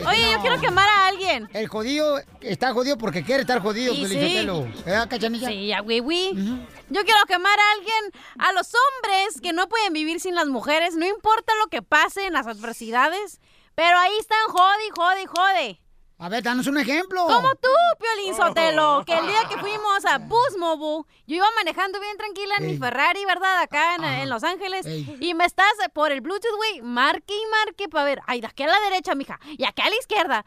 Oye, 0.06 0.32
yo 0.32 0.40
quiero 0.40 0.60
quemar 0.60 0.88
a 0.88 1.06
alguien. 1.08 1.48
El 1.52 1.68
jodido 1.68 2.20
está 2.40 2.72
jodido 2.72 2.96
porque 2.98 3.22
quiere 3.22 3.42
estar 3.42 3.60
jodido, 3.60 3.92
Y 3.92 4.06
sí. 4.06 4.46
¿Verdad, 4.84 5.08
cachanilla? 5.08 5.48
Sí, 5.48 5.66
ya, 5.68 5.80
güey, 5.80 6.00
güey. 6.00 6.34
Yo 6.34 7.04
quiero 7.04 7.20
quemar 7.26 7.58
a 7.58 7.72
alguien, 7.72 8.22
a 8.38 8.52
los 8.52 8.70
hombres 8.74 9.40
que 9.40 9.52
no 9.52 9.68
pueden 9.68 9.92
vivir 9.92 10.20
sin 10.20 10.34
las 10.34 10.46
mujeres, 10.46 10.94
no 10.96 11.06
importa 11.06 11.52
lo 11.62 11.68
que 11.68 11.82
pase 11.82 12.26
en 12.26 12.32
las 12.32 12.46
adversidades, 12.46 13.40
pero 13.74 13.98
ahí 13.98 14.12
están 14.18 14.38
jode, 14.48 14.90
jode, 14.94 15.26
jode. 15.26 15.80
A 16.24 16.28
ver, 16.30 16.42
danos 16.42 16.66
un 16.66 16.78
ejemplo. 16.78 17.26
Como 17.26 17.54
tú, 17.56 17.68
Piolín 18.00 18.34
Sotelo, 18.34 19.02
que 19.06 19.12
el 19.12 19.26
día 19.26 19.44
que 19.46 19.58
fuimos 19.58 20.04
a 20.06 20.18
Mobile, 20.18 21.04
yo 21.26 21.37
iba 21.37 21.46
manejando 21.56 22.00
bien 22.00 22.16
tranquila 22.16 22.54
en 22.60 22.66
mi. 22.66 22.78
Ferrari, 22.78 23.24
¿verdad? 23.26 23.60
Acá 23.60 23.96
en, 23.96 24.04
en 24.04 24.30
Los 24.30 24.42
Ángeles. 24.42 24.87
Ey. 24.87 25.18
Y 25.20 25.34
me 25.34 25.44
estás 25.44 25.66
por 25.92 26.12
el 26.12 26.22
Bluetooth, 26.22 26.56
güey, 26.56 26.80
marque 26.80 27.34
y 27.34 27.46
marque 27.50 27.88
para 27.90 28.04
ver. 28.06 28.20
Ay, 28.26 28.40
de 28.40 28.46
aquí 28.46 28.62
a 28.62 28.68
la 28.68 28.80
derecha, 28.80 29.14
mija, 29.14 29.38
y 29.58 29.64
acá 29.64 29.84
a 29.84 29.90
la 29.90 29.96
izquierda. 29.96 30.46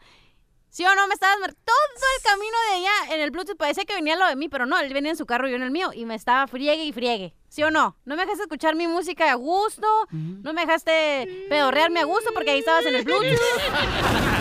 ¿Sí 0.70 0.84
o 0.84 0.94
no? 0.94 1.06
Me 1.06 1.14
estabas... 1.14 1.38
mar- 1.38 1.54
Todo 1.64 1.76
el 2.16 2.22
camino 2.24 2.56
de 2.70 2.76
allá 2.76 3.14
en 3.14 3.20
el 3.22 3.30
Bluetooth 3.30 3.56
parecía 3.56 3.84
que 3.84 3.94
venía 3.94 4.16
lo 4.16 4.26
de 4.26 4.36
mí, 4.36 4.48
pero 4.48 4.66
no, 4.66 4.78
él 4.80 4.92
venía 4.92 5.12
en 5.12 5.16
su 5.16 5.24
carro 5.26 5.46
y 5.48 5.52
yo 5.52 5.56
en 5.56 5.62
el 5.62 5.70
mío. 5.70 5.92
Y 5.94 6.04
me 6.04 6.14
estaba 6.16 6.46
friegue 6.46 6.84
y 6.84 6.92
friegue. 6.92 7.34
¿Sí 7.48 7.62
o 7.62 7.70
no? 7.70 7.96
No 8.04 8.16
me 8.16 8.22
dejaste 8.22 8.42
escuchar 8.42 8.74
mi 8.74 8.86
música 8.86 9.30
a 9.30 9.34
gusto. 9.34 9.86
No 10.10 10.52
me 10.52 10.66
dejaste 10.66 11.46
pedorrearme 11.48 12.00
a 12.00 12.04
gusto 12.04 12.30
porque 12.34 12.50
ahí 12.50 12.58
estabas 12.58 12.84
en 12.84 12.96
el 12.96 13.04
Bluetooth. 13.04 13.38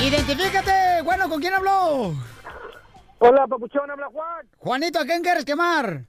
Identifícate, 0.00 1.02
bueno, 1.02 1.28
¿con 1.28 1.40
quién 1.40 1.54
habló? 1.54 2.14
Hola, 3.18 3.46
papuchón, 3.48 3.90
habla 3.90 4.06
Juan. 4.12 4.46
Juanito, 4.58 5.00
¿a 5.00 5.04
quién 5.04 5.22
quieres 5.22 5.44
quemar? 5.44 6.04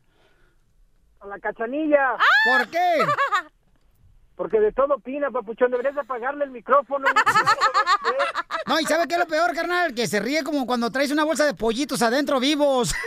A 1.20 1.28
la 1.28 1.40
cachanilla. 1.40 2.16
¿Por 2.46 2.68
qué? 2.70 2.78
Porque 4.36 4.60
de 4.60 4.72
todo 4.72 4.94
opina, 4.96 5.32
papuchón. 5.32 5.72
Deberías 5.72 5.98
apagarle 5.98 6.46
el 6.46 6.52
micrófono. 6.52 7.08
No, 8.66 8.78
¿y 8.80 8.86
sabe 8.86 9.08
qué 9.08 9.16
es 9.16 9.20
lo 9.20 9.26
peor, 9.26 9.52
carnal? 9.56 9.96
Que 9.96 10.06
se 10.06 10.20
ríe 10.20 10.44
como 10.44 10.68
cuando 10.68 10.92
traes 10.92 11.10
una 11.10 11.24
bolsa 11.24 11.44
de 11.44 11.56
pollitos 11.56 12.04
adentro 12.04 12.40
vivos. 12.40 12.94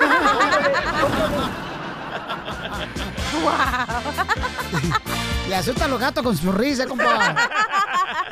Le 5.49 5.55
asusta 5.55 5.85
a 5.85 5.89
los 5.89 6.01
gatos 6.01 6.25
con 6.25 6.37
su 6.37 6.51
risa, 6.51 6.89
compa. 6.89 7.37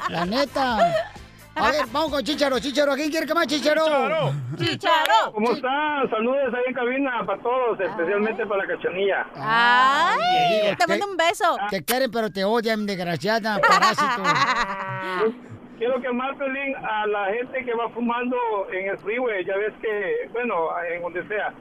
La 0.08 0.26
neta. 0.26 1.12
A 1.60 1.70
ver, 1.72 1.84
vamos 1.92 2.10
con 2.10 2.24
Chicharo. 2.24 2.58
Chicharo, 2.58 2.92
¿a 2.92 2.96
quién 2.96 3.10
quiere 3.10 3.26
quemar, 3.26 3.46
Chicharo? 3.46 3.84
¡Chicharo! 4.56 5.32
¿Cómo 5.34 5.52
están? 5.52 6.08
Saludos 6.08 6.54
ahí 6.54 6.62
en 6.68 6.74
cabina 6.74 7.22
para 7.26 7.42
todos, 7.42 7.78
especialmente 7.80 8.46
para 8.46 8.64
la 8.64 8.74
cachanilla. 8.74 9.26
¡Ay! 9.36 10.74
Te 10.76 10.86
mando 10.86 11.06
un 11.06 11.16
beso. 11.16 11.58
Te 11.68 11.84
quieren, 11.84 12.10
pero 12.10 12.30
te 12.30 12.44
odian, 12.44 12.86
desgraciada, 12.86 13.58
parásito. 13.60 14.22
Quiero 15.78 16.00
quemar, 16.00 16.36
Pelín, 16.36 16.76
a 16.76 17.06
la 17.06 17.26
gente 17.26 17.64
que 17.64 17.74
va 17.74 17.88
fumando 17.90 18.36
en 18.72 18.90
el 18.90 18.98
freeway. 18.98 19.44
Ya 19.44 19.56
ves 19.56 19.72
que, 19.80 20.28
bueno, 20.32 20.68
en 20.94 21.02
donde 21.02 21.26
sea. 21.28 21.52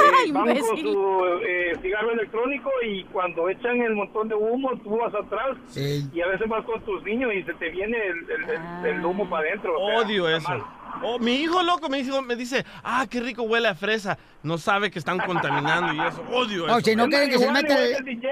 Eh, 0.20 0.32
van 0.32 0.46
con 0.46 0.56
imbécil. 0.56 0.92
su 0.92 1.24
eh, 1.46 1.72
cigarro 1.82 2.10
electrónico 2.12 2.70
y 2.86 3.04
cuando 3.04 3.48
echan 3.48 3.80
el 3.80 3.94
montón 3.94 4.28
de 4.28 4.34
humo, 4.34 4.70
tú 4.82 4.98
vas 4.98 5.14
atrás 5.14 5.56
Sí. 5.68 6.06
y 6.12 6.20
a 6.20 6.26
veces 6.26 6.48
vas 6.48 6.64
con 6.64 6.80
tus 6.82 7.02
niños 7.04 7.32
y 7.34 7.42
se 7.44 7.54
te 7.54 7.70
viene 7.70 7.96
el, 7.96 8.30
el- 8.30 8.50
el- 8.50 8.86
el 8.98 9.04
humo 9.06 9.28
para 9.28 9.48
adentro. 9.48 9.80
o 9.80 9.88
sea, 9.88 9.98
Odio 10.00 10.28
eso. 10.28 10.66
Oh, 11.02 11.18
mi 11.18 11.36
hijo 11.36 11.62
loco 11.62 11.88
me 11.88 11.98
dice, 11.98 12.20
me 12.20 12.36
dice, 12.36 12.66
ah, 12.82 13.06
qué 13.08 13.20
rico 13.20 13.42
huele 13.44 13.68
a 13.68 13.74
fresa. 13.74 14.18
No 14.42 14.58
sabe 14.58 14.90
que 14.90 14.98
están 14.98 15.18
contaminando 15.20 15.94
y 15.94 16.00
eso. 16.06 16.22
Odio 16.32 16.66
eso. 16.66 16.74
No, 16.74 16.80
si 16.80 16.96
no 16.96 17.08
quieren 17.08 17.30
que 17.30 17.38
se 17.38 17.50
meta 17.50 17.82
el- 17.82 18.04
DJ. 18.04 18.28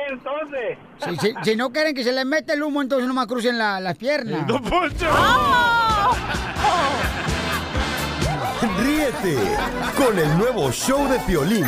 Si, 0.98 1.16
si- 1.18 1.34
si 1.42 1.56
no 1.56 1.72
quieren 1.72 1.94
que 1.94 2.04
se 2.04 2.12
les 2.12 2.26
meta 2.26 2.52
el 2.52 2.62
humo, 2.62 2.82
entonces 2.82 3.08
no 3.08 3.14
me 3.14 3.26
crucen 3.26 3.56
la- 3.56 3.80
las 3.80 3.96
piernas. 3.96 4.46
¡Don 4.46 4.62
Poncho! 4.62 5.06
Ríete 8.60 9.36
con 9.96 10.18
el 10.18 10.36
nuevo 10.36 10.72
show 10.72 11.08
de 11.08 11.20
Piolín. 11.20 11.64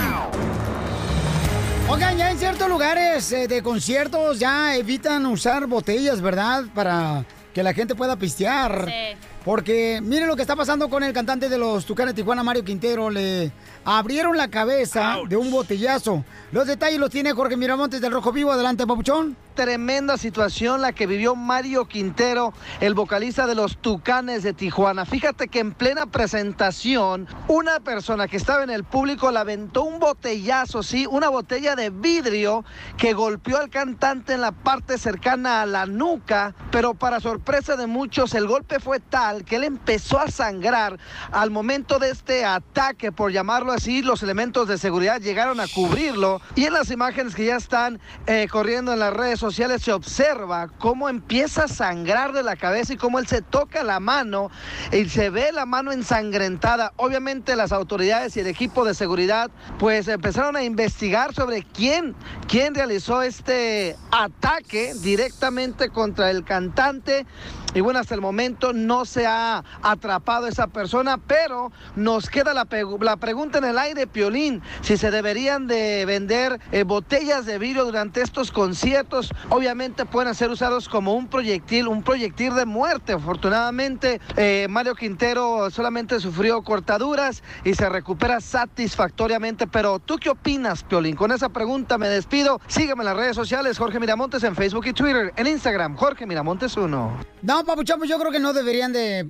Oigan, 1.89 2.19
ya 2.19 2.33
en 2.33 2.39
ciertos 2.39 2.69
lugares 2.69 3.31
eh, 3.31 3.47
de 3.47 3.63
conciertos 3.63 4.41
ya 4.41 4.75
evitan 4.75 5.25
usar 5.27 5.69
botellas, 5.69 6.21
¿verdad? 6.21 6.65
Para 6.75 7.25
que 7.55 7.63
la 7.63 7.75
gente 7.75 7.95
pueda 7.95 8.17
pistear. 8.17 8.87
Sí. 8.87 9.17
Porque 9.45 10.01
miren 10.03 10.29
lo 10.29 10.37
que 10.37 10.43
está 10.43 10.55
pasando 10.55 10.91
con 10.91 11.03
el 11.03 11.15
cantante 11.15 11.49
de 11.49 11.57
los 11.57 11.87
Tucanes 11.87 12.15
Tijuana, 12.15 12.43
Mario 12.43 12.63
Quintero. 12.63 13.09
Le 13.09 13.51
abrieron 13.87 14.37
la 14.37 14.49
cabeza 14.49 15.17
de 15.27 15.37
un 15.37 15.51
botellazo. 15.51 16.25
Los 16.53 16.67
detalles 16.67 17.01
los 17.01 17.09
tiene 17.09 17.33
Jorge 17.33 17.57
Miramontes 17.57 18.03
del 18.03 18.13
Rojo 18.13 18.33
Vivo. 18.33 18.53
Adelante, 18.53 18.87
papuchón. 18.87 19.37
Tremenda 19.55 20.17
situación 20.17 20.81
la 20.81 20.93
que 20.93 21.07
vivió 21.07 21.35
Mario 21.35 21.87
Quintero, 21.87 22.55
el 22.81 22.95
vocalista 22.95 23.47
de 23.47 23.55
los 23.55 23.77
Tucanes 23.79 24.43
de 24.43 24.53
Tijuana. 24.55 25.05
Fíjate 25.05 25.49
que 25.49 25.59
en 25.59 25.73
plena 25.73 26.07
presentación, 26.07 27.27
una 27.49 27.81
persona 27.81 28.27
que 28.27 28.37
estaba 28.39 28.63
en 28.63 28.71
el 28.71 28.85
público 28.85 29.31
le 29.31 29.39
aventó 29.39 29.83
un 29.83 29.99
botellazo, 29.99 30.83
sí, 30.83 31.07
una 31.11 31.29
botella 31.29 31.77
de 31.77 31.91
vidrio 31.91 32.65
que 32.97 33.13
golpeó 33.13 33.59
al 33.59 33.71
cantante 33.71 34.35
en 34.35 34.41
la 34.41 34.53
parte 34.53 34.97
cercana 34.97 35.63
a 35.63 35.67
la 35.67 35.85
nuca, 35.85 36.55
pero 36.71 36.95
para 36.95 37.21
sorpresa 37.21 37.77
de 37.77 37.87
muchos, 37.87 38.35
el 38.35 38.47
golpe 38.47 38.81
fue 38.81 39.01
tal 39.01 39.30
que 39.45 39.57
él 39.57 39.65
empezó 39.65 40.19
a 40.19 40.31
sangrar. 40.31 40.99
Al 41.33 41.51
momento 41.51 41.99
de 41.99 42.11
este 42.11 42.45
ataque, 42.45 43.13
por 43.13 43.33
llamarlo 43.33 43.73
así, 43.73 44.03
los 44.03 44.23
elementos 44.23 44.69
de 44.69 44.79
seguridad 44.79 45.21
llegaron 45.21 45.61
a 45.61 45.67
cubrirlo 45.69 46.41
y 46.55 46.65
en 46.65 46.73
las 46.73 46.91
imágenes 46.91 47.35
que 47.35 47.47
ya 47.47 47.57
están 47.57 48.01
eh, 48.27 48.49
corriendo 48.51 48.93
en 48.93 48.99
las 48.99 49.13
redes 49.15 49.39
sociales 49.39 49.83
se 49.83 49.93
observa 49.93 50.69
cómo 50.79 51.09
empieza 51.09 51.65
a 51.65 51.69
sangrar 51.69 52.33
de 52.33 52.43
la 52.43 52.57
cabeza 52.57 52.93
y 52.93 52.97
cómo 52.97 53.19
él 53.19 53.27
se 53.27 53.43
toca 53.43 53.83
la 53.83 54.01
mano 54.01 54.51
y 54.93 55.09
se 55.09 55.31
ve 55.31 55.53
la 55.53 55.67
mano 55.67 55.93
ensangrentada. 55.93 56.93
Obviamente 56.97 57.57
las 57.57 57.73
autoridades 57.73 58.37
y 58.37 58.41
el 58.41 58.47
equipo 58.47 58.85
de 58.85 58.95
seguridad 58.95 59.51
pues 59.79 60.09
empezaron 60.09 60.57
a 60.57 60.63
investigar 60.63 61.35
sobre 61.35 61.63
quién, 61.63 62.15
quién 62.49 62.75
realizó 62.75 63.23
este 63.23 63.97
ataque 64.11 64.93
directamente 65.01 65.91
contra 65.91 66.31
el 66.31 66.45
cantante. 66.45 67.27
Y 67.73 67.81
bueno, 67.81 68.01
hasta 68.01 68.17
el 68.17 68.21
momento 68.21 68.73
no 68.73 69.05
se 69.05 69.27
ha 69.27 69.63
atrapado 69.83 70.49
esa 70.49 70.67
persona, 70.67 71.19
pero 71.19 71.71
nos 71.95 72.29
queda 72.29 72.53
la, 72.53 72.67
la 73.01 73.17
pregunta 73.17 73.59
en 73.59 73.65
el 73.65 73.79
aire, 73.79 74.09
Piolín, 74.09 74.61
si 74.83 74.97
se 74.97 75.11
deberían 75.13 75.69
de 75.69 76.05
vender 76.05 76.61
eh, 76.73 76.83
botellas 76.83 77.47
de 77.47 77.59
vidrio 77.59 77.85
durante 77.85 78.23
estos 78.23 78.51
conciertos. 78.51 79.31
Obviamente 79.51 80.05
pueden 80.05 80.35
ser 80.35 80.51
usados 80.51 80.89
como 80.89 81.15
un 81.15 81.29
proyectil, 81.29 81.87
un 81.87 82.03
proyectil 82.03 82.55
de 82.55 82.67
muerte. 82.67 83.13
Afortunadamente, 83.13 84.21
eh, 84.37 84.67
Mario 84.69 84.97
Quintero 84.97 85.71
solamente 85.71 86.19
sufrió 86.19 86.63
cortaduras 86.63 87.43
y 87.65 87.75
se 87.75 87.89
recupera 87.89 88.41
satisfactoriamente. 88.41 89.69
Pero 89.69 90.01
¿tú 90.01 90.17
qué 90.17 90.31
opinas, 90.31 90.83
Piolín? 90.83 91.15
Con 91.15 91.31
esa 91.31 91.49
pregunta 91.51 91.99
me 91.99 92.09
despido. 92.09 92.61
Sígueme 92.67 93.03
en 93.03 93.07
las 93.07 93.17
redes 93.17 93.37
sociales, 93.37 93.79
Jorge 93.79 94.01
Miramontes 94.01 94.43
en 94.43 94.57
Facebook 94.57 94.87
y 94.87 94.93
Twitter, 94.93 95.33
en 95.37 95.47
Instagram, 95.47 95.97
Jorge 95.97 96.27
Miramontes 96.27 96.77
1. 96.77 97.17
No, 97.43 97.60
papuchón, 97.65 97.99
pues 97.99 98.11
yo 98.11 98.19
creo 98.19 98.33
que 98.33 98.41
no 98.41 98.53
deberían 98.53 98.93
de 98.93 99.29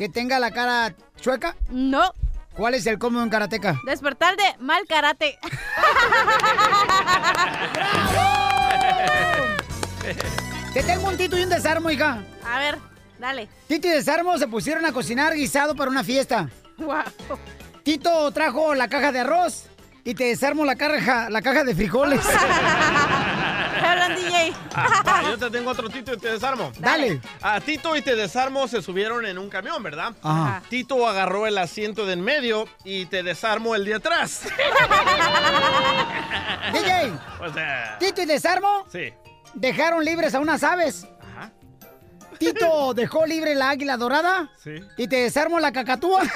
¿Que 0.00 0.08
tenga 0.08 0.38
la 0.38 0.50
cara 0.50 0.94
chueca? 1.20 1.54
No. 1.68 2.14
¿Cuál 2.56 2.72
es 2.72 2.86
el 2.86 2.98
colmo 2.98 3.18
de 3.18 3.24
un 3.24 3.30
karateca? 3.30 3.78
Despertar 3.84 4.34
de 4.34 4.44
mal 4.58 4.86
karate. 4.88 5.38
Te 10.72 10.82
tengo 10.84 11.06
un 11.06 11.18
tito 11.18 11.36
y 11.36 11.42
un 11.42 11.50
desarmo, 11.50 11.90
hija. 11.90 12.24
A 12.46 12.58
ver, 12.58 12.78
dale. 13.18 13.50
Tito 13.68 13.88
y 13.88 13.90
desarmo 13.90 14.38
se 14.38 14.48
pusieron 14.48 14.86
a 14.86 14.92
cocinar 14.92 15.34
guisado 15.34 15.76
para 15.76 15.90
una 15.90 16.02
fiesta. 16.02 16.48
Wow. 16.78 17.02
Tito 17.82 18.30
trajo 18.30 18.74
la 18.74 18.88
caja 18.88 19.12
de 19.12 19.20
arroz 19.20 19.66
y 20.02 20.14
te 20.14 20.24
desarmo 20.24 20.64
la 20.64 20.76
caja, 20.76 21.28
la 21.28 21.42
caja 21.42 21.62
de 21.62 21.74
frijoles. 21.74 22.22
hablan, 23.90 24.16
DJ? 24.16 24.52
Ah, 24.74 25.22
yo 25.28 25.38
te 25.38 25.50
tengo 25.50 25.70
otro 25.70 25.88
Tito 25.88 26.14
y 26.14 26.18
te 26.18 26.32
desarmo. 26.32 26.72
Dale. 26.78 27.20
A 27.42 27.60
Tito 27.60 27.96
y 27.96 28.02
te 28.02 28.14
desarmo 28.16 28.66
se 28.68 28.82
subieron 28.82 29.26
en 29.26 29.38
un 29.38 29.48
camión, 29.50 29.82
¿verdad? 29.82 30.12
Ajá. 30.22 30.62
Tito 30.68 31.06
agarró 31.08 31.46
el 31.46 31.58
asiento 31.58 32.06
de 32.06 32.14
en 32.14 32.20
medio 32.22 32.68
y 32.84 33.06
te 33.06 33.22
desarmo 33.22 33.74
el 33.74 33.84
de 33.84 33.94
atrás. 33.94 34.42
DJ, 36.72 37.12
O 37.40 37.52
sea, 37.52 37.96
Tito 37.98 38.22
y 38.22 38.26
desarmo 38.26 38.86
sí. 38.92 39.12
dejaron 39.54 40.04
libres 40.04 40.34
a 40.34 40.40
unas 40.40 40.62
aves. 40.62 41.06
Ajá. 41.36 41.50
Tito 42.38 42.94
dejó 43.00 43.26
libre 43.26 43.54
la 43.54 43.70
águila 43.70 43.96
dorada 43.96 44.50
Sí. 44.62 44.82
y 44.96 45.08
te 45.08 45.16
desarmo 45.16 45.58
la 45.60 45.72
cacatúa. 45.72 46.22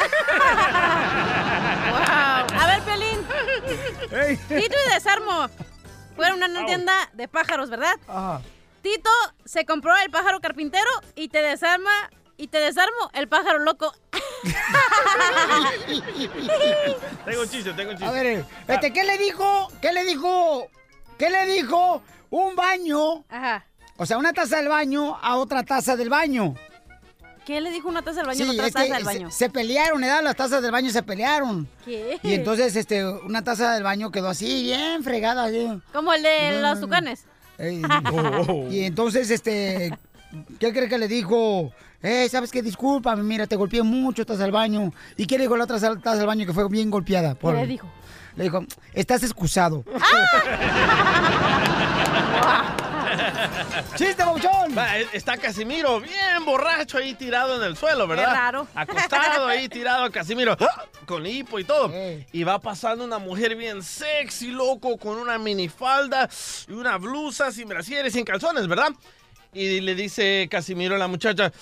Wow. 1.85 2.61
A 2.61 2.67
ver, 2.67 2.81
Piolín. 2.83 4.39
Tito 4.49 4.77
y 4.89 4.95
desarmo. 4.95 5.49
Fueron 6.17 6.43
a 6.43 6.47
una 6.47 6.67
tienda 6.67 7.11
de 7.13 7.29
pájaros, 7.29 7.71
¿verdad? 7.71 7.95
Ajá. 8.09 8.41
Tito 8.83 9.11
se 9.45 9.65
compró 9.65 9.97
el 9.97 10.11
pájaro 10.11 10.41
carpintero 10.41 10.91
y 11.15 11.29
te 11.29 11.43
desarma 11.43 12.11
y 12.37 12.49
te 12.49 12.59
desarmo 12.59 13.11
el 13.15 13.29
pájaro 13.29 13.61
loco. 13.61 13.95
Tengo 17.25 17.43
un 17.43 17.49
chiste, 17.49 17.73
tengo 17.73 17.93
un 17.93 17.97
chiste. 17.97 18.05
A 18.05 18.11
ver, 18.11 18.45
este, 18.69 18.93
¿qué 18.93 19.05
le 19.05 19.17
dijo? 19.19 19.69
¿Qué 19.81 19.93
le 19.93 20.05
dijo? 20.05 20.69
¿Qué 21.19 21.31
le 21.31 21.47
dijo 21.47 22.03
un 22.31 22.57
baño? 22.57 23.25
Ajá. 23.29 23.67
O 23.97 24.07
sea, 24.07 24.19
una 24.19 24.33
taza 24.33 24.57
del 24.57 24.69
baño 24.69 25.17
a 25.23 25.37
otra 25.37 25.63
taza 25.63 25.97
del 25.97 26.11
baño. 26.11 26.55
¿Qué 27.45 27.61
le 27.61 27.71
dijo 27.71 27.89
una 27.89 28.01
taza 28.03 28.19
del 28.19 28.27
baño 28.27 28.45
Sí, 28.45 28.51
a 28.51 28.53
otra 28.53 28.71
taza 28.71 28.85
del 28.95 28.99
se, 28.99 29.05
baño? 29.05 29.31
se 29.31 29.51
pelearon, 29.51 30.01
¿verdad? 30.01 30.23
Las 30.23 30.37
tazas 30.37 30.63
del 30.63 30.71
baño 30.73 30.91
se 30.91 31.03
pelearon. 31.03 31.69
¿Qué? 31.85 32.19
Y 32.23 32.33
entonces, 32.35 32.75
este, 32.77 33.05
una 33.07 33.43
taza 33.45 33.75
del 33.75 33.83
baño 33.83 34.11
quedó 34.11 34.29
así, 34.31 34.63
bien 34.63 35.03
fregada. 35.05 35.45
así. 35.45 35.69
Como 35.93 36.13
el 36.15 36.23
de 36.23 36.61
los 36.63 36.81
tucanes. 36.81 37.25
Ey, 37.59 37.83
Y 38.71 38.85
entonces, 38.85 39.31
este, 39.31 39.97
¿qué 40.59 40.73
cree 40.73 40.89
que 40.89 40.97
le 40.99 41.07
dijo? 41.09 41.71
Eh, 42.03 42.29
¿sabes 42.31 42.51
qué? 42.51 42.63
Discúlpame, 42.63 43.23
mira, 43.23 43.47
te 43.47 43.57
golpeé 43.57 43.83
mucho, 43.83 44.25
taza 44.27 44.43
del 44.43 44.53
baño. 44.53 44.93
¿Y 45.17 45.27
qué 45.27 45.37
le 45.39 45.45
dijo 45.45 45.57
la 45.57 45.65
otra 45.65 45.79
taza 45.79 46.17
del 46.17 46.27
baño 46.27 46.47
que 46.47 46.53
fue 46.53 46.69
bien 46.69 46.91
golpeada? 46.91 47.35
¿Qué 47.35 47.53
le 47.53 47.67
dijo? 47.67 47.87
Le 48.37 48.45
dijo, 48.45 48.65
estás 48.95 49.23
excusado. 49.23 49.85
¡Chiste, 53.97 54.23
Bauchón! 54.25 54.77
Va, 54.77 54.99
e- 54.99 55.09
Está 55.13 55.37
Casimiro 55.37 56.01
bien 56.01 56.45
borracho 56.45 56.99
ahí 56.99 57.15
tirado 57.15 57.57
en 57.57 57.63
el 57.63 57.77
suelo, 57.77 58.07
¿verdad? 58.07 58.29
Qué 58.29 58.31
raro. 58.35 58.69
Acostado 58.75 59.47
ahí 59.47 59.69
tirado 59.69 60.11
Casimiro, 60.11 60.57
¡ah! 60.61 60.85
con 61.07 61.27
hipo 61.27 61.59
y 61.59 61.65
todo. 61.65 61.93
Y 62.33 62.45
va 62.45 62.59
pasando 62.59 63.05
una 63.05 63.19
mujer 63.19 63.57
bien 63.57 63.83
sexy, 63.83 64.51
loco, 64.51 64.97
con 64.97 65.19
una 65.19 65.39
minifalda 65.39 66.29
y 66.69 66.73
una 66.73 66.97
blusa 66.99 67.53
sin 67.53 67.69
brasieres, 67.69 68.13
sin 68.13 68.25
calzones, 68.25 68.67
¿verdad? 68.67 68.91
Y 69.53 69.81
le 69.81 69.95
dice 69.95 70.49
Casimiro 70.51 70.97
a 70.97 70.99
la 70.99 71.07
muchacha, 71.07 71.53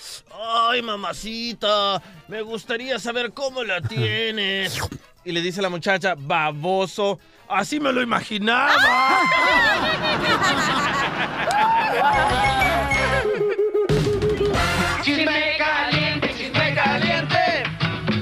ay 0.67 0.81
mamacita, 0.81 2.01
me 2.27 2.41
gustaría 2.41 2.97
saber 2.97 3.33
cómo 3.33 3.63
la 3.63 3.81
tienes. 3.87 4.79
Y 5.25 5.31
le 5.31 5.41
dice 5.41 5.61
la 5.61 5.69
muchacha, 5.69 6.15
baboso, 6.17 7.19
así 7.55 7.79
me 7.79 7.91
lo 7.91 8.01
imaginaba. 8.01 8.73
Chisme 15.03 15.57
caliente, 15.57 16.33
chisme 16.37 16.75
caliente, 16.75 17.63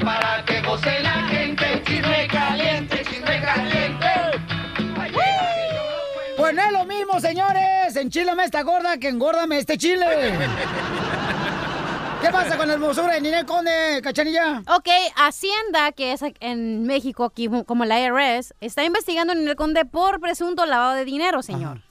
para 0.04 0.44
que 0.46 0.62
goce 0.62 1.00
la 1.02 1.28
gente. 1.28 1.84
Chisme 1.86 2.28
caliente, 2.28 3.04
chisme 3.08 3.42
caliente. 3.42 4.08
Pues 6.38 6.56
no 6.56 6.62
es 6.64 6.72
lo 6.72 6.86
mismo, 6.86 7.20
señores. 7.20 7.96
Enchílame 7.96 8.46
esta 8.46 8.64
gorda 8.64 8.98
que 8.98 9.10
engórdame 9.10 9.60
este 9.60 9.78
chile. 9.78 10.06
¿Qué 12.22 12.30
pasa 12.30 12.56
con 12.56 12.68
la 12.68 12.76
hermosura 12.76 13.14
de 13.14 13.22
Ninel 13.22 13.46
Conde, 13.46 14.00
cachanilla? 14.04 14.60
Ok, 14.68 14.88
Hacienda, 15.16 15.92
que 15.92 16.14
es 16.14 16.22
en 16.40 16.84
México, 16.84 17.24
aquí 17.24 17.50
como 17.66 17.84
la 17.86 18.00
IRS, 18.00 18.54
está 18.62 18.84
investigando 18.84 19.34
a 19.34 19.36
Ninel 19.36 19.56
Conde 19.56 19.86
por 19.86 20.20
presunto 20.20 20.66
lavado 20.68 20.94
de 20.94 21.04
dinero, 21.04 21.42
señor. 21.42 21.82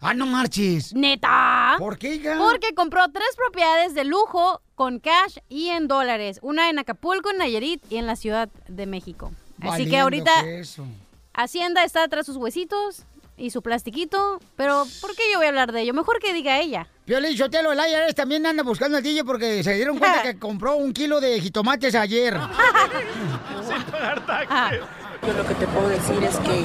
Ah, 0.00 0.12
no 0.12 0.26
marches. 0.26 0.94
¿Neta? 0.94 1.76
¿Por 1.78 1.96
qué, 1.96 2.16
hija? 2.16 2.36
Porque 2.36 2.74
compró 2.74 3.08
tres 3.12 3.34
propiedades 3.36 3.94
de 3.94 4.04
lujo 4.04 4.60
con 4.74 4.98
cash 4.98 5.38
y 5.48 5.68
en 5.68 5.88
dólares. 5.88 6.38
Una 6.42 6.68
en 6.68 6.78
Acapulco, 6.78 7.30
en 7.30 7.38
Nayarit 7.38 7.82
y 7.90 7.96
en 7.96 8.06
la 8.06 8.16
Ciudad 8.16 8.48
de 8.68 8.86
México. 8.86 9.32
Así 9.60 9.88
que 9.88 9.98
ahorita 9.98 10.42
queso. 10.42 10.84
Hacienda 11.32 11.84
está 11.84 12.06
tras 12.08 12.26
sus 12.26 12.36
huesitos 12.36 13.06
y 13.36 13.50
su 13.50 13.62
plastiquito. 13.62 14.40
Pero, 14.56 14.84
¿por 15.00 15.14
qué 15.14 15.22
yo 15.32 15.38
voy 15.38 15.46
a 15.46 15.50
hablar 15.50 15.72
de 15.72 15.82
ello? 15.82 15.94
Mejor 15.94 16.18
que 16.18 16.32
diga 16.32 16.60
ella. 16.60 16.88
Piolín 17.04 17.36
Sotelo, 17.36 17.72
el 17.72 17.78
IRS 17.78 18.14
también 18.14 18.46
anda 18.46 18.62
buscando 18.62 18.96
al 18.96 19.02
DJ 19.02 19.24
porque 19.24 19.62
se 19.64 19.74
dieron 19.74 19.98
cuenta 19.98 20.22
que 20.22 20.38
compró 20.38 20.76
un 20.76 20.92
kilo 20.92 21.20
de 21.20 21.40
jitomates 21.40 21.94
ayer. 21.94 22.34
Yo 25.24 25.32
lo 25.34 25.46
que 25.46 25.54
te 25.54 25.68
puedo 25.68 25.88
decir 25.88 26.20
es 26.24 26.36
que 26.38 26.62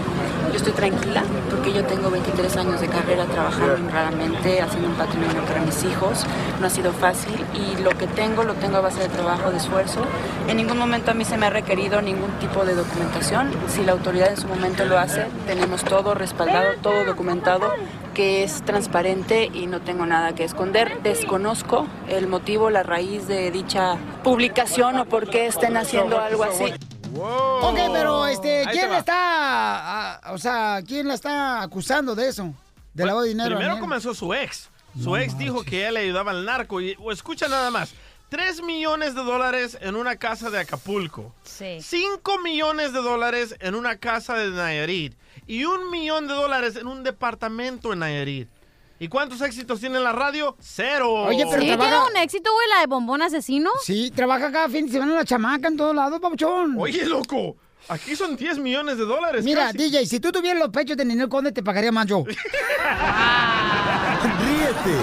yo 0.50 0.56
estoy 0.56 0.74
tranquila 0.74 1.24
porque 1.52 1.72
yo 1.72 1.84
tengo 1.86 2.10
23 2.10 2.58
años 2.58 2.82
de 2.82 2.88
carrera 2.88 3.26
trabajando 3.26 3.76
honradamente, 3.76 4.62
haciendo 4.62 4.88
un 4.88 4.96
patrimonio 4.96 5.43
para 5.43 5.62
mis 5.62 5.84
hijos. 5.84 6.26
No 6.60 6.65
ha 6.65 6.70
sido 6.72 6.91
fácil 6.91 7.36
y 7.54 7.80
lo 7.84 7.91
que 7.91 8.08
tengo 8.08 8.43
lo 8.43 8.56
tengo 8.56 8.78
a 8.78 8.82
base 8.82 9.02
de 9.02 9.10
trabajo, 9.10 9.52
de 9.52 9.58
esfuerzo. 9.58 10.02
En 10.48 10.58
ningún 10.58 10.80
momento 10.80 11.12
a 11.12 11.13
mí 11.13 11.24
se 11.24 11.38
me 11.38 11.46
ha 11.46 11.52
requerido 11.52 12.02
ningún 12.02 12.32
tipo 12.39 12.65
de 12.65 12.74
documentación. 12.74 13.52
Si 13.67 13.84
la 13.84 13.91
autoridad 13.91 14.30
en 14.30 14.38
su 14.38 14.48
momento 14.48 14.86
lo 14.86 14.98
hace, 14.98 15.28
tenemos 15.46 15.84
todo 15.84 16.15
respaldado, 16.15 16.70
todo 16.82 17.06
documentado 17.06 17.72
que 18.15 18.43
es 18.43 18.63
transparente 18.63 19.52
y 19.54 19.67
no 19.67 19.82
tengo 19.82 20.08
nada 20.08 20.34
que 20.34 20.43
esconder. 20.43 21.04
Desconozco 21.04 21.86
el 22.10 22.26
motivo, 22.26 22.72
la 22.72 22.82
raíz 22.82 23.28
de 23.28 23.52
dicha 23.52 23.98
publicación 24.24 24.98
o 24.98 25.06
por 25.06 25.30
qué 25.30 25.46
estén 25.46 25.78
haciendo 25.78 26.20
algo 26.20 26.43
así. 26.43 26.74
Ok, 27.15 27.80
pero 27.93 28.28
este, 28.28 28.65
¿quién 28.72 28.93
está, 28.93 29.15
ah, 29.15 30.34
o 30.34 30.38
sea, 30.38 30.82
quién 30.86 31.08
la 31.08 31.13
está 31.13 31.62
acusando 31.62 32.15
de 32.15 32.28
eso? 32.28 32.54
De 32.93 33.06
lavado 33.06 33.24
de 33.24 33.30
dinero. 33.30 33.50
Primero 33.50 33.67
Daniel? 33.70 33.82
comenzó 33.82 34.13
su 34.13 34.34
ex. 34.34 34.70
Su 35.02 35.15
ex 35.15 35.38
dijo 35.38 35.63
que 35.63 35.82
ella 35.82 35.91
le 35.91 36.00
ayudaba 36.02 36.32
al 36.32 36.46
narco. 36.46 36.82
Y 36.82 36.96
o 37.00 37.12
escucha 37.12 37.48
nada 37.48 37.70
más. 37.70 37.93
3 38.30 38.63
millones 38.63 39.15
de 39.15 39.24
dólares 39.24 39.78
en 39.80 39.96
una 39.96 40.17
casa 40.17 40.50
de 40.50 40.60
Acapulco. 40.60 41.34
Sí. 41.43 41.78
5 41.82 42.39
millones 42.39 42.91
de 42.91 43.00
dólares 43.00 43.56
en 43.60 43.76
una 43.76 43.98
casa 43.98 44.34
de 44.34 44.50
Nayarit. 44.50 45.13
Y 45.46 45.63
un 45.63 45.89
millón 45.91 46.28
de 46.28 46.34
dólares 46.34 46.76
en 46.76 46.88
un 46.88 47.04
departamento 47.04 47.93
en 47.93 48.00
Nayarit. 48.00 48.50
¿Y 48.99 49.07
cuántos 49.10 49.41
éxitos 49.41 49.79
tiene 49.79 49.97
en 49.97 50.03
la 50.03 50.12
radio? 50.12 50.55
Cero. 50.60 51.12
Oye, 51.27 51.45
pero 51.49 51.62
¿Sí 51.62 51.67
trabaja- 51.67 51.89
tiene 51.91 52.05
un 52.12 52.17
éxito, 52.17 52.51
güey, 52.51 52.67
la 52.69 52.79
de 52.81 52.88
bombón 52.88 53.21
asesino? 53.21 53.69
Sí, 53.83 54.12
trabaja 54.15 54.51
cada 54.51 54.67
fin 54.69 54.88
de 54.88 54.91
semana 54.93 55.13
la 55.13 55.23
chamaca 55.25 55.67
en 55.67 55.77
todos 55.77 55.95
lados, 55.95 56.19
papuchón. 56.19 56.75
Oye, 56.79 57.05
loco. 57.05 57.55
Aquí 57.89 58.15
son 58.15 58.36
10 58.36 58.57
millones 58.57 58.97
de 58.97 59.05
dólares. 59.05 59.45
Mira, 59.45 59.67
casi. 59.67 59.77
DJ, 59.77 60.05
si 60.07 60.19
tú 60.19 60.31
tuvieras 60.31 60.60
los 60.60 60.69
pechos 60.69 60.97
de 60.97 61.05
Ninel 61.05 61.29
Conde, 61.29 61.51
te 61.53 61.62
pagaría 61.63 61.91
más 61.91 62.05
yo. 62.07 62.23
Ríete 64.41 64.97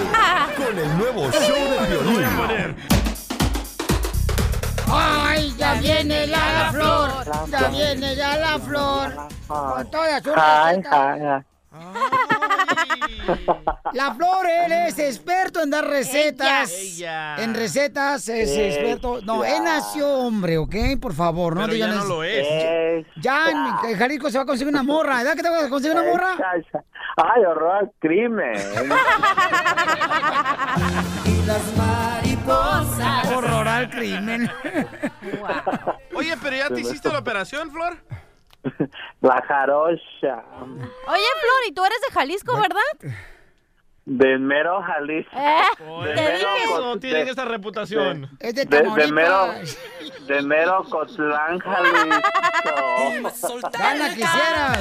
con 0.57 0.77
el 0.77 0.97
nuevo 0.97 1.31
show 1.31 1.55
de 1.55 1.87
violín. 1.89 2.75
¡Ay, 4.87 5.53
ya 5.57 5.73
viene 5.75 6.27
la 6.27 6.69
flor! 6.71 7.11
¡Ya 7.49 7.67
viene 7.69 8.15
ya 8.15 8.37
la 8.37 8.59
flor! 8.59 9.15
Con 9.47 9.89
todas 9.89 10.21
sus 10.23 10.33
Ay, 10.37 10.81
ay, 10.91 11.21
ay. 11.21 11.41
La 13.93 14.13
Flor, 14.13 14.45
él 14.47 14.71
es 14.71 14.99
experto 14.99 15.61
en 15.61 15.69
dar 15.69 15.85
recetas. 15.87 16.71
Ella. 16.71 17.35
En 17.37 17.53
recetas 17.53 18.27
es 18.29 18.49
Ella. 18.51 18.67
experto. 18.67 19.21
No, 19.21 19.43
él 19.45 19.63
nació 19.63 20.07
hombre, 20.09 20.57
¿ok? 20.57 20.75
Por 21.01 21.13
favor, 21.13 21.55
no 21.55 21.61
Pero 21.61 21.73
ya 21.73 21.85
digan 21.85 21.97
no 21.99 22.03
eso. 22.05 22.15
lo 22.15 22.23
es. 22.23 23.05
Ya 23.21 23.49
en 23.87 23.97
Jalisco 23.97 24.29
se 24.29 24.37
va 24.37 24.43
a 24.43 24.47
conseguir 24.47 24.73
una 24.73 24.83
morra. 24.83 25.17
¿Verdad 25.17 25.35
que 25.35 25.43
te 25.43 25.49
vas 25.49 25.63
a 25.65 25.69
conseguir 25.69 25.97
una 25.97 26.09
morra? 26.09 26.35
Ay, 27.17 27.43
horror 27.45 27.75
al 27.77 27.91
crimen. 27.99 28.53
Las 31.45 31.77
mariposas. 31.77 33.31
Horror 33.31 33.67
al 33.67 33.89
crimen. 33.89 34.49
Oye, 36.15 36.35
pero 36.41 36.55
ya 36.57 36.69
te 36.69 36.81
hiciste 36.81 37.09
la 37.09 37.19
operación, 37.19 37.69
Flor. 37.71 37.97
La 39.21 39.41
jarocha. 39.47 40.43
Oye, 40.53 41.29
Flor, 41.41 41.61
y 41.67 41.73
tú 41.73 41.83
eres 41.85 41.99
de 42.07 42.13
Jalisco, 42.13 42.55
¿verdad? 42.59 43.15
De 44.05 44.37
mero 44.37 44.81
Jalisco. 44.83 45.31
Eh, 45.35 46.07
De 46.09 46.13
te 46.13 46.21
mero 46.21 46.37
dije. 46.53 46.65
co- 46.67 46.99
tienen 46.99 47.25
de- 47.25 47.31
esta 47.31 47.45
reputación. 47.45 48.29
Es 48.39 48.53
de 48.55 48.65
De, 48.65 48.77
de 48.83 49.11
mero, 49.11 49.53
de 50.27 50.41
mero 50.43 50.83
Cotlán, 50.89 51.59
Jalisco. 51.59 52.21
Gana 53.77 54.09
quisieras. 54.09 54.77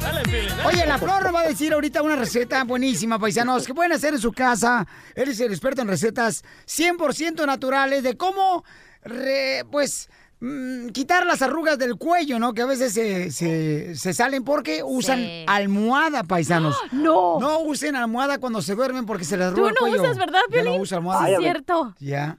Dale, 0.00 0.22
Piolín, 0.24 0.48
dale. 0.56 0.64
Oye, 0.66 0.86
la 0.86 0.98
Flor 0.98 1.22
nos 1.24 1.34
va 1.34 1.40
a 1.40 1.48
decir 1.48 1.72
ahorita 1.72 2.02
una 2.02 2.16
receta 2.16 2.64
buenísima, 2.64 3.18
paisanos, 3.18 3.66
que 3.66 3.74
pueden 3.74 3.92
hacer 3.92 4.14
en 4.14 4.20
su 4.20 4.32
casa. 4.32 4.86
Él 5.14 5.28
es 5.28 5.40
el 5.40 5.52
experto 5.52 5.82
en 5.82 5.88
recetas 5.88 6.44
100% 6.66 7.46
naturales 7.46 8.02
de 8.02 8.16
cómo, 8.16 8.64
re- 9.02 9.64
pues, 9.70 10.08
mm, 10.40 10.88
quitar 10.88 11.24
las 11.26 11.42
arrugas 11.42 11.78
del 11.78 11.96
cuello, 11.96 12.38
¿no? 12.38 12.52
Que 12.54 12.62
a 12.62 12.66
veces 12.66 12.92
se, 12.92 13.30
se- 13.30 13.94
se 13.96 14.12
salen 14.14 14.44
porque 14.44 14.82
usan 14.84 15.18
Sí. 15.18 15.44
almohada, 15.48 16.24
paisanos. 16.24 16.76
No. 16.92 17.38
No 17.40 17.60
usen 17.60 17.96
almohada 17.96 18.38
cuando 18.38 18.62
se 18.62 18.74
duermen 18.74 19.06
porque 19.06 19.24
se 19.24 19.36
les 19.36 19.48
Tú 19.54 19.66
arruga 19.66 19.68
el 19.70 19.74
no 19.74 19.80
cuello. 19.80 20.02
usas, 20.02 20.18
¿verdad, 20.18 20.40
Yo 20.52 20.64
no 20.64 20.74
uso 20.76 20.96
almohada. 20.96 21.26
Sí, 21.26 21.32
es 21.34 21.38
cierto. 21.40 21.94
Ya. 21.98 22.38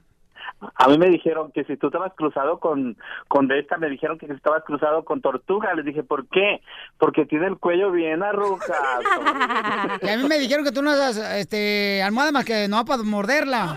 A 0.74 0.88
mí 0.88 0.98
me 0.98 1.08
dijeron 1.08 1.52
que 1.52 1.62
si 1.64 1.76
tú 1.76 1.86
estabas 1.86 2.12
cruzado 2.14 2.58
con, 2.58 2.96
con 3.28 3.46
de 3.46 3.60
esta, 3.60 3.76
me 3.78 3.88
dijeron 3.88 4.18
que 4.18 4.26
si 4.26 4.32
estabas 4.32 4.64
cruzado 4.64 5.04
con 5.04 5.20
tortuga. 5.20 5.72
Les 5.74 5.84
dije, 5.84 6.02
¿por 6.02 6.26
qué? 6.28 6.60
Porque 6.98 7.26
tiene 7.26 7.46
el 7.46 7.58
cuello 7.58 7.90
bien 7.92 8.22
arrugado. 8.22 8.58
Y 10.02 10.08
a 10.08 10.16
mí 10.16 10.24
me 10.28 10.38
dijeron 10.38 10.64
que 10.64 10.72
tú 10.72 10.82
no 10.82 10.90
usas 10.92 11.16
este, 11.16 12.02
almohada 12.02 12.32
más 12.32 12.44
que 12.44 12.66
no 12.68 12.84
para 12.84 13.02
morderla. 13.02 13.74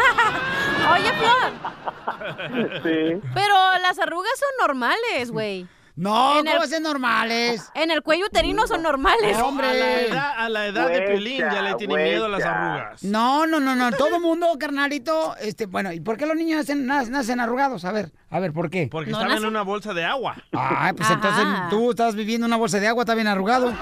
Oye, 0.93 1.11
Flor, 1.13 2.81
Sí. 2.83 3.21
pero 3.33 3.53
las 3.81 3.99
arrugas 3.99 4.31
son 4.39 4.67
normales, 4.67 5.31
güey. 5.31 5.67
No, 6.01 6.39
En 6.39 6.47
el- 6.47 6.53
¿cómo 6.53 6.63
hacen 6.63 6.81
normales? 6.81 7.69
En 7.75 7.91
el 7.91 8.01
cuello 8.01 8.25
uterino 8.25 8.65
son 8.65 8.81
normales. 8.81 9.37
No, 9.37 9.43
A 9.45 9.47
hombre. 9.47 9.67
la 9.79 10.01
edad, 10.01 10.31
a 10.35 10.49
la 10.49 10.65
edad 10.65 10.89
de 10.89 11.01
Piolín 11.03 11.37
ya 11.37 11.61
le 11.61 11.75
tiene 11.75 11.93
miedo 11.95 12.25
a 12.25 12.29
las 12.29 12.43
arrugas. 12.43 13.03
No, 13.03 13.45
no, 13.45 13.59
no, 13.59 13.75
no. 13.75 13.91
Todo 13.91 14.19
mundo, 14.19 14.47
carnalito, 14.59 15.35
este, 15.37 15.67
bueno, 15.67 15.91
¿y 15.93 15.99
por 15.99 16.17
qué 16.17 16.25
los 16.25 16.35
niños 16.35 16.57
nacen, 16.57 16.87
nac- 16.87 17.09
nacen 17.09 17.39
arrugados? 17.39 17.85
A 17.85 17.91
ver, 17.91 18.11
a 18.31 18.39
ver, 18.39 18.51
¿por 18.51 18.71
qué? 18.71 18.87
Porque 18.91 19.11
No 19.11 19.19
estaba 19.21 19.37
en 19.37 19.45
una 19.45 19.61
bolsa 19.61 19.93
de 19.93 20.03
agua. 20.03 20.35
Ay, 20.53 20.93
pues 20.93 21.07
Ajá. 21.07 21.13
entonces 21.13 21.45
tú 21.69 21.91
estás 21.91 22.15
viviendo 22.15 22.47
una 22.47 22.57
bolsa 22.57 22.79
de 22.79 22.87
agua, 22.87 23.03
está 23.03 23.13
bien 23.13 23.27
arrugado. 23.27 23.71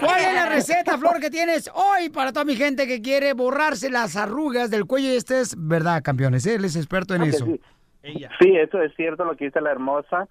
¿Cuál 0.00 0.20
es 0.20 0.34
la 0.34 0.46
receta, 0.46 0.96
Flor, 0.98 1.18
que 1.20 1.30
tienes 1.30 1.70
hoy 1.74 2.08
para 2.10 2.32
toda 2.32 2.44
mi 2.44 2.56
gente 2.56 2.86
que 2.86 3.02
quiere 3.02 3.32
borrarse 3.34 3.90
las 3.90 4.16
arrugas 4.16 4.70
del 4.70 4.86
cuello? 4.86 5.08
Y 5.12 5.16
este 5.16 5.40
es 5.40 5.54
verdad, 5.58 6.02
campeones. 6.02 6.44
¿eh? 6.46 6.54
Él 6.54 6.64
es 6.64 6.76
experto 6.76 7.14
en 7.14 7.22
Ah, 7.22 7.26
eso. 7.26 7.44
sí. 7.46 7.60
Sí, 8.02 8.56
eso 8.56 8.80
es 8.80 8.94
cierto 8.96 9.24
lo 9.24 9.36
que 9.36 9.46
dice 9.46 9.60
la 9.60 9.70
hermosa, 9.70 10.28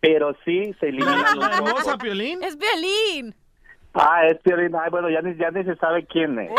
pero 0.00 0.36
sí 0.44 0.74
se 0.80 0.88
elimina 0.88 1.24
hermosa, 1.54 1.98
Piolín? 1.98 2.42
Es 2.42 2.56
violín. 2.56 3.34
Ah, 3.94 4.26
es 4.26 4.38
Piolín. 4.38 4.74
Ay, 4.74 4.90
bueno, 4.90 5.08
ya 5.10 5.20
ni, 5.20 5.34
ya 5.36 5.50
ni 5.50 5.64
se 5.64 5.76
sabe 5.76 6.04
quién 6.06 6.38
es. 6.38 6.50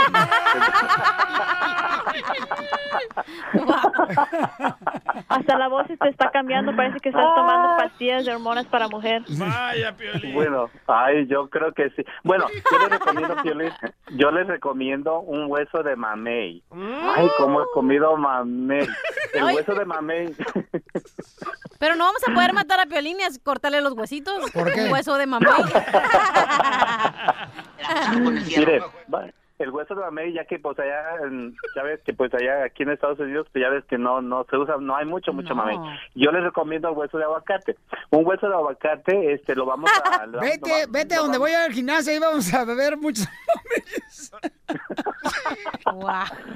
Hasta 5.30 5.58
la 5.58 5.68
voz 5.68 5.88
se 5.88 5.98
te 5.98 6.10
está 6.10 6.30
cambiando, 6.32 6.76
parece 6.76 7.00
que 7.00 7.10
estás 7.10 7.36
tomando 7.36 7.78
pastillas 7.78 8.26
de 8.26 8.34
hormonas 8.34 8.66
para 8.68 8.88
mujer. 8.88 9.24
Vaya, 9.38 9.96
Piolín. 9.96 10.34
Bueno, 10.34 10.70
ay, 10.88 11.28
yo 11.28 11.50
creo 11.50 11.72
que 11.74 11.90
sí. 11.92 12.04
Bueno, 12.24 12.46
yo 12.72 12.80
les 12.80 12.90
recomiendo, 12.90 13.36
Piolín, 13.42 13.72
yo 14.12 14.32
les 14.32 14.48
recomiendo 14.48 15.20
un 15.20 15.52
hueso 15.52 15.84
de 15.84 15.96
mamey. 15.96 16.64
Ay, 16.72 17.28
cómo 17.38 17.62
he 17.62 17.66
comido 17.74 18.16
mamey. 18.18 18.88
El 19.34 19.44
hueso 19.44 19.74
de 19.74 19.86
mamey. 19.86 20.36
Pero 21.84 21.98
no 21.98 22.06
vamos 22.06 22.22
a 22.26 22.34
poder 22.34 22.54
matar 22.54 22.80
a 22.80 22.86
Piolín 22.86 23.18
y 23.20 23.40
cortarle 23.40 23.82
los 23.82 23.92
huesitos. 23.92 24.50
¿Por 24.52 24.72
qué? 24.72 24.86
Un 24.86 24.92
hueso 24.94 25.16
de 25.16 25.26
mamá. 25.26 25.58
Mire, 28.58 28.82
el 29.60 29.70
hueso 29.70 29.94
de 29.94 30.02
mamey, 30.02 30.32
ya 30.34 30.46
que 30.46 30.60
pues 30.60 30.80
allá, 30.80 31.04
ya 31.76 31.84
ves 31.84 32.00
que 32.06 32.14
pues 32.14 32.34
allá 32.34 32.64
aquí 32.64 32.84
en 32.84 32.92
Estados 32.92 33.20
Unidos, 33.20 33.48
pues 33.52 33.62
ya 33.64 33.70
ves 33.70 33.84
que 33.86 33.98
no 33.98 34.22
no 34.22 34.46
se 34.50 34.56
usa, 34.58 34.76
no 34.80 34.96
hay 34.96 35.06
mucho, 35.06 35.34
mucho 35.34 35.54
mamey. 35.56 35.78
Yo 36.16 36.32
les 36.32 36.44
recomiendo 36.44 36.88
el 36.90 36.96
hueso 36.98 37.18
de 37.18 37.26
aguacate. 37.26 37.76
Un 38.12 38.26
hueso 38.26 38.48
de 38.48 38.54
aguacate, 38.56 39.34
este, 39.34 39.54
lo 39.56 39.66
vamos 39.66 39.90
a... 40.10 40.26
lo- 40.26 40.40
Vete, 40.40 40.86
lo- 40.86 40.92
vete 40.92 41.16
a 41.16 41.20
donde 41.20 41.38
voy 41.38 41.52
al 41.52 41.74
gimnasio 41.74 42.14
y 42.14 42.20
vamos 42.20 42.54
a 42.54 42.64
beber 42.64 42.96
muchos. 42.98 43.28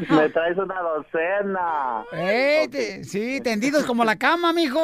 Me 0.10 0.30
traes 0.30 0.58
una 0.58 0.80
docena. 0.82 2.03
Eh, 2.13 2.67
te- 2.71 3.03
sí, 3.03 3.41
tendidos 3.41 3.86
como 3.86 4.03
la 4.03 4.15
cama, 4.17 4.53
mijo. 4.53 4.80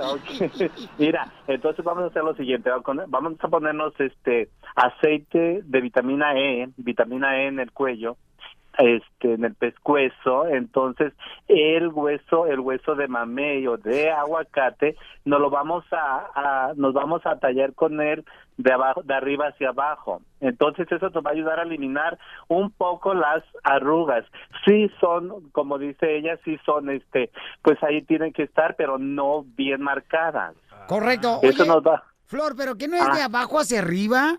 Ok. 0.00 0.70
Mira, 0.98 1.30
entonces 1.46 1.84
vamos 1.84 2.04
a 2.04 2.06
hacer 2.08 2.22
lo 2.24 2.34
siguiente, 2.34 2.70
vamos 3.08 3.34
a 3.40 3.48
ponernos 3.48 3.92
este 3.98 4.48
aceite 4.74 5.60
de 5.64 5.80
vitamina 5.80 6.34
E, 6.36 6.68
vitamina 6.76 7.36
E 7.42 7.48
en 7.48 7.60
el 7.60 7.72
cuello, 7.72 8.16
este 8.80 9.34
en 9.34 9.44
el 9.44 9.54
pescuezo, 9.54 10.46
entonces 10.48 11.12
el 11.48 11.88
hueso, 11.88 12.46
el 12.46 12.60
hueso 12.60 12.94
de 12.94 13.08
mamey 13.08 13.66
o 13.66 13.76
de 13.76 14.10
aguacate, 14.10 14.96
nos 15.24 15.40
lo 15.40 15.50
vamos 15.50 15.84
a, 15.92 16.26
a- 16.34 16.72
nos 16.76 16.92
vamos 16.94 17.24
a 17.26 17.38
tallar 17.38 17.74
con 17.74 18.00
él 18.00 18.24
de 18.56 18.72
abajo, 18.72 19.02
de 19.02 19.14
arriba 19.14 19.48
hacia 19.48 19.70
abajo. 19.70 20.20
Entonces 20.40 20.86
eso 20.90 21.08
nos 21.10 21.24
va 21.24 21.30
a 21.30 21.34
ayudar 21.34 21.58
a 21.60 21.62
eliminar 21.62 22.18
un 22.48 22.70
poco 22.70 23.14
las 23.14 23.42
arrugas. 23.64 24.24
Sí 24.66 24.90
son, 25.00 25.50
como 25.52 25.78
dice 25.78 26.16
ella, 26.16 26.38
sí 26.44 26.58
son 26.66 26.90
este, 26.90 27.30
pues 27.62 27.82
ahí 27.82 28.02
tienen 28.02 28.32
que 28.32 28.42
estar, 28.42 28.76
pero 28.76 28.98
no 28.98 29.44
bien 29.56 29.80
marcadas. 29.82 30.54
Correcto. 30.88 31.38
Eso 31.42 31.62
Oye, 31.62 31.72
nos 31.72 31.82
va. 31.82 32.02
Flor, 32.26 32.54
¿pero 32.56 32.76
qué 32.76 32.86
no 32.88 32.96
es 32.96 33.04
de 33.14 33.22
Ah. 33.22 33.26
abajo 33.26 33.58
hacia 33.58 33.80
arriba? 33.80 34.38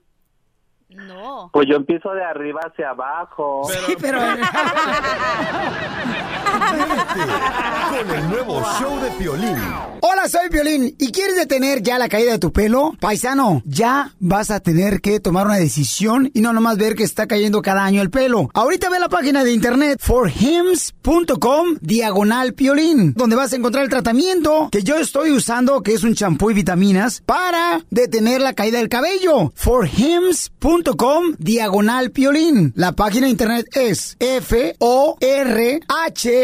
No. 0.96 1.50
Pues 1.54 1.68
yo 1.70 1.76
empiezo 1.76 2.12
de 2.14 2.24
arriba 2.24 2.62
hacia 2.66 2.90
abajo. 2.90 3.64
Sí, 3.66 3.96
pero... 4.00 4.20
Con 6.62 8.10
el 8.10 8.30
nuevo 8.30 8.62
show 8.80 9.00
de 9.02 9.12
Piolín. 9.12 9.58
Hola, 10.02 10.30
soy 10.30 10.50
Violín. 10.50 10.96
¿Y 10.98 11.12
quieres 11.12 11.36
detener 11.36 11.82
ya 11.82 11.98
la 11.98 12.08
caída 12.08 12.32
de 12.32 12.40
tu 12.40 12.52
pelo? 12.52 12.94
Paisano, 13.00 13.62
ya 13.66 14.14
vas 14.20 14.52
a 14.52 14.60
tener 14.60 15.02
que 15.02 15.20
tomar 15.20 15.46
una 15.46 15.58
decisión 15.58 16.32
y 16.34 16.42
no 16.42 16.54
nomás 16.54 16.78
ver 16.78 16.96
que 16.96 17.04
está 17.04 17.28
cayendo 17.28 17.62
cada 17.62 17.84
año 17.84 18.02
el 18.02 18.10
pelo. 18.10 18.50
Ahorita 18.54 18.90
ve 18.90 19.00
la 19.00 19.10
página 19.10 19.44
de 19.44 19.54
internet 19.54 20.00
forhims.com 20.02 21.78
diagonal 21.82 22.54
piolín, 22.54 23.14
donde 23.14 23.36
vas 23.36 23.54
a 23.54 23.56
encontrar 23.56 23.84
el 23.84 23.90
tratamiento 23.90 24.70
que 24.72 24.84
yo 24.84 24.98
estoy 24.98 25.32
usando, 25.32 25.82
que 25.82 25.94
es 25.94 26.04
un 26.04 26.16
champú 26.16 26.52
y 26.52 26.56
vitaminas, 26.56 27.22
para 27.26 27.82
detener 27.90 28.42
la 28.42 28.54
caída 28.54 28.78
del 28.78 28.90
cabello. 28.90 29.52
forhims.com 29.56 31.36
diagonal 31.38 32.12
piolín. 32.12 32.74
La 32.76 32.94
página 32.94 33.26
de 33.26 33.32
internet 33.32 33.68
es 33.74 34.16
f 34.20 34.76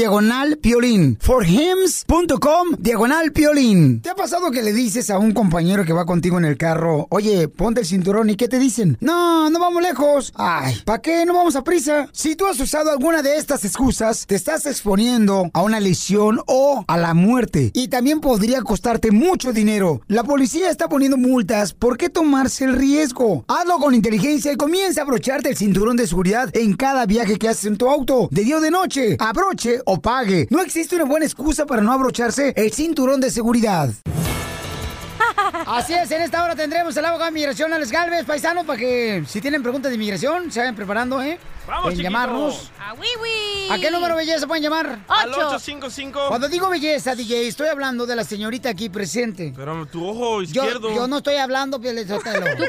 Diagonal 0.00 0.56
piolín. 0.56 1.18
forhims.com 1.20 2.68
diagonal 2.78 3.32
piolín. 3.32 4.00
¿Te 4.00 4.08
ha 4.08 4.14
pasado 4.14 4.50
que 4.50 4.62
le 4.62 4.72
dices 4.72 5.10
a 5.10 5.18
un 5.18 5.32
compañero 5.32 5.84
que 5.84 5.92
va 5.92 6.06
contigo 6.06 6.38
en 6.38 6.46
el 6.46 6.56
carro, 6.56 7.06
oye, 7.10 7.48
ponte 7.48 7.82
el 7.82 7.86
cinturón 7.86 8.30
y 8.30 8.36
qué 8.36 8.48
te 8.48 8.58
dicen? 8.58 8.96
No, 9.02 9.50
no 9.50 9.60
vamos 9.60 9.82
lejos. 9.82 10.32
Ay, 10.36 10.80
¿para 10.86 11.02
qué? 11.02 11.26
No 11.26 11.34
vamos 11.34 11.54
a 11.54 11.64
prisa. 11.64 12.08
Si 12.12 12.34
tú 12.34 12.46
has 12.46 12.58
usado 12.58 12.90
alguna 12.90 13.20
de 13.20 13.36
estas 13.36 13.62
excusas, 13.66 14.24
te 14.26 14.36
estás 14.36 14.64
exponiendo 14.64 15.50
a 15.52 15.60
una 15.60 15.80
lesión 15.80 16.40
o 16.46 16.82
a 16.88 16.96
la 16.96 17.12
muerte. 17.12 17.70
Y 17.74 17.88
también 17.88 18.22
podría 18.22 18.62
costarte 18.62 19.10
mucho 19.10 19.52
dinero. 19.52 20.00
La 20.08 20.24
policía 20.24 20.70
está 20.70 20.88
poniendo 20.88 21.18
multas. 21.18 21.74
¿Por 21.74 21.98
qué 21.98 22.08
tomarse 22.08 22.64
el 22.64 22.76
riesgo? 22.76 23.44
Hazlo 23.48 23.76
con 23.76 23.94
inteligencia 23.94 24.50
y 24.50 24.56
comienza 24.56 25.02
a 25.02 25.04
abrocharte 25.04 25.50
el 25.50 25.58
cinturón 25.58 25.98
de 25.98 26.06
seguridad 26.06 26.48
en 26.54 26.72
cada 26.72 27.04
viaje 27.04 27.38
que 27.38 27.50
haces 27.50 27.66
en 27.66 27.76
tu 27.76 27.90
auto. 27.90 28.28
De 28.30 28.44
día 28.44 28.56
o 28.56 28.60
de 28.62 28.70
noche. 28.70 29.18
Abroche 29.18 29.82
o 29.92 30.00
pague. 30.00 30.46
No 30.50 30.60
existe 30.60 30.94
una 30.94 31.04
buena 31.04 31.26
excusa 31.26 31.66
para 31.66 31.82
no 31.82 31.92
abrocharse 31.92 32.52
el 32.56 32.72
cinturón 32.72 33.20
de 33.20 33.28
seguridad. 33.30 33.90
Así 35.66 35.94
es, 35.94 36.10
en 36.12 36.22
esta 36.22 36.44
hora 36.44 36.54
tendremos 36.54 36.96
el 36.96 37.04
abogado 37.04 37.26
de 37.26 37.32
migración, 37.32 37.72
Alex 37.72 37.90
Galvez, 37.90 38.24
paisanos, 38.24 38.64
para 38.64 38.78
que 38.78 39.24
si 39.26 39.40
tienen 39.40 39.62
preguntas 39.62 39.90
de 39.90 39.96
inmigración, 39.96 40.50
se 40.52 40.60
vayan 40.60 40.76
preparando, 40.76 41.20
¿eh? 41.20 41.38
Vamos, 41.66 41.82
Pueden 41.82 41.98
chiquito. 41.98 42.12
llamarnos. 42.12 42.70
¡A 42.78 42.94
wiwi! 42.94 43.68
¿A 43.70 43.78
qué 43.78 43.90
número 43.90 44.14
belleza 44.16 44.46
pueden 44.46 44.62
llamar? 44.62 45.00
Al 45.08 45.30
855. 45.30 46.28
Cuando 46.28 46.48
digo 46.48 46.68
belleza, 46.68 47.14
DJ, 47.14 47.48
estoy 47.48 47.68
hablando 47.68 48.06
de 48.06 48.16
la 48.16 48.24
señorita 48.24 48.68
aquí 48.70 48.88
presente. 48.88 49.52
Pero 49.54 49.86
tu 49.86 50.06
ojo 50.06 50.42
izquierdo. 50.42 50.94
yo 50.94 51.08
no 51.08 51.18
estoy 51.18 51.36
hablando. 51.36 51.78
Tú 51.80 51.84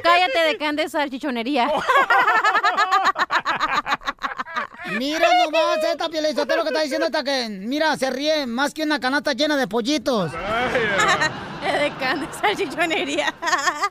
cállate 0.03 0.39
de 0.47 0.57
que 0.57 0.65
andes 0.65 0.91
salchichonería. 0.91 1.71
Mira 4.97 5.27
nomás 5.45 5.83
esta 5.83 6.09
Piel 6.09 6.25
Sotelo 6.35 6.63
que 6.63 6.69
está 6.69 6.81
diciendo 6.81 7.05
esta 7.05 7.23
que, 7.23 7.49
mira, 7.49 7.95
se 7.97 8.09
ríe 8.09 8.45
más 8.45 8.73
que 8.73 8.83
una 8.83 8.99
canasta 8.99 9.33
llena 9.33 9.57
de 9.57 9.67
pollitos. 9.67 10.31
de 11.61 11.91
salchichonería. 12.39 13.33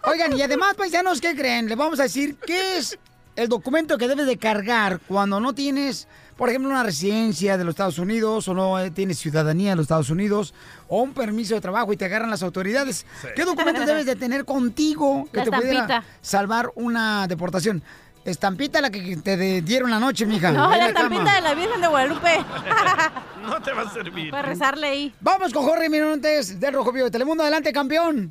Oigan, 0.05 0.37
y 0.37 0.43
además, 0.43 0.75
paisanos, 0.75 1.21
¿qué 1.21 1.35
creen? 1.35 1.69
Les 1.69 1.77
vamos 1.77 2.01
a 2.01 2.05
decir 2.05 2.37
qué 2.45 2.79
es 2.79 2.99
el 3.37 3.49
documento 3.49 3.97
que 3.97 4.09
debes 4.09 4.27
de 4.27 4.37
cargar 4.37 5.01
cuando 5.07 5.41
no 5.41 5.55
tienes, 5.55 6.09
por 6.37 6.49
ejemplo, 6.49 6.71
una 6.71 6.83
residencia 6.83 7.57
de 7.57 7.65
los 7.65 7.73
Estados 7.73 7.99
Unidos 7.99 8.49
o 8.49 8.55
no 8.55 8.79
eh, 8.79 8.91
tienes 8.91 9.19
ciudadanía 9.19 9.71
de 9.71 9.77
los 9.77 9.85
Estados 9.85 10.11
Unidos 10.11 10.53
o 10.89 11.03
un 11.03 11.15
permiso 11.15 11.55
de 11.55 11.61
trabajo 11.61 11.93
y 11.93 11.97
te 11.97 12.05
agarran 12.05 12.31
las 12.31 12.43
autoridades. 12.43 13.07
Sí. 13.23 13.29
¿Qué 13.35 13.45
documentos 13.45 13.87
debes 13.87 14.07
de 14.07 14.17
tener 14.17 14.45
contigo 14.45 15.29
que 15.33 15.39
La 15.39 15.45
te 15.45 15.51
pudiera 15.53 16.05
salvar 16.21 16.71
una 16.75 17.27
deportación? 17.29 17.83
Estampita 18.31 18.81
la 18.81 18.90
que 18.90 19.16
te 19.16 19.61
dieron 19.62 19.93
anoche, 19.93 20.25
mija. 20.27 20.51
No, 20.53 20.71
la 20.71 20.77
la 20.77 20.93
cama. 20.93 21.14
estampita 21.16 21.35
de 21.35 21.40
la 21.43 21.55
Virgen 21.55 21.81
de 21.81 21.87
Guadalupe. 21.88 22.45
No 23.40 23.61
te 23.62 23.73
va 23.73 23.83
a 23.83 23.90
servir. 23.90 24.31
Para 24.31 24.43
rezarle 24.47 24.87
ahí. 24.87 25.14
Vamos 25.19 25.53
con 25.55 25.64
Jorge 25.64 25.88
Mirontes 25.88 26.61
del 26.61 26.75
Rojo 26.75 26.93
Vivo 26.93 27.07
de 27.07 27.11
Telemundo. 27.11 27.43
Adelante, 27.43 27.73
campeón. 27.73 28.31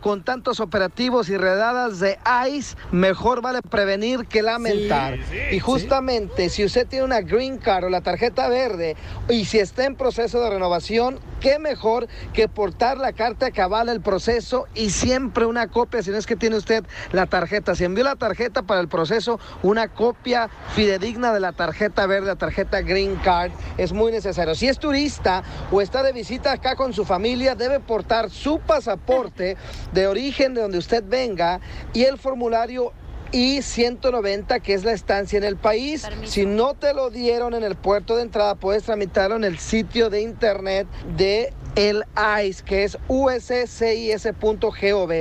Con 0.00 0.24
tantos 0.24 0.60
operativos 0.60 1.28
y 1.28 1.36
redadas 1.36 2.00
de 2.00 2.18
ICE, 2.48 2.76
mejor 2.92 3.42
vale 3.42 3.60
prevenir 3.62 4.26
que 4.26 4.42
lamentar. 4.42 5.16
Sí, 5.16 5.22
sí, 5.30 5.56
y 5.56 5.58
justamente, 5.58 6.48
si 6.48 6.64
usted 6.64 6.86
tiene 6.86 7.04
una 7.04 7.20
Green 7.20 7.58
Card 7.58 7.84
o 7.84 7.88
la 7.88 8.00
tarjeta 8.00 8.48
verde, 8.48 8.96
y 9.28 9.44
si 9.44 9.58
está 9.58 9.84
en 9.84 9.96
proceso 9.96 10.40
de 10.40 10.50
renovación, 10.50 11.18
qué 11.40 11.58
mejor 11.58 12.08
que 12.32 12.48
portar 12.48 12.98
la 12.98 13.12
carta 13.12 13.50
que 13.50 13.60
avala 13.60 13.92
el 13.92 14.00
proceso 14.00 14.66
y 14.74 14.90
siempre 14.90 15.46
una 15.46 15.68
copia, 15.68 16.02
si 16.02 16.10
no 16.10 16.16
es 16.16 16.26
que 16.26 16.36
tiene 16.36 16.56
usted 16.56 16.84
la 17.12 17.26
tarjeta. 17.26 17.74
Si 17.74 17.84
envió 17.84 18.04
la 18.04 18.16
tarjeta 18.16 18.62
para 18.62 18.80
el 18.80 18.88
proceso, 18.88 19.38
una 19.62 19.88
copia 19.88 20.48
fidedigna 20.74 21.32
de 21.32 21.40
la 21.40 21.52
tarjeta 21.52 22.06
verde, 22.06 22.28
la 22.28 22.36
tarjeta 22.36 22.80
Green 22.80 23.16
Card, 23.16 23.52
es 23.76 23.92
muy 23.92 24.12
necesario. 24.12 24.54
Si 24.54 24.68
es 24.68 24.78
turista 24.78 25.42
o 25.70 25.80
está 25.80 26.02
de 26.02 26.12
visita 26.12 26.52
acá 26.52 26.76
con 26.76 26.92
su 26.92 27.04
familia, 27.04 27.54
debe 27.54 27.80
portar 27.80 28.30
su 28.30 28.60
pasaporte 28.60 29.56
de 29.92 30.06
origen 30.06 30.54
de 30.54 30.62
donde 30.62 30.78
usted 30.78 31.04
venga 31.06 31.60
y 31.92 32.04
el 32.04 32.18
formulario 32.18 32.92
y 33.32 33.62
190 33.62 34.60
que 34.60 34.74
es 34.74 34.84
la 34.84 34.92
estancia 34.92 35.36
en 35.36 35.44
el 35.44 35.56
país. 35.56 36.06
Si 36.24 36.46
no 36.46 36.74
te 36.74 36.94
lo 36.94 37.10
dieron 37.10 37.54
en 37.54 37.64
el 37.64 37.74
puerto 37.74 38.16
de 38.16 38.22
entrada, 38.22 38.54
puedes 38.54 38.84
tramitarlo 38.84 39.36
en 39.36 39.44
el 39.44 39.58
sitio 39.58 40.08
de 40.08 40.22
internet 40.22 40.86
de 41.16 41.52
el 41.76 42.04
ICE, 42.42 42.62
que 42.64 42.84
es 42.84 42.98
uscis.gov, 43.08 44.62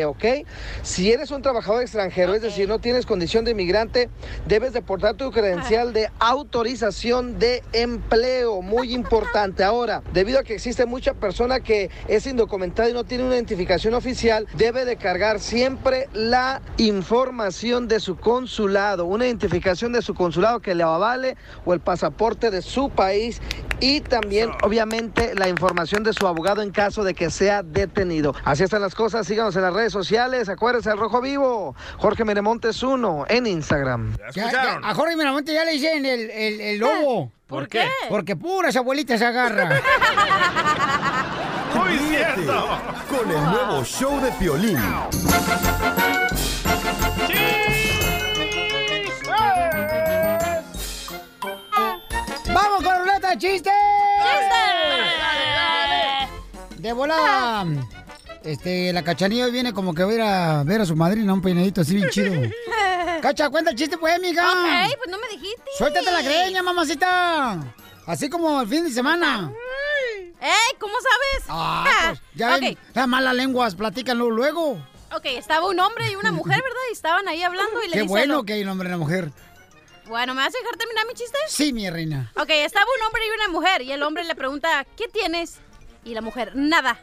¿ok? 0.08 0.26
Si 0.84 1.12
eres 1.12 1.32
un 1.32 1.42
trabajador 1.42 1.82
extranjero, 1.82 2.36
es 2.36 2.42
decir, 2.42 2.68
no 2.68 2.80
tienes 2.80 3.06
condición 3.06 3.46
de 3.46 3.52
inmigrante, 3.52 4.10
debes 4.46 4.74
de 4.74 4.82
portar 4.82 5.16
tu 5.16 5.32
credencial 5.32 5.94
de 5.94 6.10
autorización 6.20 7.40
de 7.40 7.64
empleo, 7.74 8.62
muy 8.62 8.94
importante. 8.94 9.64
Ahora, 9.64 10.04
debido 10.14 10.40
a 10.40 10.44
que 10.44 10.54
existe 10.54 10.86
mucha 10.86 11.14
persona 11.14 11.62
que 11.62 11.90
es 12.08 12.28
indocumentada 12.28 12.90
y 12.90 12.94
no 12.94 13.04
tiene 13.04 13.24
una 13.24 13.36
identificación 13.36 13.94
oficial, 13.94 14.48
debe 14.56 14.86
de 14.86 14.98
cargar 14.98 15.40
siempre 15.40 16.08
la 16.14 16.62
información 16.78 17.88
de 17.88 18.00
su 18.00 18.18
consulado, 18.18 19.06
una 19.06 19.26
identificación 19.26 19.92
de 19.94 20.02
su 20.02 20.14
consulado 20.14 20.60
que 20.60 20.76
le 20.76 20.84
avale 20.84 21.36
o 21.66 21.74
el 21.74 21.80
pasaporte 21.80 22.52
de 22.52 22.62
su 22.62 22.90
país 22.90 23.42
y 23.80 24.02
también, 24.02 24.52
obviamente, 24.62 25.34
la 25.36 25.50
información 25.50 26.04
de 26.04 26.14
su 26.14 26.28
abogado 26.28 26.43
en 26.44 26.72
caso 26.72 27.04
de 27.04 27.14
que 27.14 27.30
sea 27.30 27.64
detenido. 27.64 28.36
Así 28.44 28.64
están 28.64 28.82
las 28.82 28.94
cosas, 28.96 29.26
síganos 29.26 29.56
en 29.56 29.62
las 29.62 29.74
redes 29.74 29.94
sociales, 29.94 30.50
acuérdense 30.50 30.90
al 30.90 30.98
Rojo 30.98 31.22
Vivo, 31.22 31.76
Jorge 31.98 32.26
Miramontes 32.26 32.84
1 32.84 33.26
en 33.30 33.48
Instagram. 33.48 34.16
Ya- 34.36 34.52
ya- 34.52 34.80
a 34.84 34.94
Jorge 34.94 35.16
Miramonte 35.16 35.54
ya 35.54 35.64
le 35.66 35.72
dicen 35.72 36.06
el, 36.06 36.30
el, 36.30 36.62
el 36.62 36.80
lobo. 36.80 37.32
¿Por 37.48 37.68
qué? 37.68 37.88
Porque 38.10 38.36
puras 38.36 38.76
abuelitas 38.76 39.20
se 39.20 39.26
agarra. 39.26 39.70
Muy 41.76 41.98
Ríete 41.98 42.46
con 43.10 43.30
el 43.32 43.44
nuevo 43.46 43.84
show 43.84 44.20
de 44.22 44.32
Piolín. 44.34 44.78
¡Vamos 52.54 52.84
con 52.84 53.00
ruleta 53.00 53.30
de 53.32 53.38
chistes! 53.38 53.74
De 56.84 56.92
volada. 56.92 57.66
Este, 58.44 58.92
la 58.92 59.04
cachanilla 59.04 59.48
viene 59.48 59.72
como 59.74 59.94
que 59.96 60.04
va 60.04 60.12
a 60.12 60.14
ir 60.14 60.22
a 60.22 60.64
ver 60.66 60.82
a 60.82 60.86
su 60.86 60.98
madrina, 60.98 61.34
un 61.34 61.42
peinadito 61.42 61.80
así 61.80 61.96
bien 61.96 62.10
chido. 62.10 62.34
Cacha, 63.22 63.50
cuenta 63.50 63.72
el 63.72 63.78
chiste, 63.78 63.98
pues, 63.98 64.14
amiga. 64.18 64.44
Ok, 64.52 64.98
pues 64.98 65.10
no 65.10 65.18
me 65.18 65.30
dijiste. 65.30 65.64
Suéltate 65.78 66.12
la 66.12 66.22
greña, 66.22 66.62
mamacita. 66.62 67.74
Así 68.06 68.30
como 68.30 68.60
el 68.62 68.68
fin 68.68 68.84
de 68.84 68.92
semana. 68.92 69.50
¡Ey! 70.42 70.76
¿Cómo 70.78 70.94
sabes? 70.96 71.46
Ah, 71.48 72.10
pues, 72.10 72.22
ya 72.36 72.56
Ok. 72.56 72.60
ven, 72.62 72.78
las 72.94 73.08
malas 73.08 73.34
lenguas, 73.34 73.76
platícanlo 73.76 74.30
luego. 74.30 74.72
Ok, 75.16 75.24
estaba 75.26 75.70
un 75.70 75.80
hombre 75.80 76.12
y 76.12 76.16
una 76.18 76.34
mujer, 76.34 76.62
¿verdad? 76.62 76.82
Y 76.90 76.94
estaban 76.94 77.26
ahí 77.30 77.44
hablando 77.44 77.82
y 77.82 77.88
le 77.88 77.94
Qué 77.94 78.02
dice... 78.02 78.10
bueno 78.10 78.34
lo- 78.36 78.44
que 78.44 78.54
hay 78.54 78.64
un 78.64 78.68
hombre 78.70 78.88
y 78.88 78.92
una 78.92 78.98
mujer. 78.98 79.32
Bueno, 80.08 80.34
¿me 80.34 80.42
vas 80.44 80.54
a 80.54 80.58
dejar 80.58 80.76
terminar 80.76 81.08
mi 81.08 81.14
chiste? 81.14 81.38
Sí, 81.48 81.72
mi 81.72 81.90
reina. 81.90 82.30
Ok, 82.36 82.50
estaba 82.50 82.86
un 83.00 83.06
hombre 83.08 83.22
y 83.26 83.30
una 83.40 83.48
mujer 83.58 83.82
y 83.84 83.92
el 83.94 84.04
hombre 84.04 84.26
le 84.26 84.36
pregunta, 84.36 84.86
¿qué 84.98 85.08
tienes? 85.08 85.60
Y 86.06 86.14
la 86.14 86.22
mujer, 86.22 86.52
nada. 86.56 86.98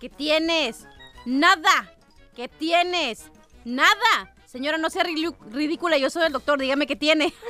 ¿Qué 0.00 0.08
tienes? 0.08 0.86
Nada. 1.26 1.92
¿Qué 2.34 2.48
tienes? 2.48 3.24
Nada. 3.64 4.34
Señora, 4.46 4.78
no 4.78 4.88
sea 4.90 5.02
ri- 5.04 5.34
ridícula, 5.50 5.98
yo 5.98 6.10
soy 6.10 6.26
el 6.26 6.32
doctor, 6.32 6.58
dígame 6.60 6.86
qué 6.86 6.94
tiene. 6.96 7.32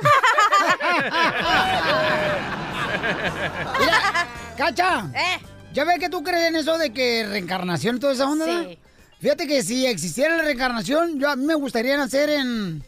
Mira, 3.79 4.27
Cacha. 4.57 5.05
Eh. 5.13 5.39
¿Ya 5.73 5.83
ves 5.83 5.99
que 5.99 6.09
tú 6.09 6.23
crees 6.23 6.47
en 6.49 6.55
eso 6.55 6.77
de 6.77 6.93
que 6.93 7.25
reencarnación 7.27 7.97
y 7.97 7.99
toda 7.99 8.13
esa 8.13 8.29
onda? 8.29 8.45
Sí. 8.45 8.79
Fíjate 9.19 9.47
que 9.47 9.61
si 9.63 9.85
existiera 9.85 10.37
la 10.37 10.43
reencarnación, 10.43 11.19
yo 11.19 11.29
a 11.29 11.35
mí 11.35 11.45
me 11.45 11.55
gustaría 11.55 11.97
nacer 11.97 12.29
en. 12.29 12.83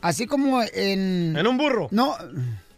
Así 0.00 0.26
como 0.26 0.62
en. 0.62 1.36
En 1.36 1.46
un 1.46 1.58
burro. 1.58 1.88
No. 1.90 2.16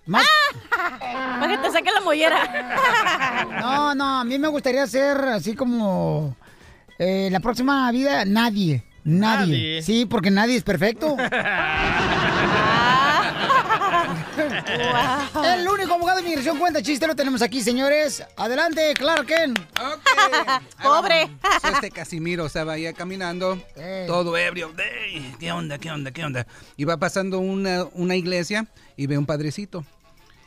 Más. 0.07 0.27
Para 1.01 1.49
que 1.49 1.59
te 1.59 1.71
saque 1.73 1.91
la 1.93 2.01
mollera. 2.01 3.47
No, 3.61 3.95
no, 3.95 4.21
a 4.21 4.25
mí 4.25 4.39
me 4.39 4.49
gustaría 4.49 4.87
ser 4.87 5.17
así 5.19 5.55
como. 5.55 6.35
eh, 6.99 7.29
la 7.31 7.41
próxima 7.41 7.91
vida, 7.93 8.25
nadie. 8.25 8.85
Nadie. 9.05 9.47
Nadie. 9.47 9.83
Sí, 9.83 10.07
porque 10.07 10.31
nadie 10.31 10.57
es 10.57 10.63
perfecto. 10.63 11.17
El 15.45 15.69
único 15.69 15.95
abogado 15.95 16.19
de 16.19 16.23
inmigración 16.23 16.59
cuenta 16.59 16.83
chiste 16.83 17.07
lo 17.07 17.15
tenemos 17.15 17.43
aquí, 17.43 17.61
señores. 17.61 18.25
Adelante, 18.37 18.95
Clark 18.95 19.27
Kent. 19.27 19.59
Pobre. 20.83 21.29
So, 21.61 21.69
este 21.69 21.91
Casimiro 21.91 22.47
estaba 22.47 22.73
ahí 22.73 22.93
caminando, 22.95 23.61
todo 24.07 24.37
ebrio. 24.37 24.73
¿Qué 25.39 25.53
onda, 25.53 25.79
qué 25.79 25.91
onda, 25.91 26.11
qué 26.11 26.25
onda? 26.25 26.47
Y 26.77 26.85
va 26.85 26.97
pasando 26.97 27.39
una, 27.39 27.85
una 27.93 28.17
iglesia 28.17 28.67
y 28.97 29.07
ve 29.07 29.19
un 29.19 29.27
padrecito. 29.27 29.85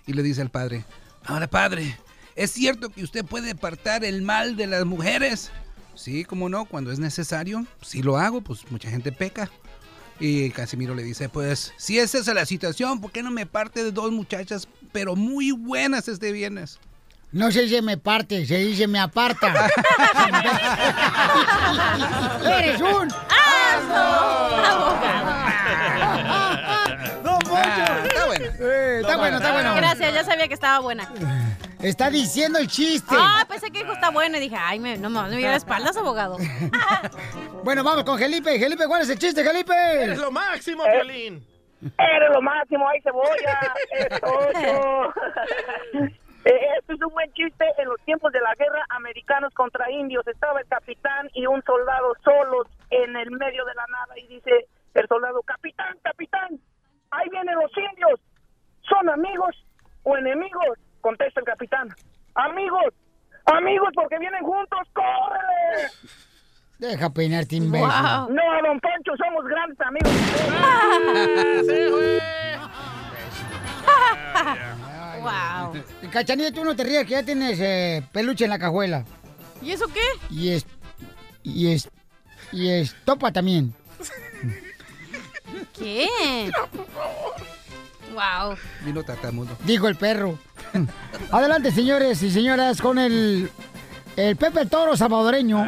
Y 0.06 0.14
le 0.14 0.24
dice 0.24 0.42
al 0.42 0.50
padre, 0.50 0.84
ahora 1.26 1.48
padre, 1.48 1.98
¿es 2.36 2.52
cierto 2.52 2.90
que 2.90 3.04
usted 3.04 3.24
puede 3.24 3.52
apartar 3.52 4.04
el 4.04 4.22
mal 4.22 4.58
de 4.58 4.68
las 4.68 4.86
mujeres? 4.86 5.52
Sí, 5.96 6.26
cómo 6.26 6.50
no, 6.50 6.66
cuando 6.66 6.92
es 6.92 7.00
necesario. 7.00 7.66
Si 7.82 8.02
lo 8.02 8.18
hago, 8.18 8.42
pues 8.42 8.70
mucha 8.72 8.90
gente 8.90 9.12
peca. 9.12 9.50
Y 10.26 10.52
Casimiro 10.52 10.96
le 10.96 11.04
dice, 11.04 11.28
pues, 11.28 11.74
si 11.76 12.00
esa 12.00 12.18
es 12.18 12.28
la 12.28 12.46
situación, 12.46 13.02
¿por 13.02 13.12
qué 13.12 13.22
no 13.22 13.30
me 13.30 13.46
parte 13.46 13.84
de 13.84 13.92
dos 13.92 14.10
muchachas, 14.10 14.70
pero 14.94 15.18
muy 15.18 15.52
buenas 15.52 16.08
este 16.08 16.32
viernes? 16.32 16.80
No 17.34 17.52
se 17.52 17.64
dice 17.64 17.82
me 17.82 17.98
parte, 17.98 18.46
se 18.46 18.56
dice 18.60 18.88
me 18.88 19.02
aparta. 19.02 19.54
¡Eres 22.58 22.80
un 22.80 23.10
¡Don 27.22 27.40
Poncho! 27.40 27.84
está 28.06 28.26
bueno. 28.26 28.46
Eh, 28.62 29.00
está 29.02 29.18
bueno, 29.18 29.38
está 29.38 29.52
bueno. 29.52 29.76
Gracias, 29.76 30.14
ya 30.14 30.24
sabía 30.24 30.48
que 30.48 30.54
estaba 30.54 30.80
buena. 30.80 31.12
Está 31.84 32.10
diciendo 32.10 32.60
el 32.60 32.68
chiste. 32.68 33.14
Ah, 33.18 33.46
pensé 33.48 33.70
que 33.70 33.80
dijo 33.80 33.92
está 33.92 34.10
buena 34.10 34.38
y 34.38 34.42
dije, 34.42 34.56
ay, 34.58 34.80
me, 34.80 34.98
no 34.98 35.10
me 35.10 35.22
no 35.22 35.28
me 35.28 35.36
dio 35.38 35.48
la 35.50 35.58
espaldas, 35.58 35.98
abogado. 35.98 36.38
Bueno, 37.64 37.84
vamos 37.84 38.04
con 38.04 38.18
Felipe. 38.20 38.60
Felipe, 38.60 38.86
¿cuál 38.88 39.04
es 39.04 39.10
el 39.10 39.18
chiste, 39.18 39.42
Felipe? 39.44 39.74
Eres 39.74 40.18
lo 40.18 40.32
máximo, 40.32 40.84
Piolín. 40.84 41.46
Eres 41.82 42.30
lo 42.34 42.42
máximo, 42.42 42.88
hay 42.90 43.02
cebolla, 43.02 43.74
es. 43.92 44.10
Eh, 46.46 46.60
Esto 46.78 46.94
es 46.94 47.02
un 47.02 47.14
buen 47.14 47.32
chiste. 47.32 47.66
En 47.78 47.88
los 47.88 48.02
tiempos 48.02 48.34
de 48.34 48.42
la 48.42 48.54
guerra, 48.56 48.84
americanos 48.90 49.54
contra 49.54 49.90
indios, 49.90 50.28
estaba 50.28 50.60
el 50.60 50.68
capitán 50.68 51.30
y 51.34 51.46
un 51.46 51.64
soldado 51.64 52.14
solos 52.22 52.68
en 52.90 53.16
el 53.16 53.32
medio 53.32 53.64
de 53.64 53.74
la 53.76 53.86
nada. 53.88 54.20
Y 54.20 54.28
dice 54.28 54.68
el 54.94 55.08
soldado, 55.08 55.42
capitán, 55.44 55.98
capitán, 56.04 56.60
ahí 57.12 57.30
vienen 57.30 57.56
los 57.56 57.72
indios. 57.78 58.20
¿Son 58.90 59.10
amigos 59.10 59.56
o 60.04 60.18
enemigos? 60.18 60.78
Contesta 61.04 61.40
el 61.42 61.46
capitán. 61.46 61.94
Amigos, 62.34 62.94
amigos, 63.46 63.90
porque 63.94 64.18
vienen 64.20 64.42
juntos, 64.42 64.80
¡córrele! 64.94 65.90
Deja 66.80 67.10
peinarte, 67.10 67.58
imbécil. 67.58 67.90
No, 67.90 68.62
don 68.64 68.80
Poncho, 68.80 69.12
somos 69.18 69.44
grandes 69.44 69.82
amigos. 69.82 70.10
wow. 75.22 75.74
Cachanilla, 76.10 76.54
tú 76.54 76.64
no 76.64 76.74
te 76.74 76.86
rías 76.86 77.04
que 77.04 77.12
ya 77.12 77.24
tienes 77.24 77.60
eh, 77.60 78.02
peluche 78.14 78.46
en 78.46 78.52
la 78.52 78.60
cajuela. 78.60 79.04
¿Y 79.62 79.72
eso 79.72 79.88
qué? 79.94 80.06
Y 80.30 80.52
es. 80.52 80.66
Y 81.44 81.74
es. 81.74 81.90
Y 82.54 82.70
es. 82.70 82.96
Topa 83.04 83.34
también. 83.34 83.76
¿Qué? 85.78 86.08
Wow. 88.14 88.56
Vino 88.82 89.04
tartamudo. 89.04 89.56
Dijo 89.64 89.88
el 89.88 89.96
perro. 89.96 90.38
Adelante, 91.32 91.72
señores 91.72 92.22
y 92.24 92.32
señoras, 92.32 92.82
con 92.82 92.98
el. 93.00 93.50
El 94.16 94.36
Pepe 94.36 94.66
Toro 94.68 94.96
salvadoreño. 94.96 95.68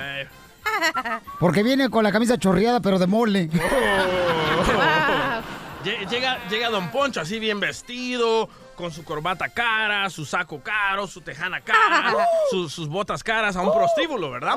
Porque 1.39 1.64
viene 1.64 1.89
con 1.89 2.04
la 2.04 2.12
camisa 2.12 2.38
chorreada, 2.38 2.80
pero 2.80 3.00
de 3.00 3.08
mole. 3.08 3.50
Lle- 5.84 6.08
Llega, 6.10 6.39
llega 6.50 6.70
Don 6.70 6.89
Poncho 6.89 7.22
así 7.22 7.38
bien 7.39 7.60
vestido, 7.60 8.50
con 8.76 8.91
su 8.91 9.04
corbata 9.04 9.50
cara, 9.50 10.10
su 10.10 10.26
saco 10.26 10.60
caro, 10.64 11.06
su 11.08 11.22
tejana 11.22 11.62
cara, 11.62 12.26
su- 12.50 12.70
sus 12.70 12.88
botas 12.89 13.24
caras 13.24 13.56
a 13.56 13.62
un 13.62 13.72
prostíbulo, 13.72 14.32
¿verdad? 14.32 14.56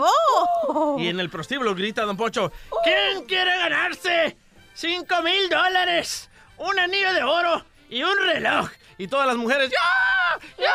Y 0.98 1.08
en 1.08 1.20
el 1.20 1.28
prostíbulo 1.28 1.74
grita 1.74 2.02
Don 2.04 2.16
Poncho, 2.16 2.50
¿quién 2.82 3.26
quiere 3.26 3.56
ganarse? 3.58 4.38
¡Cinco 4.74 5.22
mil 5.22 5.48
dólares! 5.50 6.30
¡Un 6.56 6.78
anillo 6.78 7.12
de 7.12 7.22
oro 7.22 7.64
y 7.88 8.02
un 8.02 8.16
reloj! 8.16 8.70
Y 8.96 9.06
todas 9.06 9.26
las 9.26 9.36
mujeres, 9.36 9.70
¡ya! 9.70 10.40
¡ya! 10.58 10.72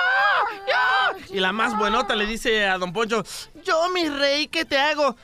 ¡ya! 0.68 1.36
Y 1.36 1.40
la 1.40 1.52
más 1.52 1.78
buenota 1.78 2.16
le 2.16 2.26
dice 2.26 2.66
a 2.68 2.78
Don 2.78 2.94
Poncho, 2.94 3.24
yo 3.64 3.90
mi 3.90 4.08
rey, 4.10 4.48
¿qué 4.48 4.66
te 4.66 4.78
hago? 4.78 5.16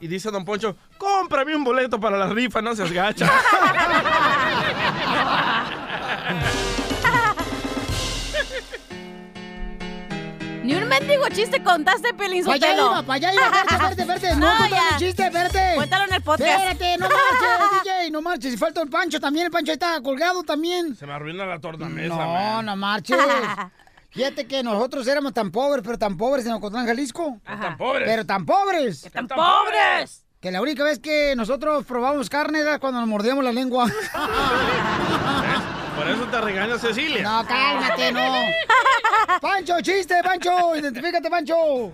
Y 0.00 0.08
dice 0.08 0.30
Don 0.30 0.44
Poncho, 0.44 0.76
cómprame 0.98 1.54
un 1.56 1.64
boleto 1.64 2.00
para 2.00 2.16
la 2.16 2.28
rifa, 2.28 2.62
no 2.62 2.74
seas 2.74 2.92
gacha. 2.92 3.30
Ni 10.66 10.74
un 10.74 10.88
mendigo 10.88 11.28
chiste 11.28 11.62
contaste, 11.62 12.12
Pelín 12.14 12.42
allá 12.48 12.54
Sotelo. 12.66 12.86
iba, 12.90 13.02
pa' 13.04 13.14
allá 13.14 13.32
iba, 13.32 13.42
espérate, 13.46 14.02
espérate, 14.02 14.02
espérate. 14.02 14.36
No, 14.40 14.68
ya. 14.68 14.82
un 14.92 14.98
chiste, 14.98 15.24
espérate. 15.26 15.74
Cuéntalo 15.76 16.04
en 16.06 16.12
el 16.14 16.22
podcast. 16.22 16.50
Espérate, 16.50 16.98
no 16.98 17.06
marches, 17.08 17.82
DJ, 17.84 18.10
no 18.10 18.22
marches. 18.22 18.54
Y 18.54 18.56
falta 18.56 18.82
el 18.82 18.88
Pancho 18.90 19.20
también, 19.20 19.46
el 19.46 19.52
Pancho 19.52 19.70
ahí 19.70 19.74
está 19.74 20.00
colgado 20.02 20.42
también. 20.42 20.96
Se 20.96 21.06
me 21.06 21.12
arruina 21.12 21.46
la 21.46 21.60
tornamesa, 21.60 22.08
No, 22.08 22.16
man. 22.16 22.66
no 22.66 22.74
marches. 22.76 23.16
Fíjate 24.10 24.48
que 24.48 24.62
nosotros 24.64 25.06
éramos 25.06 25.32
tan 25.34 25.52
pobres, 25.52 25.82
pero 25.84 25.98
tan 25.98 26.16
pobres 26.16 26.44
en 26.46 26.52
Ocotlán, 26.52 26.84
Jalisco. 26.86 27.38
Tan 27.44 27.76
pobres. 27.76 28.08
Pero 28.08 28.26
tan 28.26 28.44
pobres. 28.44 29.08
¡Tan 29.12 29.28
pobres! 29.28 30.24
Que 30.40 30.50
la 30.50 30.60
única 30.62 30.82
vez 30.82 30.98
que 30.98 31.34
nosotros 31.36 31.84
probamos 31.84 32.28
carne 32.28 32.60
era 32.60 32.78
cuando 32.78 32.98
nos 33.00 33.08
mordíamos 33.08 33.44
la 33.44 33.52
lengua. 33.52 33.86
Por 35.96 36.08
eso 36.08 36.24
te 36.26 36.40
regaña 36.40 36.78
Cecilia. 36.78 37.22
No, 37.22 37.46
cálmate, 37.46 38.12
no. 38.12 38.20
Pancho, 39.40 39.80
chiste, 39.80 40.14
Pancho. 40.22 40.76
Identifícate, 40.76 41.30
Pancho. 41.30 41.92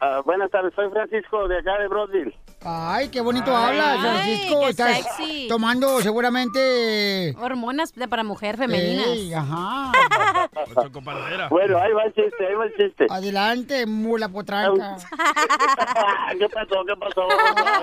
Ah, 0.00 0.20
buenas 0.24 0.50
tardes, 0.50 0.72
soy 0.74 0.90
Francisco 0.90 1.46
de 1.48 1.58
acá 1.58 1.78
de 1.78 1.88
Broadville. 1.88 2.36
Ay, 2.66 3.08
qué 3.10 3.20
bonito 3.20 3.54
Ay, 3.56 3.78
habla, 3.78 4.00
Francisco. 4.00 4.60
qué 4.60 4.68
Estás 4.70 4.96
sexy. 5.02 5.46
tomando 5.48 6.00
seguramente... 6.00 7.34
Hormonas 7.38 7.92
de- 7.92 8.08
para 8.08 8.24
mujer 8.24 8.56
femeninas. 8.56 9.06
Ey, 9.06 9.32
ajá. 9.34 9.92
Bueno, 11.50 11.78
ahí 11.78 11.92
va 11.92 12.04
el 12.04 12.14
chiste, 12.14 12.46
ahí 12.46 12.54
va 12.54 12.64
el 12.66 12.74
chiste. 12.76 13.06
Adelante, 13.10 13.86
mula 13.86 14.28
potranca. 14.28 14.96
¿Qué 16.38 16.48
pasó? 16.48 16.84
¿Qué 16.86 16.96
pasó? 16.96 17.28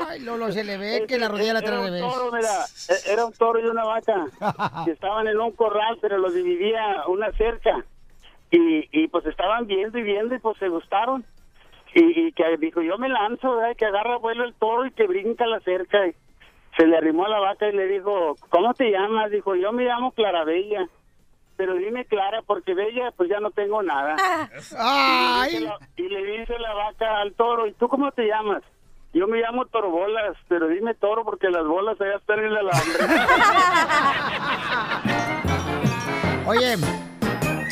Ay, 0.10 0.20
Lolo, 0.22 0.52
se 0.52 0.64
le 0.64 0.78
ve 0.78 1.06
que 1.08 1.18
la 1.18 1.28
rodilla 1.28 1.54
la 1.54 1.60
Era 1.60 1.68
trae 1.68 1.80
al 1.80 1.84
un 1.86 1.88
revés. 2.00 2.14
toro, 2.14 2.32
mira, 2.32 2.66
era 3.12 3.26
un 3.26 3.34
toro 3.34 3.60
y 3.60 3.66
una 3.66 3.84
vaca 3.86 4.26
que 4.86 4.92
estaban 4.92 5.28
en 5.28 5.40
un 5.40 5.52
corral, 5.52 5.98
pero 6.02 6.18
los 6.18 6.34
dividía 6.34 7.04
una 7.08 7.32
cerca. 7.34 7.84
Y, 8.52 8.88
y 8.92 9.08
pues 9.08 9.26
estaban 9.26 9.66
viendo 9.68 9.98
y 9.98 10.04
viendo 10.04 10.36
y 10.36 10.40
pues 10.40 10.58
se 10.58 10.68
gustaron. 10.68 11.24
Y, 11.94 12.28
y 12.28 12.32
que 12.34 12.58
dijo, 12.58 12.82
yo 12.82 12.98
me 12.98 13.10
lanzo, 13.10 13.56
¿verdad? 13.58 13.76
que 13.76 13.86
agarra 13.86 14.18
vuelo 14.18 14.44
el 14.46 14.54
toro 14.54 14.86
y 14.86 14.92
que 14.92 15.08
brinca 15.08 15.46
la 15.46 15.60
cerca. 15.62 16.08
Y 16.08 16.16
se 16.78 16.86
le 16.88 16.98
arrimó 16.98 17.26
a 17.26 17.30
la 17.30 17.40
vaca 17.40 17.68
y 17.68 17.74
le 17.74 17.88
dijo, 17.88 18.36
¿cómo 18.50 18.74
te 18.74 18.90
llamas? 18.92 19.30
Dijo, 19.32 19.56
yo 19.56 19.72
me 19.72 19.84
llamo 19.84 20.12
Clarabella. 20.12 20.88
Pero 21.62 21.76
dime 21.76 22.06
Clara, 22.06 22.42
porque 22.42 22.74
Bella, 22.74 23.12
pues 23.16 23.30
ya 23.30 23.40
no 23.40 23.52
tengo 23.52 23.84
nada. 23.84 24.16
Y, 25.48 25.60
le 25.60 25.60
dice 25.60 25.60
la, 25.62 25.78
y 25.96 26.10
le 26.10 26.40
dice 26.40 26.58
la 26.58 26.74
vaca 26.74 27.22
al 27.22 27.34
toro, 27.34 27.68
¿y 27.68 27.74
tú 27.74 27.88
cómo 27.88 28.12
te 28.14 28.26
llamas? 28.26 28.64
Yo 29.14 29.28
me 29.28 29.38
llamo 29.38 29.68
Torobolas, 29.68 30.36
pero 30.48 30.70
dime 30.70 30.96
toro 30.96 31.24
porque 31.24 31.52
las 31.52 31.64
bolas 31.64 32.02
allá 32.02 32.16
están 32.16 32.40
en 32.40 32.46
el 32.46 32.58
alambre. 32.58 33.00
Oye, 36.48 36.78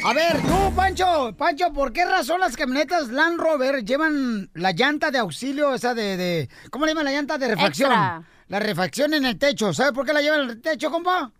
a 0.05 0.13
ver, 0.13 0.39
tú, 0.43 0.75
Pancho, 0.75 1.33
Pancho, 1.35 1.73
¿por 1.73 1.91
qué 1.91 2.05
razón 2.05 2.41
las 2.41 2.55
camionetas 2.55 3.09
Land 3.09 3.39
Rover 3.39 3.83
llevan 3.83 4.51
la 4.53 4.71
llanta 4.71 5.09
de 5.09 5.17
auxilio, 5.17 5.73
esa 5.73 5.95
de, 5.95 6.15
de 6.15 6.47
¿cómo 6.69 6.85
le 6.85 6.91
llaman 6.91 7.05
la 7.05 7.11
llanta 7.13 7.39
de 7.39 7.47
refacción? 7.47 7.91
Extra. 7.91 8.23
La 8.49 8.59
refacción 8.59 9.15
en 9.15 9.25
el 9.25 9.39
techo. 9.39 9.73
¿Sabe 9.73 9.93
por 9.93 10.05
qué 10.05 10.13
la 10.13 10.21
llevan 10.21 10.41
en 10.41 10.49
el 10.51 10.61
techo, 10.61 10.91
compa? 10.91 11.31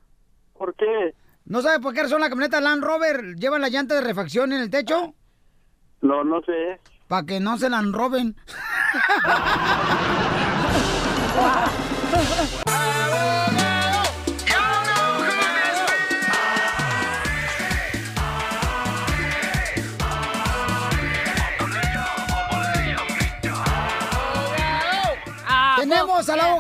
¿Por 0.58 0.74
qué? 0.74 1.14
¿No 1.50 1.62
sabe 1.64 1.80
por 1.80 1.96
qué 1.96 2.04
razón 2.04 2.22
la 2.22 2.30
camioneta 2.30 2.62
Land 2.62 2.84
Rover 2.84 3.36
llevan 3.36 3.62
la 3.62 3.70
llanta 3.70 3.96
de 3.96 4.02
refacción 4.02 4.54
en 4.54 4.62
el 4.62 4.70
techo? 4.70 5.16
No, 6.02 6.24
no 6.24 6.44
sé. 6.44 6.80
Para 7.08 7.26
que 7.26 7.40
no 7.40 7.58
se 7.58 7.72
la 7.72 7.82
roben. 7.82 8.36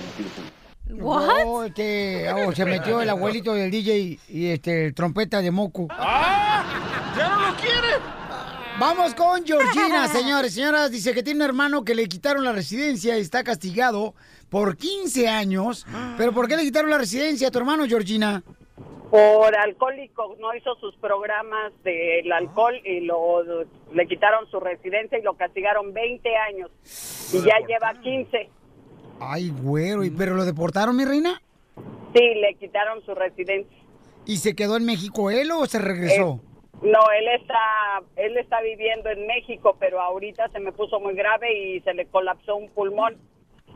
Este, 1.65 2.31
oh, 2.31 2.51
se 2.53 2.63
metió 2.65 3.01
el 3.01 3.09
abuelito 3.09 3.53
del 3.53 3.71
DJ 3.71 4.19
y 4.29 4.45
este, 4.47 4.91
trompeta 4.93 5.41
de 5.41 5.51
moco. 5.51 5.87
¡Ah! 5.89 6.63
¡Ya 7.17 7.29
no 7.29 7.51
lo 7.51 7.57
quiere! 7.57 8.14
Vamos 8.79 9.13
con 9.15 9.45
Georgina, 9.45 10.07
señores. 10.11 10.53
Señoras, 10.53 10.91
dice 10.91 11.13
que 11.13 11.23
tiene 11.23 11.39
un 11.43 11.45
hermano 11.49 11.83
que 11.83 11.95
le 11.95 12.07
quitaron 12.07 12.43
la 12.43 12.51
residencia 12.51 13.17
y 13.17 13.21
está 13.21 13.43
castigado 13.43 14.13
por 14.49 14.75
15 14.77 15.27
años. 15.27 15.85
¿Pero 16.17 16.33
por 16.33 16.47
qué 16.47 16.57
le 16.57 16.63
quitaron 16.63 16.89
la 16.89 16.97
residencia 16.97 17.47
a 17.47 17.51
tu 17.51 17.59
hermano, 17.59 17.85
Georgina? 17.85 18.43
Por 19.09 19.55
alcohólico, 19.55 20.35
no 20.39 20.53
hizo 20.55 20.75
sus 20.75 20.93
programas 20.97 21.71
del 21.83 22.29
alcohol 22.31 22.75
y 22.83 22.99
lo 23.01 23.43
le 23.93 24.07
quitaron 24.07 24.49
su 24.51 24.59
residencia 24.59 25.17
y 25.17 25.21
lo 25.21 25.35
castigaron 25.35 25.93
20 25.93 26.29
años. 26.35 26.69
Y 27.33 27.37
ya 27.45 27.55
lleva 27.65 27.93
15. 28.01 28.49
Ay, 29.21 29.51
güero, 29.61 30.03
¿y- 30.03 30.09
¿pero 30.09 30.35
lo 30.35 30.43
deportaron, 30.43 30.97
mi 30.97 31.05
reina? 31.05 31.41
Sí, 32.13 32.21
le 32.41 32.55
quitaron 32.59 33.01
su 33.05 33.15
residencia. 33.15 33.77
¿Y 34.25 34.37
se 34.37 34.53
quedó 34.55 34.75
en 34.75 34.85
México 34.85 35.31
él 35.31 35.51
o 35.51 35.65
se 35.65 35.79
regresó? 35.79 36.41
No, 36.81 36.99
él 37.17 37.27
está 37.39 38.03
él 38.15 38.37
está 38.37 38.61
viviendo 38.61 39.09
en 39.09 39.25
México, 39.25 39.75
pero 39.79 40.01
ahorita 40.01 40.49
se 40.49 40.59
me 40.59 40.71
puso 40.71 40.99
muy 40.99 41.13
grave 41.15 41.53
y 41.57 41.81
se 41.81 41.93
le 41.93 42.05
colapsó 42.07 42.55
un 42.55 42.69
pulmón. 42.69 43.17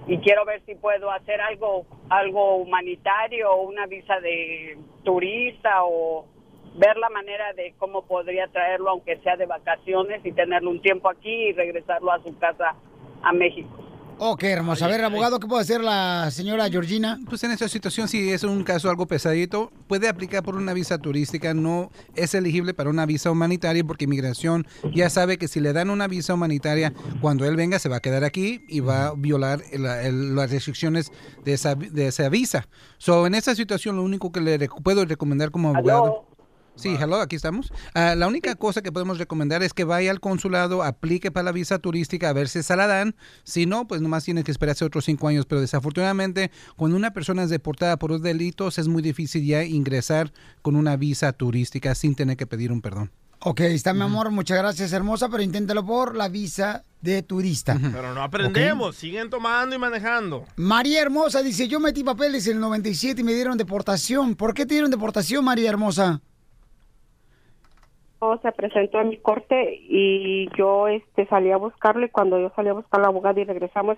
Y 0.08 0.18
quiero 0.20 0.46
ver 0.46 0.62
si 0.66 0.76
puedo 0.76 1.12
hacer 1.12 1.42
algo 1.42 1.86
algo 2.10 2.58
humanitario, 2.58 3.56
una 3.58 3.86
visa 3.86 4.20
de 4.20 4.78
turista 5.04 5.84
o 5.84 6.26
ver 6.76 6.98
la 6.98 7.10
manera 7.10 7.54
de 7.54 7.74
cómo 7.78 8.06
podría 8.06 8.48
traerlo 8.48 8.92
aunque 8.92 9.18
sea 9.18 9.36
de 9.38 9.46
vacaciones 9.46 10.26
y 10.26 10.32
tenerlo 10.32 10.70
un 10.70 10.82
tiempo 10.82 11.10
aquí 11.10 11.50
y 11.50 11.54
regresarlo 11.54 12.12
a 12.12 12.22
su 12.22 12.38
casa 12.38 12.76
a 13.24 13.34
México. 13.34 13.89
Oh, 14.22 14.36
qué 14.36 14.50
hermoso. 14.50 14.84
A 14.84 14.90
ver, 14.90 15.02
abogado, 15.06 15.40
¿qué 15.40 15.48
puede 15.48 15.62
hacer 15.62 15.80
la 15.82 16.30
señora 16.30 16.70
Georgina? 16.70 17.18
Pues 17.30 17.42
en 17.46 17.52
esta 17.52 17.70
situación, 17.70 18.10
si 18.10 18.30
es 18.32 18.44
un 18.44 18.64
caso 18.66 18.90
algo 18.90 19.08
pesadito, 19.08 19.72
puede 19.88 20.10
aplicar 20.10 20.44
por 20.44 20.56
una 20.58 20.74
visa 20.74 20.98
turística, 20.98 21.54
no 21.54 21.90
es 22.16 22.34
elegible 22.34 22.74
para 22.74 22.90
una 22.90 23.06
visa 23.06 23.32
humanitaria 23.32 23.82
porque 23.86 24.04
inmigración 24.04 24.68
ya 24.94 25.10
sabe 25.10 25.38
que 25.38 25.48
si 25.48 25.62
le 25.62 25.72
dan 25.72 25.90
una 25.90 26.08
visa 26.08 26.34
humanitaria, 26.34 26.94
cuando 27.22 27.46
él 27.46 27.56
venga 27.56 27.80
se 27.80 27.88
va 27.88 27.96
a 27.98 28.00
quedar 28.02 28.26
aquí 28.26 28.66
y 28.68 28.82
va 28.82 29.08
a 29.08 29.14
violar 29.16 29.62
el- 29.72 29.86
el- 29.86 30.36
las 30.36 30.52
restricciones 30.52 31.14
de 31.46 31.54
esa, 31.54 31.76
de 31.76 32.08
esa 32.08 32.28
visa. 32.28 32.68
So, 32.98 33.26
en 33.26 33.36
esta 33.36 33.56
situación, 33.56 33.96
lo 33.96 34.04
único 34.04 34.34
que 34.34 34.42
le 34.42 34.60
rec- 34.60 34.84
puedo 34.84 35.06
recomendar 35.06 35.50
como 35.50 35.70
abogado... 35.70 36.26
Sí, 36.80 36.96
hello, 36.98 37.20
aquí 37.20 37.36
estamos. 37.36 37.74
Ah, 37.94 38.16
la 38.16 38.28
única 38.28 38.56
cosa 38.56 38.82
que 38.82 38.92
podemos 38.92 39.18
recomendar 39.18 39.64
es 39.64 39.74
que 39.74 39.84
vaya 39.84 40.12
al 40.12 40.22
consulado, 40.22 40.82
aplique 40.82 41.30
para 41.30 41.44
la 41.44 41.52
visa 41.52 41.80
turística, 41.80 42.30
a 42.30 42.34
ver 42.34 42.48
si 42.48 42.64
se 42.64 42.76
la 42.78 42.88
dan. 42.88 43.16
Si 43.44 43.66
no, 43.66 43.86
pues 43.86 44.02
nomás 44.02 44.24
tiene 44.24 44.46
que 44.46 44.52
esperarse 44.52 44.86
otros 44.86 45.04
cinco 45.04 45.28
años. 45.28 45.46
Pero 45.46 45.60
desafortunadamente, 45.60 46.52
cuando 46.78 46.96
una 46.96 47.12
persona 47.12 47.44
es 47.44 47.50
deportada 47.50 47.98
por 47.98 48.12
los 48.12 48.22
delitos, 48.22 48.78
es 48.78 48.88
muy 48.88 49.02
difícil 49.02 49.46
ya 49.46 49.64
ingresar 49.66 50.32
con 50.62 50.78
una 50.78 50.96
visa 50.96 51.34
turística 51.34 51.96
sin 51.96 52.16
tener 52.16 52.38
que 52.38 52.48
pedir 52.48 52.72
un 52.72 52.82
perdón. 52.82 53.12
Ok, 53.42 53.62
está 53.62 53.94
mi 53.94 54.02
amor, 54.02 54.32
muchas 54.32 54.58
gracias, 54.58 54.92
hermosa, 54.92 55.30
pero 55.30 55.42
inténtalo 55.42 55.86
por 55.86 56.14
la 56.14 56.28
visa 56.28 56.84
de 57.00 57.24
turista. 57.24 57.78
Pero 57.82 58.14
no 58.14 58.22
aprendemos, 58.22 58.98
siguen 58.98 59.30
tomando 59.30 59.76
y 59.76 59.80
manejando. 59.80 60.46
María 60.58 61.02
Hermosa 61.02 61.42
dice, 61.42 61.70
yo 61.70 61.80
metí 61.80 62.04
papeles 62.04 62.48
en 62.48 62.56
el 62.56 62.60
97 62.60 63.22
y 63.22 63.24
me 63.24 63.34
dieron 63.34 63.58
deportación. 63.58 64.36
¿Por 64.36 64.54
qué 64.54 64.66
te 64.66 64.74
dieron 64.74 64.92
deportación, 64.92 65.46
María 65.46 65.70
Hermosa? 65.70 66.22
Se 68.42 68.52
presentó 68.52 69.00
en 69.00 69.10
mi 69.10 69.18
corte 69.18 69.80
y 69.82 70.50
yo 70.58 70.88
este 70.88 71.26
salí 71.28 71.52
a 71.52 71.58
buscarlo 71.58 72.06
y 72.06 72.10
cuando 72.10 72.40
yo 72.40 72.52
salí 72.56 72.70
a 72.70 72.74
buscar 72.74 73.00
al 73.00 73.08
abogado 73.08 73.40
y 73.40 73.46
regresamos 73.46 73.98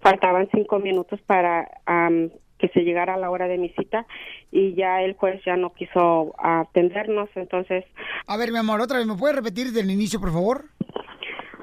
faltaban 0.00 0.48
cinco 0.52 0.78
minutos 0.78 1.20
para 1.26 1.68
am, 1.86 2.30
que 2.58 2.68
se 2.68 2.80
llegara 2.80 3.16
la 3.16 3.30
hora 3.30 3.48
de 3.48 3.58
mi 3.58 3.70
cita 3.70 4.06
y 4.50 4.74
ya 4.74 5.02
el 5.02 5.14
juez 5.14 5.42
ya 5.44 5.56
no 5.56 5.72
quiso 5.72 6.34
atendernos 6.38 7.30
entonces 7.34 7.84
A 8.26 8.36
ver, 8.36 8.52
mi 8.52 8.58
amor, 8.58 8.80
otra 8.80 8.98
vez, 8.98 9.06
¿me 9.06 9.16
puedes 9.16 9.36
repetir 9.36 9.66
desde 9.66 9.80
el 9.80 9.90
inicio, 9.90 10.20
por 10.20 10.32
favor? 10.32 10.66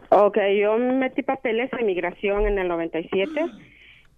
Ok, 0.10 0.38
yo 0.60 0.78
metí 0.78 1.22
papeles 1.22 1.72
a 1.72 1.82
inmigración 1.82 2.48
en 2.48 2.58
el 2.58 2.68
97 2.68 3.46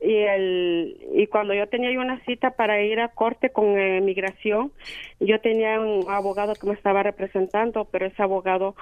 y 0.02 0.16
el 0.16 0.98
y 1.14 1.28
cuando 1.28 1.54
yo 1.54 1.68
tenía 1.68 1.92
una 2.00 2.20
cita 2.26 2.52
para 2.52 2.82
ir 2.82 3.00
a 3.00 3.10
corte 3.10 3.52
con 3.52 3.78
eh, 3.78 4.02
migración, 4.02 4.72
yo 5.20 5.40
tenía 5.40 5.80
un 5.80 6.10
abogado 6.10 6.56
que 6.56 6.68
me 6.68 6.74
estaba 6.74 7.04
representando, 7.04 7.86
pero 7.86 8.08
ese 8.08 8.24
abogado 8.24 8.76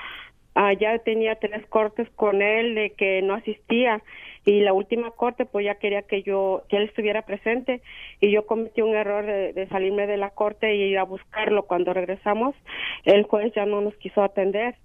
ah, 0.56 0.74
ya 0.74 0.98
tenía 1.00 1.36
tres 1.36 1.66
cortes 1.68 2.10
con 2.16 2.42
él 2.42 2.74
de 2.74 2.92
que 2.92 3.22
no 3.22 3.34
asistía 3.34 4.02
y 4.46 4.62
la 4.62 4.72
última 4.72 5.12
corte 5.12 5.46
pues 5.46 5.66
ya 5.66 5.76
quería 5.76 6.04
que 6.04 6.24
yo 6.24 6.64
que 6.70 6.78
él 6.78 6.84
estuviera 6.84 7.24
presente 7.24 7.82
y 8.22 8.32
yo 8.32 8.46
cometí 8.46 8.82
un 8.82 8.96
error 8.96 9.26
de, 9.26 9.52
de 9.52 9.68
salirme 9.68 10.08
de 10.08 10.18
la 10.18 10.30
corte 10.30 10.74
y 10.76 10.84
ir 10.84 11.00
a 11.00 11.04
buscarlo. 11.04 11.64
Cuando 11.64 11.94
regresamos 11.94 12.56
el 13.04 13.24
juez 13.24 13.54
ya 13.54 13.66
no 13.66 13.82
nos 13.82 13.96
quiso 13.98 14.24
atender. 14.24 14.76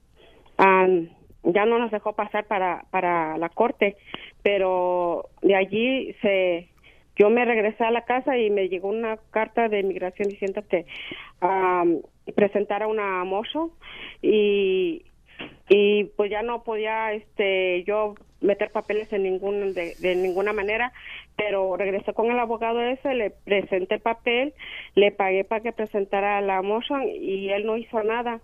Am, 0.56 1.10
ya 1.44 1.66
no 1.66 1.78
nos 1.78 1.90
dejó 1.90 2.14
pasar 2.14 2.46
para, 2.46 2.84
para 2.90 3.38
la 3.38 3.48
corte, 3.48 3.96
pero 4.42 5.28
de 5.42 5.54
allí 5.54 6.14
se, 6.22 6.68
yo 7.16 7.30
me 7.30 7.44
regresé 7.44 7.84
a 7.84 7.90
la 7.90 8.04
casa 8.04 8.36
y 8.36 8.50
me 8.50 8.68
llegó 8.68 8.88
una 8.88 9.18
carta 9.30 9.68
de 9.68 9.80
inmigración 9.80 10.28
diciendo 10.28 10.62
que 10.68 10.86
am, 11.40 12.00
presentara 12.34 12.86
una 12.86 13.22
motion 13.24 13.70
y, 14.22 15.04
y 15.68 16.04
pues 16.16 16.30
ya 16.30 16.42
no 16.42 16.64
podía 16.64 17.12
este 17.12 17.84
yo 17.84 18.14
meter 18.40 18.70
papeles 18.70 19.12
en 19.12 19.22
ningún 19.22 19.74
de, 19.74 19.94
de 20.00 20.16
ninguna 20.16 20.52
manera 20.52 20.92
pero 21.36 21.76
regresé 21.76 22.12
con 22.12 22.30
el 22.30 22.38
abogado 22.38 22.80
ese 22.82 23.14
le 23.14 23.30
presenté 23.30 23.96
el 23.96 24.00
papel 24.00 24.54
le 24.94 25.12
pagué 25.12 25.44
para 25.44 25.62
que 25.62 25.72
presentara 25.72 26.40
la 26.40 26.60
motion 26.62 27.02
y 27.08 27.50
él 27.50 27.64
no 27.64 27.76
hizo 27.76 28.02
nada 28.02 28.40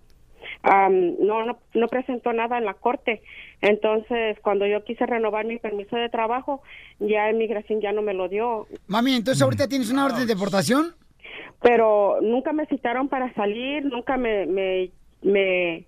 Am, 0.63 1.17
no, 1.21 1.45
no 1.45 1.59
no 1.75 1.87
presentó 1.89 2.33
nada 2.33 2.59
en 2.59 2.65
la 2.65 2.75
corte 2.75 3.23
entonces 3.61 4.39
cuando 4.43 4.67
yo 4.67 4.85
quise 4.85 5.07
renovar 5.07 5.45
mi 5.47 5.59
permiso 5.59 5.97
de 5.97 6.09
trabajo 6.09 6.63
ya 6.99 7.31
inmigración 7.31 7.81
ya 7.81 7.93
no 7.93 8.03
me 8.03 8.15
lo 8.15 8.29
dio 8.29 8.67
Mami, 8.87 9.15
entonces 9.15 9.43
ahorita 9.43 9.69
tienes 9.69 9.91
una 9.91 10.05
orden 10.07 10.27
de 10.27 10.35
deportación. 10.35 10.95
pero 11.63 12.19
nunca 12.23 12.53
me 12.53 12.67
citaron 12.67 13.09
para 13.09 13.33
salir, 13.35 13.85
nunca 13.85 14.17
me, 14.17 14.47
me, 14.47 14.91
me, 15.23 15.87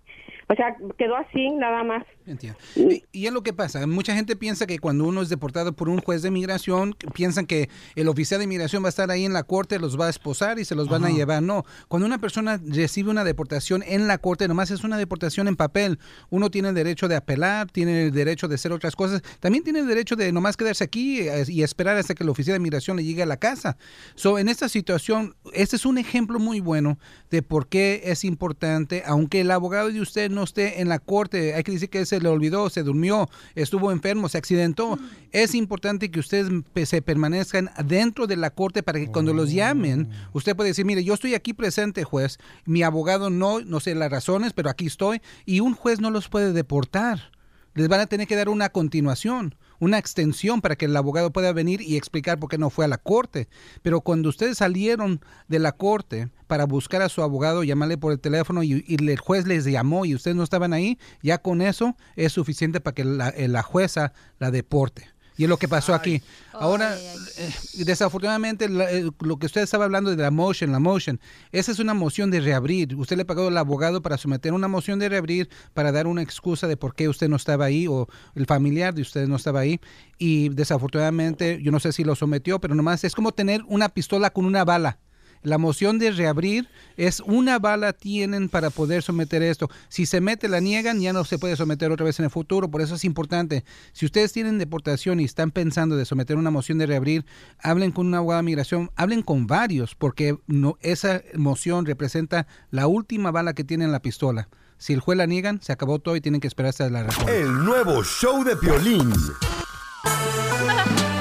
o 0.52 0.54
sea, 0.54 0.76
quedó 0.98 1.16
así 1.16 1.48
nada 1.50 1.82
más. 1.82 2.04
Entiendo. 2.26 2.58
Y, 2.76 3.04
y 3.10 3.26
es 3.26 3.32
lo 3.32 3.42
que 3.42 3.54
pasa. 3.54 3.86
Mucha 3.86 4.14
gente 4.14 4.36
piensa 4.36 4.66
que 4.66 4.78
cuando 4.78 5.04
uno 5.04 5.22
es 5.22 5.30
deportado 5.30 5.72
por 5.72 5.88
un 5.88 5.98
juez 6.00 6.20
de 6.20 6.30
migración, 6.30 6.94
piensan 7.14 7.46
que 7.46 7.70
el 7.96 8.06
oficial 8.06 8.38
de 8.38 8.46
migración 8.46 8.82
va 8.82 8.88
a 8.88 8.90
estar 8.90 9.10
ahí 9.10 9.24
en 9.24 9.32
la 9.32 9.44
corte, 9.44 9.78
los 9.78 9.98
va 9.98 10.08
a 10.08 10.10
esposar 10.10 10.58
y 10.58 10.66
se 10.66 10.74
los 10.74 10.88
van 10.88 11.04
a 11.04 11.06
Ajá. 11.06 11.16
llevar. 11.16 11.42
No, 11.42 11.64
cuando 11.88 12.06
una 12.06 12.18
persona 12.18 12.60
recibe 12.62 13.10
una 13.10 13.24
deportación 13.24 13.82
en 13.86 14.06
la 14.06 14.18
corte, 14.18 14.46
nomás 14.46 14.70
es 14.70 14.84
una 14.84 14.98
deportación 14.98 15.48
en 15.48 15.56
papel. 15.56 15.98
Uno 16.28 16.50
tiene 16.50 16.68
el 16.68 16.74
derecho 16.74 17.08
de 17.08 17.16
apelar, 17.16 17.70
tiene 17.70 18.04
el 18.04 18.12
derecho 18.12 18.46
de 18.46 18.56
hacer 18.56 18.72
otras 18.72 18.94
cosas. 18.94 19.22
También 19.40 19.64
tiene 19.64 19.78
el 19.78 19.88
derecho 19.88 20.16
de 20.16 20.32
nomás 20.32 20.58
quedarse 20.58 20.84
aquí 20.84 21.20
eh, 21.20 21.44
y 21.48 21.62
esperar 21.62 21.96
hasta 21.96 22.14
que 22.14 22.24
el 22.24 22.28
oficial 22.28 22.56
de 22.56 22.60
migración 22.60 22.98
le 22.98 23.04
llegue 23.04 23.22
a 23.22 23.26
la 23.26 23.38
casa. 23.38 23.78
So, 24.16 24.38
en 24.38 24.50
esta 24.50 24.68
situación, 24.68 25.34
este 25.54 25.76
es 25.76 25.86
un 25.86 25.96
ejemplo 25.96 26.38
muy 26.38 26.60
bueno 26.60 26.98
de 27.30 27.42
por 27.42 27.68
qué 27.68 28.02
es 28.04 28.24
importante, 28.24 29.02
aunque 29.06 29.40
el 29.40 29.50
abogado 29.50 29.88
de 29.90 30.00
usted 30.00 30.30
no 30.30 30.41
esté 30.44 30.80
en 30.80 30.88
la 30.88 30.98
corte, 30.98 31.54
hay 31.54 31.62
que 31.62 31.72
decir 31.72 31.88
que 31.88 32.06
se 32.06 32.20
le 32.20 32.28
olvidó, 32.28 32.70
se 32.70 32.82
durmió, 32.82 33.28
estuvo 33.54 33.92
enfermo, 33.92 34.28
se 34.28 34.38
accidentó. 34.38 34.98
Es 35.30 35.54
importante 35.54 36.10
que 36.10 36.20
ustedes 36.20 36.50
se 36.88 37.02
permanezcan 37.02 37.70
dentro 37.84 38.26
de 38.26 38.36
la 38.36 38.50
corte 38.50 38.82
para 38.82 38.98
que 38.98 39.08
cuando 39.08 39.32
los 39.32 39.52
llamen, 39.52 40.08
usted 40.32 40.56
puede 40.56 40.70
decir, 40.70 40.84
mire, 40.84 41.04
yo 41.04 41.14
estoy 41.14 41.34
aquí 41.34 41.52
presente, 41.52 42.04
juez, 42.04 42.38
mi 42.64 42.82
abogado 42.82 43.30
no, 43.30 43.60
no 43.60 43.80
sé 43.80 43.94
las 43.94 44.10
razones, 44.10 44.52
pero 44.52 44.70
aquí 44.70 44.86
estoy, 44.86 45.20
y 45.46 45.60
un 45.60 45.74
juez 45.74 46.00
no 46.00 46.10
los 46.10 46.28
puede 46.28 46.52
deportar. 46.52 47.30
Les 47.74 47.88
van 47.88 48.00
a 48.00 48.06
tener 48.06 48.26
que 48.26 48.36
dar 48.36 48.48
una 48.48 48.68
continuación, 48.68 49.54
una 49.82 49.98
extensión 49.98 50.60
para 50.60 50.76
que 50.76 50.84
el 50.84 50.96
abogado 50.96 51.32
pueda 51.32 51.52
venir 51.52 51.80
y 51.82 51.96
explicar 51.96 52.38
por 52.38 52.48
qué 52.48 52.56
no 52.56 52.70
fue 52.70 52.84
a 52.84 52.88
la 52.88 52.98
corte. 52.98 53.48
Pero 53.82 54.00
cuando 54.00 54.28
ustedes 54.28 54.58
salieron 54.58 55.20
de 55.48 55.58
la 55.58 55.72
corte 55.72 56.28
para 56.46 56.66
buscar 56.66 57.02
a 57.02 57.08
su 57.08 57.20
abogado, 57.20 57.64
llamarle 57.64 57.98
por 57.98 58.12
el 58.12 58.20
teléfono 58.20 58.62
y, 58.62 58.84
y 58.86 58.94
el 58.94 59.18
juez 59.18 59.44
les 59.44 59.64
llamó 59.64 60.04
y 60.04 60.14
ustedes 60.14 60.36
no 60.36 60.44
estaban 60.44 60.72
ahí, 60.72 61.00
ya 61.20 61.38
con 61.38 61.60
eso 61.60 61.96
es 62.14 62.30
suficiente 62.30 62.80
para 62.80 62.94
que 62.94 63.02
la, 63.02 63.30
eh, 63.30 63.48
la 63.48 63.64
jueza 63.64 64.12
la 64.38 64.52
deporte. 64.52 65.08
Y 65.42 65.44
es 65.46 65.48
lo 65.48 65.56
que 65.56 65.66
pasó 65.66 65.92
aquí. 65.92 66.22
Ahora, 66.52 66.96
eh, 67.36 67.50
desafortunadamente, 67.84 68.68
la- 68.68 68.88
eh, 68.92 69.10
lo 69.22 69.38
que 69.40 69.46
usted 69.46 69.62
estaba 69.62 69.86
hablando 69.86 70.10
de 70.14 70.16
la 70.22 70.30
motion, 70.30 70.70
la 70.70 70.78
motion, 70.78 71.18
esa 71.50 71.72
es 71.72 71.80
una 71.80 71.94
moción 71.94 72.30
de 72.30 72.38
reabrir. 72.40 72.94
Usted 72.94 73.16
le 73.16 73.24
pagó 73.24 73.48
al 73.48 73.58
abogado 73.58 74.02
para 74.02 74.16
someter 74.18 74.52
una 74.52 74.68
moción 74.68 75.00
de 75.00 75.08
reabrir 75.08 75.48
para 75.74 75.90
dar 75.90 76.06
una 76.06 76.22
excusa 76.22 76.68
de 76.68 76.76
por 76.76 76.94
qué 76.94 77.08
usted 77.08 77.28
no 77.28 77.34
estaba 77.34 77.64
ahí 77.64 77.88
o 77.88 78.06
el 78.36 78.46
familiar 78.46 78.94
de 78.94 79.02
usted 79.02 79.26
no 79.26 79.34
estaba 79.34 79.58
ahí. 79.58 79.80
Y 80.16 80.50
desafortunadamente, 80.50 81.58
yo 81.60 81.72
no 81.72 81.80
sé 81.80 81.92
si 81.92 82.04
lo 82.04 82.14
sometió, 82.14 82.60
pero 82.60 82.76
nomás 82.76 83.02
es 83.02 83.16
como 83.16 83.32
tener 83.32 83.62
una 83.66 83.88
pistola 83.88 84.30
con 84.30 84.44
una 84.44 84.64
bala. 84.64 84.98
La 85.42 85.58
moción 85.58 85.98
de 85.98 86.12
reabrir 86.12 86.68
es 86.96 87.20
una 87.20 87.58
bala 87.58 87.92
tienen 87.92 88.48
para 88.48 88.70
poder 88.70 89.02
someter 89.02 89.42
esto. 89.42 89.68
Si 89.88 90.06
se 90.06 90.20
mete, 90.20 90.48
la 90.48 90.60
niegan, 90.60 91.00
ya 91.00 91.12
no 91.12 91.24
se 91.24 91.38
puede 91.38 91.56
someter 91.56 91.90
otra 91.90 92.06
vez 92.06 92.20
en 92.20 92.26
el 92.26 92.30
futuro. 92.30 92.70
Por 92.70 92.80
eso 92.80 92.94
es 92.94 93.04
importante. 93.04 93.64
Si 93.92 94.06
ustedes 94.06 94.32
tienen 94.32 94.58
deportación 94.58 95.18
y 95.18 95.24
están 95.24 95.50
pensando 95.50 95.96
de 95.96 96.04
someter 96.04 96.36
una 96.36 96.50
moción 96.50 96.78
de 96.78 96.86
reabrir, 96.86 97.24
hablen 97.58 97.90
con 97.90 98.06
una 98.06 98.18
abogada 98.18 98.42
de 98.42 98.46
migración, 98.46 98.90
hablen 98.94 99.22
con 99.22 99.46
varios, 99.46 99.96
porque 99.96 100.38
no, 100.46 100.76
esa 100.80 101.22
moción 101.34 101.86
representa 101.86 102.46
la 102.70 102.86
última 102.86 103.30
bala 103.30 103.54
que 103.54 103.64
tiene 103.64 103.84
en 103.84 103.92
la 103.92 104.00
pistola. 104.00 104.48
Si 104.78 104.92
el 104.92 105.00
juez 105.00 105.16
la 105.16 105.26
niegan, 105.26 105.60
se 105.62 105.72
acabó 105.72 105.98
todo 105.98 106.16
y 106.16 106.20
tienen 106.20 106.40
que 106.40 106.48
esperar 106.48 106.70
hasta 106.70 106.90
la 106.90 107.04
razón. 107.04 107.28
El 107.28 107.64
nuevo 107.64 108.02
show 108.04 108.44
de 108.44 108.56
Piolín. 108.56 109.12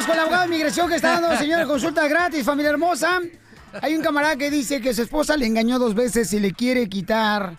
Vamos 0.00 0.08
con 0.08 0.16
la 0.16 0.22
abogada 0.22 0.46
de 0.46 0.48
inmigración 0.48 0.88
que 0.88 0.94
está 0.94 1.20
dando, 1.20 1.36
señora, 1.36 1.66
consulta 1.66 2.08
gratis, 2.08 2.42
familia 2.42 2.70
hermosa. 2.70 3.20
Hay 3.82 3.94
un 3.94 4.02
camarada 4.02 4.34
que 4.36 4.50
dice 4.50 4.80
que 4.80 4.94
su 4.94 5.02
esposa 5.02 5.36
le 5.36 5.44
engañó 5.44 5.78
dos 5.78 5.94
veces 5.94 6.32
y 6.32 6.40
le 6.40 6.54
quiere 6.54 6.88
quitar 6.88 7.58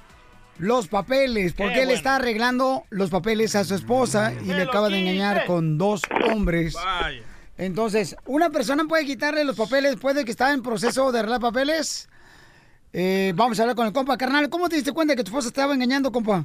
los 0.57 0.87
papeles, 0.87 1.53
porque 1.53 1.81
él 1.81 1.85
bueno. 1.85 1.97
está 1.97 2.15
arreglando 2.15 2.85
los 2.89 3.11
papeles 3.11 3.55
a 3.55 3.63
su 3.63 3.75
esposa 3.75 4.33
y 4.43 4.47
le 4.47 4.63
acaba 4.63 4.89
de 4.89 5.01
engañar 5.01 5.45
con 5.45 5.77
dos 5.77 6.01
hombres. 6.31 6.73
Vaya. 6.73 7.21
Entonces, 7.59 8.15
¿una 8.25 8.49
persona 8.49 8.85
puede 8.85 9.05
quitarle 9.05 9.43
los 9.43 9.55
papeles? 9.55 9.97
¿Puede 9.97 10.25
que 10.25 10.31
está 10.31 10.51
en 10.51 10.63
proceso 10.63 11.11
de 11.11 11.19
arreglar 11.19 11.41
papeles? 11.41 12.09
Eh, 12.91 13.33
vamos 13.35 13.59
a 13.59 13.63
hablar 13.63 13.75
con 13.75 13.85
el 13.85 13.93
compa, 13.93 14.17
carnal. 14.17 14.49
¿Cómo 14.49 14.67
te 14.67 14.77
diste 14.77 14.93
cuenta 14.93 15.15
que 15.15 15.23
tu 15.23 15.29
esposa 15.29 15.49
estaba 15.49 15.75
engañando, 15.75 16.11
compa? 16.11 16.43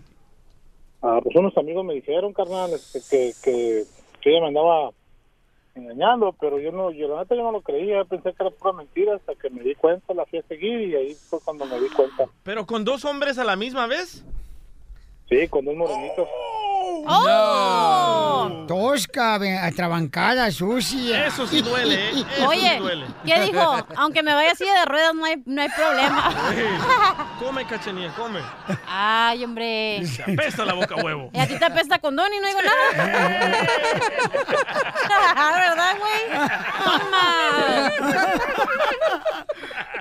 Ah, 1.01 1.21
pues 1.23 1.35
unos 1.35 1.57
amigos 1.57 1.87
me 1.87 1.95
dijeron, 1.95 2.35
carnal, 2.35 2.71
este, 2.75 3.01
que, 3.01 3.33
que, 3.43 3.85
que 4.21 4.31
ella 4.31 4.43
me 4.43 4.49
andaba 4.49 4.91
engañando, 5.77 6.35
pero 6.41 6.59
yo 6.59 6.73
no, 6.73 6.91
yo 6.91 7.09
la 7.09 7.21
neta 7.21 7.35
yo 7.35 7.43
no 7.43 7.53
lo 7.53 7.61
creía, 7.61 8.05
pensé 8.05 8.33
que 8.33 8.43
era 8.43 8.51
pura 8.51 8.73
mentira 8.73 9.17
hasta 9.17 9.35
que 9.35 9.51
me 9.51 9.63
di 9.63 9.75
cuenta, 9.75 10.15
la 10.15 10.25
fui 10.27 10.39
a 10.39 10.43
seguir 10.43 10.81
y 10.81 10.95
ahí 10.95 11.15
fue 11.15 11.39
cuando 11.45 11.67
me 11.67 11.79
di 11.81 11.89
cuenta. 11.91 12.27
¿Pero 12.43 12.67
con 12.67 12.85
dos 12.85 13.05
hombres 13.05 13.39
a 13.39 13.45
la 13.45 13.57
misma 13.57 13.87
vez? 13.87 14.25
Sí, 15.29 15.49
con 15.49 15.67
un 15.69 15.79
morenito. 15.79 16.27
¡Oh! 17.09 18.65
Tosca, 18.67 19.35
atrabancada, 19.65 20.51
sucia. 20.51 21.27
Eso 21.27 21.47
sí 21.47 21.63
duele, 21.63 22.11
¿eh? 22.11 22.25
Eso 22.37 22.49
Oye, 22.49 22.73
sí 22.75 22.79
duele. 22.79 23.07
¿qué 23.25 23.41
dijo? 23.41 23.77
Aunque 23.97 24.23
me 24.23 24.35
vaya 24.35 24.53
así 24.53 24.65
de 24.65 24.85
ruedas, 24.85 25.15
no 25.15 25.25
hay, 25.25 25.43
no 25.45 25.63
hay 25.63 25.69
problema. 25.69 26.33
Come, 27.39 27.65
cachanilla, 27.67 28.13
come. 28.15 28.41
Ay, 28.89 29.45
hombre. 29.45 30.03
Te 30.25 30.33
apesta 30.33 30.65
la 30.65 30.75
boca 30.75 30.95
a 30.99 31.03
huevo. 31.05 31.31
Y 31.33 31.39
a 31.39 31.47
ti 31.47 31.59
te 31.59 31.65
apesta 31.65 31.99
con 31.99 32.17
Don 32.17 32.33
y 32.33 32.41
no 32.41 32.47
digo 32.49 32.61
nada. 32.63 32.77
¿Verdad, 35.57 35.97
güey? 35.99 36.23
Toma. 36.85 37.91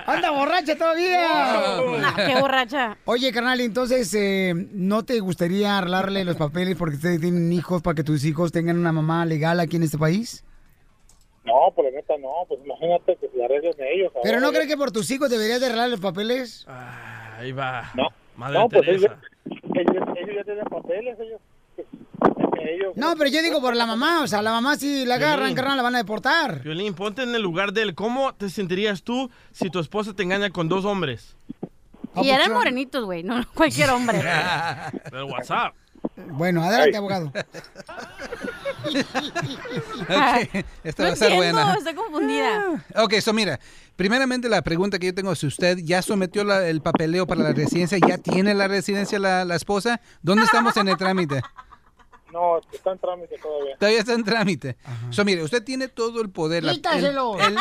¡Anda 0.06 0.30
borracha 0.30 0.76
todavía! 0.76 1.80
Nah, 2.00 2.14
qué 2.14 2.36
borracha. 2.40 2.96
Oye, 3.06 3.32
carnal, 3.32 3.60
entonces, 3.60 4.12
eh, 4.14 4.54
¿no 4.72 5.04
te 5.04 5.18
gustaría 5.18 5.78
arreglarle 5.78 6.24
los 6.24 6.36
papeles 6.36 6.75
porque 6.76 6.96
ustedes 6.96 7.20
tienen 7.20 7.52
hijos 7.52 7.82
para 7.82 7.94
que 7.94 8.04
tus 8.04 8.24
hijos 8.24 8.52
tengan 8.52 8.78
una 8.78 8.92
mamá 8.92 9.24
legal 9.26 9.60
aquí 9.60 9.76
en 9.76 9.82
este 9.82 9.98
país? 9.98 10.44
No, 11.44 11.72
pues 11.74 11.92
la 11.92 11.96
neta 12.00 12.14
no, 12.18 12.32
pues 12.48 12.60
imagínate 12.64 13.16
que 13.20 13.28
se 13.28 13.44
arreglen 13.44 13.74
ellos. 13.78 14.12
¿Pero 14.22 14.40
no 14.40 14.50
crees 14.50 14.66
que 14.66 14.76
por 14.76 14.90
tus 14.90 15.10
hijos 15.10 15.30
deberías 15.30 15.60
de 15.60 15.66
arreglar 15.66 15.90
los 15.90 16.00
papeles? 16.00 16.66
Ahí 17.38 17.52
va. 17.52 17.90
No, 17.94 18.08
Madre 18.36 18.58
no, 18.58 18.68
pues 18.68 18.88
ellos, 18.88 19.12
ellos, 19.44 20.08
ellos 20.16 20.36
ya 20.36 20.44
tienen 20.44 20.64
papeles, 20.64 21.16
ellos. 21.20 21.40
pues, 21.76 21.86
ellos 22.68 22.92
No, 22.96 23.14
pero 23.16 23.30
yo 23.30 23.42
digo 23.42 23.60
por 23.60 23.76
la 23.76 23.86
mamá, 23.86 24.22
o 24.22 24.26
sea, 24.26 24.42
la 24.42 24.50
mamá 24.50 24.76
si 24.76 25.04
la 25.04 25.14
agarran, 25.16 25.38
Violín. 25.40 25.56
carnal, 25.56 25.76
la 25.76 25.82
van 25.84 25.94
a 25.94 25.98
deportar. 25.98 26.62
Violín, 26.62 26.94
ponte 26.94 27.22
en 27.22 27.32
el 27.34 27.42
lugar 27.42 27.72
de 27.72 27.82
él. 27.82 27.94
¿Cómo 27.94 28.34
te 28.34 28.48
sentirías 28.50 29.02
tú 29.04 29.30
si 29.52 29.70
tu 29.70 29.78
esposa 29.78 30.14
te 30.14 30.24
engaña 30.24 30.50
con 30.50 30.68
dos 30.68 30.84
hombres? 30.84 31.36
Y 32.22 32.30
eran 32.30 32.50
morenitos, 32.52 33.04
güey, 33.04 33.22
no 33.22 33.40
cualquier 33.54 33.90
hombre. 33.90 34.18
Del 35.12 35.24
WhatsApp. 35.24 35.74
Bueno, 36.16 36.62
adelante, 36.62 36.96
abogado. 36.96 37.32
Ok, 38.86 40.64
esta 40.84 41.02
no 41.02 41.08
va 41.08 41.12
a 41.12 41.16
ser 41.16 41.32
entiendo, 41.32 41.36
buena. 41.36 41.74
estoy 41.78 41.94
confundida. 41.94 42.84
Ok, 42.96 43.14
so 43.20 43.32
mira, 43.32 43.58
primeramente 43.96 44.48
la 44.48 44.62
pregunta 44.62 44.98
que 44.98 45.06
yo 45.06 45.14
tengo, 45.14 45.34
si 45.34 45.46
usted 45.46 45.78
ya 45.78 46.02
sometió 46.02 46.44
la- 46.44 46.66
el 46.68 46.80
papeleo 46.80 47.26
para 47.26 47.42
la 47.42 47.52
residencia, 47.52 47.98
ya 48.06 48.18
tiene 48.18 48.54
la 48.54 48.68
residencia 48.68 49.18
la, 49.18 49.44
la 49.44 49.56
esposa, 49.56 50.00
¿dónde 50.22 50.44
estamos 50.44 50.76
en 50.76 50.88
el 50.88 50.96
trámite? 50.96 51.42
No, 52.36 52.60
está 52.70 52.92
en 52.92 52.98
trámite 52.98 53.38
todavía. 53.38 53.76
Todavía 53.78 53.98
está 54.00 54.12
en 54.12 54.24
trámite. 54.24 54.76
So, 55.10 55.24
mire, 55.24 55.42
usted 55.42 55.64
tiene 55.64 55.88
todo 55.88 56.20
el 56.20 56.28
poder. 56.28 56.64
la- 56.64 56.72
el- 56.72 56.76
Quítaselo. 56.76 57.38
el- 57.40 57.56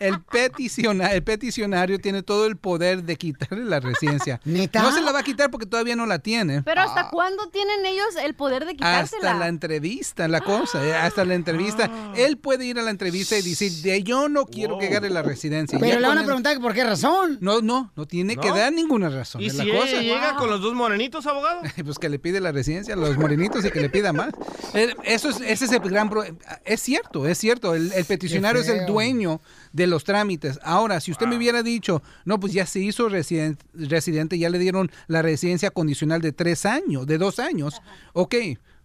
el, 0.00 0.20
peticiona- 0.22 1.12
el 1.12 1.22
peticionario 1.22 1.98
tiene 1.98 2.22
todo 2.22 2.46
el 2.46 2.56
poder 2.56 3.02
de 3.04 3.16
quitarle 3.16 3.64
la 3.66 3.80
residencia. 3.80 4.40
¿Neta? 4.44 4.80
No 4.82 4.92
se 4.92 5.02
la 5.02 5.12
va 5.12 5.18
a 5.20 5.22
quitar 5.22 5.50
porque 5.50 5.66
todavía 5.66 5.94
no 5.94 6.06
la 6.06 6.20
tiene. 6.20 6.62
Pero 6.62 6.80
¿hasta 6.80 7.10
cuándo 7.10 7.48
tienen 7.50 7.84
ellos 7.84 8.16
el 8.22 8.34
poder 8.34 8.64
de 8.64 8.72
quitársela? 8.76 9.28
Hasta 9.32 9.38
la 9.38 9.48
entrevista, 9.48 10.26
la 10.28 10.40
cosa, 10.40 10.84
eh, 10.86 10.94
hasta 10.94 11.24
la 11.26 11.34
entrevista. 11.34 11.90
Ah. 11.92 12.12
Él 12.16 12.38
puede 12.38 12.64
ir 12.64 12.78
a 12.78 12.82
la 12.82 12.90
entrevista 12.90 13.36
y 13.36 13.42
decir, 13.42 13.70
de 13.82 14.02
yo 14.02 14.28
no 14.30 14.46
quiero 14.46 14.78
que 14.78 14.86
agarre 14.86 15.10
la 15.10 15.20
residencia. 15.22 15.78
Pero 15.78 15.92
Ya 15.92 16.00
le 16.00 16.08
van 16.08 16.18
a 16.18 16.24
preguntar 16.24 16.54
que 16.54 16.60
por 16.60 16.72
qué 16.72 16.84
razón. 16.84 17.36
No, 17.42 17.60
no, 17.60 17.92
no 17.94 18.06
tiene 18.06 18.36
que 18.36 18.48
dar 18.50 18.72
ninguna 18.72 19.10
razón. 19.10 19.42
¿Y 19.42 19.46
es 19.48 19.52
si 19.56 19.64
la 19.66 19.78
cosa. 19.80 20.00
llega 20.00 20.36
con 20.36 20.48
los 20.48 20.62
dos 20.62 20.72
morenitos, 20.74 21.26
abogado? 21.26 21.60
Pues 21.84 21.98
que 21.98 22.08
le 22.08 22.18
pide 22.18 22.40
la 22.40 22.52
residencia 22.52 22.94
a 22.94 22.96
los 22.96 23.16
morenitos 23.18 23.64
y 23.64 23.70
que 23.70 23.80
le 23.80 23.88
pida 24.00 24.12
más. 24.12 24.30
Eh, 24.74 24.94
Eso 25.04 25.28
es, 25.30 25.40
ese 25.40 25.64
es 25.66 25.72
el 25.72 25.80
gran 25.80 26.08
pro- 26.10 26.24
Es 26.64 26.80
cierto, 26.82 27.26
es 27.26 27.38
cierto. 27.38 27.74
El, 27.74 27.92
el 27.92 28.04
peticionario 28.04 28.60
es 28.60 28.68
el 28.68 28.86
dueño 28.86 29.40
de 29.72 29.86
los 29.86 30.04
trámites. 30.04 30.58
Ahora, 30.62 31.00
si 31.00 31.10
usted 31.12 31.26
me 31.26 31.36
hubiera 31.36 31.62
dicho, 31.62 32.02
no, 32.24 32.38
pues 32.40 32.52
ya 32.52 32.66
se 32.66 32.80
hizo 32.80 33.08
residen- 33.08 33.58
residente, 33.74 34.38
ya 34.38 34.50
le 34.50 34.58
dieron 34.58 34.90
la 35.06 35.22
residencia 35.22 35.70
condicional 35.70 36.20
de 36.20 36.32
tres 36.32 36.66
años, 36.66 37.06
de 37.06 37.18
dos 37.18 37.38
años, 37.38 37.80
ok. 38.12 38.34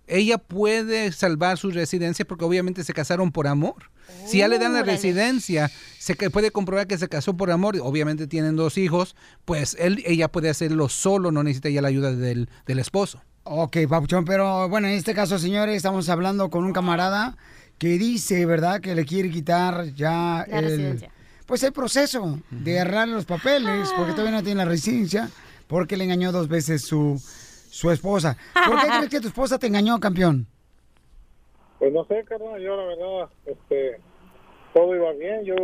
Ella 0.05 0.38
puede 0.38 1.14
salvar 1.14 1.57
su 1.57 1.72
residencia 1.72 2.26
porque 2.26 2.43
obviamente 2.43 2.84
se 2.84 2.93
casaron 2.93 3.32
por 3.32 3.47
amor. 3.47 3.89
Si 4.28 4.39
ya 4.39 4.49
le 4.49 4.59
dan 4.59 4.74
la 4.74 4.84
residencia, 4.84 5.72
se 5.97 6.16
puede 6.30 6.51
comprobar 6.51 6.88
que 6.88 6.97
se 6.97 7.07
casó 7.07 7.38
por 7.38 7.49
amor, 7.51 7.78
obviamente 7.82 8.28
tienen 8.28 8.57
dos 8.57 8.78
hijos, 8.78 9.16
pues 9.45 9.78
él, 9.80 10.03
ella 10.05 10.28
puede 10.30 10.49
hacerlo 10.49 10.89
solo, 10.89 11.32
no 11.32 11.41
necesita 11.41 11.70
ya 11.70 11.82
la 11.82 11.88
ayuda 11.88 12.11
del, 12.14 12.49
del 12.66 12.80
esposo. 12.80 13.22
Ok, 13.45 13.77
Papuchón, 13.89 14.23
pero 14.25 14.69
bueno, 14.69 14.87
en 14.87 14.93
este 14.93 15.13
caso, 15.13 15.37
señores, 15.37 15.75
estamos 15.75 16.07
hablando 16.09 16.49
con 16.49 16.63
un 16.63 16.71
camarada 16.71 17.35
que 17.77 17.97
dice, 17.97 18.45
¿verdad?, 18.45 18.79
que 18.79 18.95
le 18.95 19.03
quiere 19.05 19.29
quitar 19.29 19.85
ya 19.95 20.45
La 20.47 20.59
el, 20.59 20.65
residencia. 20.65 21.11
pues 21.45 21.61
el 21.63 21.73
proceso 21.73 22.39
de 22.49 22.79
arreglar 22.79 23.09
los 23.09 23.25
papeles, 23.25 23.91
porque 23.97 24.13
todavía 24.13 24.31
no 24.37 24.43
tiene 24.43 24.63
la 24.63 24.69
residencia, 24.69 25.29
porque 25.67 25.97
le 25.97 26.05
engañó 26.05 26.31
dos 26.31 26.47
veces 26.47 26.83
su, 26.83 27.21
su 27.69 27.91
esposa. 27.91 28.37
¿Por 28.65 28.79
qué 28.79 28.87
crees 28.97 29.09
que 29.09 29.19
tu 29.19 29.27
esposa 29.27 29.59
te 29.59 29.67
engañó, 29.67 29.99
campeón? 29.99 30.47
Pues 31.79 31.91
no 31.91 32.05
sé, 32.05 32.23
carnal, 32.23 32.61
yo 32.61 32.77
la 32.77 32.83
verdad, 32.85 33.29
este, 33.45 33.99
todo 34.73 34.95
iba 34.95 35.11
bien, 35.13 35.43
yo 35.43 35.55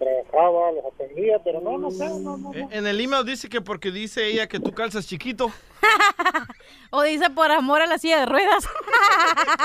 trabajaba, 0.00 0.72
los 0.72 0.84
atendía, 0.92 1.38
pero 1.44 1.60
no, 1.60 1.78
no 1.78 1.90
sé, 1.92 2.08
no, 2.08 2.36
no. 2.36 2.52
Eh, 2.54 2.66
En 2.72 2.86
el 2.86 3.00
email 3.00 3.24
dice 3.24 3.48
que 3.48 3.60
porque 3.60 3.92
dice 3.92 4.26
ella 4.26 4.48
que 4.48 4.58
tú 4.58 4.72
calzas 4.72 5.06
chiquito. 5.06 5.52
O 6.92 7.02
dice 7.02 7.30
por 7.30 7.52
amor 7.52 7.80
a 7.82 7.86
la 7.86 7.98
silla 7.98 8.18
de 8.20 8.26
ruedas. 8.26 8.64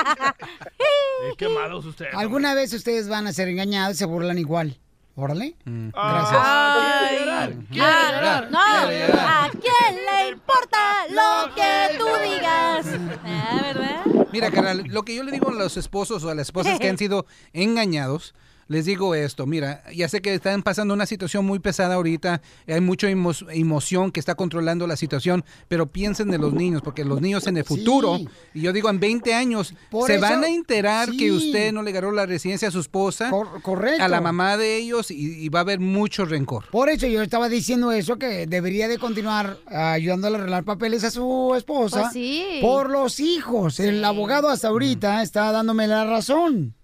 Eh, 0.78 1.32
qué 1.38 1.48
malos 1.48 1.84
ustedes. 1.86 2.14
¿Alguna 2.14 2.54
vez 2.54 2.72
ustedes 2.72 3.08
van 3.08 3.26
a 3.26 3.32
ser 3.32 3.48
engañados 3.48 3.96
y 3.96 3.98
se 3.98 4.04
burlan 4.04 4.38
igual? 4.38 4.78
Órale. 5.16 5.56
Mm. 5.64 5.88
Gracias. 5.88 6.40
Ay. 6.44 7.66
Llorar, 7.70 8.50
no. 8.50 8.58
¿a 8.60 9.50
quién 9.50 10.04
le 10.04 10.28
importa 10.28 11.06
lo 11.08 11.54
que 11.54 11.98
tú 11.98 12.04
digas? 12.22 12.86
Ah, 13.24 13.60
¿verdad? 13.62 14.26
Mira, 14.30 14.50
carnal, 14.50 14.84
lo 14.88 15.04
que 15.04 15.16
yo 15.16 15.22
le 15.22 15.32
digo 15.32 15.48
a 15.48 15.54
los 15.54 15.78
esposos 15.78 16.22
o 16.24 16.28
a 16.28 16.34
las 16.34 16.48
esposas 16.48 16.78
que 16.78 16.88
han 16.90 16.98
sido 16.98 17.24
engañados, 17.54 18.34
les 18.68 18.84
digo 18.84 19.14
esto, 19.14 19.46
mira, 19.46 19.82
ya 19.94 20.08
sé 20.08 20.20
que 20.20 20.34
están 20.34 20.62
pasando 20.62 20.92
una 20.92 21.06
situación 21.06 21.44
muy 21.46 21.58
pesada 21.60 21.94
ahorita, 21.94 22.40
hay 22.66 22.80
mucha 22.80 23.08
emo- 23.08 23.32
emoción 23.52 24.10
que 24.10 24.18
está 24.20 24.34
controlando 24.34 24.86
la 24.86 24.96
situación, 24.96 25.44
pero 25.68 25.86
piensen 25.86 26.30
de 26.30 26.38
los 26.38 26.52
niños, 26.52 26.82
porque 26.82 27.04
los 27.04 27.20
niños 27.20 27.46
en 27.46 27.56
el 27.58 27.64
futuro, 27.64 28.16
Sí. 28.18 28.28
y 28.54 28.60
yo 28.62 28.72
digo 28.72 28.90
en 28.90 28.98
20 28.98 29.34
años, 29.34 29.74
Por 29.90 30.08
se 30.08 30.14
eso- 30.16 30.22
van 30.22 30.42
a 30.44 30.48
enterar 30.48 31.10
sí. 31.10 31.16
que 31.16 31.32
usted 31.32 31.72
no 31.72 31.82
le 31.82 31.92
ganó 31.92 32.10
la 32.10 32.26
residencia 32.26 32.68
a 32.68 32.70
su 32.72 32.80
esposa, 32.80 33.30
correcto. 33.62 34.02
a 34.02 34.08
la 34.08 34.20
mamá 34.20 34.56
de 34.56 34.76
ellos, 34.78 35.10
y, 35.10 35.44
y 35.44 35.48
va 35.48 35.60
a 35.60 35.62
haber 35.62 35.78
mucho 35.80 36.24
rencor. 36.24 36.64
Por 36.70 36.88
eso 36.88 37.06
yo 37.06 37.22
estaba 37.22 37.48
diciendo 37.48 37.92
eso, 37.92 38.18
que 38.18 38.46
debería 38.46 38.88
de 38.88 38.98
continuar 38.98 39.58
ah, 39.68 39.92
ayudándole 39.92 40.36
a 40.36 40.40
arreglar 40.40 40.64
papeles 40.64 41.04
a 41.04 41.10
su 41.10 41.54
esposa. 41.56 42.00
Pues 42.00 42.12
sí. 42.14 42.58
Por 42.60 42.90
los 42.90 43.20
hijos. 43.20 43.78
El 43.78 44.04
abogado 44.04 44.48
hasta 44.48 44.68
ahorita 44.68 45.22
está 45.22 45.52
dándome 45.52 45.86
la 45.86 46.04
razón. 46.04 46.74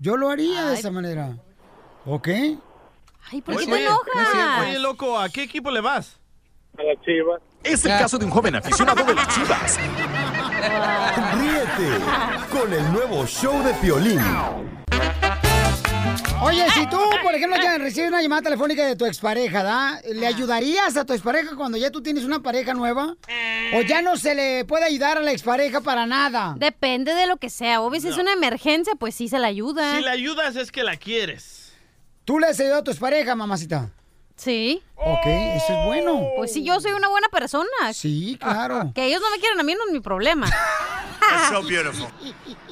Yo 0.00 0.16
lo 0.16 0.30
haría 0.30 0.64
de 0.64 0.78
esa 0.78 0.90
manera. 0.90 1.36
¿Ok? 2.06 2.28
Ay, 2.28 3.42
¿por 3.42 3.54
Oye, 3.54 3.66
qué 3.66 3.72
te 3.72 3.84
enojas? 3.84 4.60
Oye, 4.62 4.78
loco, 4.78 5.18
¿a 5.18 5.28
qué 5.28 5.42
equipo 5.42 5.70
le 5.70 5.82
vas? 5.82 6.18
A 6.78 6.82
la 6.82 6.98
chiva. 7.02 7.38
Es 7.62 7.84
el 7.84 7.90
caso 7.90 8.16
de 8.16 8.24
un 8.24 8.30
joven 8.30 8.56
aficionado 8.56 9.04
de 9.04 9.14
las 9.14 9.28
chivas. 9.28 9.78
Ríete 11.34 12.04
con 12.50 12.72
el 12.72 12.92
nuevo 12.92 13.26
show 13.26 13.62
de 13.62 13.74
Piolín. 13.74 14.20
Oye, 16.42 16.64
si 16.70 16.86
tú, 16.86 16.98
por 17.22 17.34
ejemplo, 17.34 17.58
ya 17.62 17.76
recibes 17.76 18.08
una 18.08 18.22
llamada 18.22 18.42
telefónica 18.42 18.86
de 18.86 18.96
tu 18.96 19.04
expareja, 19.04 19.62
¿da? 19.62 20.00
¿Le 20.10 20.26
ayudarías 20.26 20.96
a 20.96 21.04
tu 21.04 21.12
expareja 21.12 21.54
cuando 21.54 21.76
ya 21.76 21.90
tú 21.90 22.02
tienes 22.02 22.24
una 22.24 22.40
pareja 22.40 22.72
nueva? 22.72 23.16
¿O 23.74 23.82
ya 23.82 24.00
no 24.00 24.16
se 24.16 24.34
le 24.34 24.64
puede 24.64 24.84
ayudar 24.84 25.18
a 25.18 25.20
la 25.20 25.32
expareja 25.32 25.80
para 25.82 26.06
nada? 26.06 26.54
Depende 26.56 27.14
de 27.14 27.26
lo 27.26 27.36
que 27.36 27.50
sea. 27.50 27.82
Obvio, 27.82 28.00
si 28.00 28.08
es 28.08 28.16
una 28.16 28.32
emergencia, 28.32 28.94
pues 28.94 29.14
sí 29.14 29.28
se 29.28 29.38
la 29.38 29.48
ayuda. 29.48 29.96
Si 29.96 30.02
la 30.02 30.12
ayudas 30.12 30.56
es 30.56 30.72
que 30.72 30.82
la 30.82 30.96
quieres. 30.96 31.72
¿Tú 32.24 32.38
le 32.38 32.46
has 32.46 32.58
ayudado 32.58 32.80
a 32.80 32.84
tu 32.84 32.90
expareja, 32.90 33.34
mamacita? 33.34 33.90
Sí. 34.36 34.82
Ok, 34.96 35.26
eso 35.26 35.78
es 35.78 35.84
bueno. 35.84 36.26
Pues 36.36 36.52
sí, 36.52 36.64
yo 36.64 36.80
soy 36.80 36.92
una 36.92 37.08
buena 37.08 37.28
persona. 37.28 37.92
Sí, 37.92 38.38
claro. 38.40 38.90
Que 38.94 39.04
ellos 39.06 39.20
no 39.20 39.30
me 39.30 39.38
quieren 39.38 39.60
a 39.60 39.62
mí 39.62 39.74
no 39.74 39.86
es 39.86 39.92
mi 39.92 40.00
problema. 40.00 40.46
so 41.50 41.62
beautiful. 41.62 42.08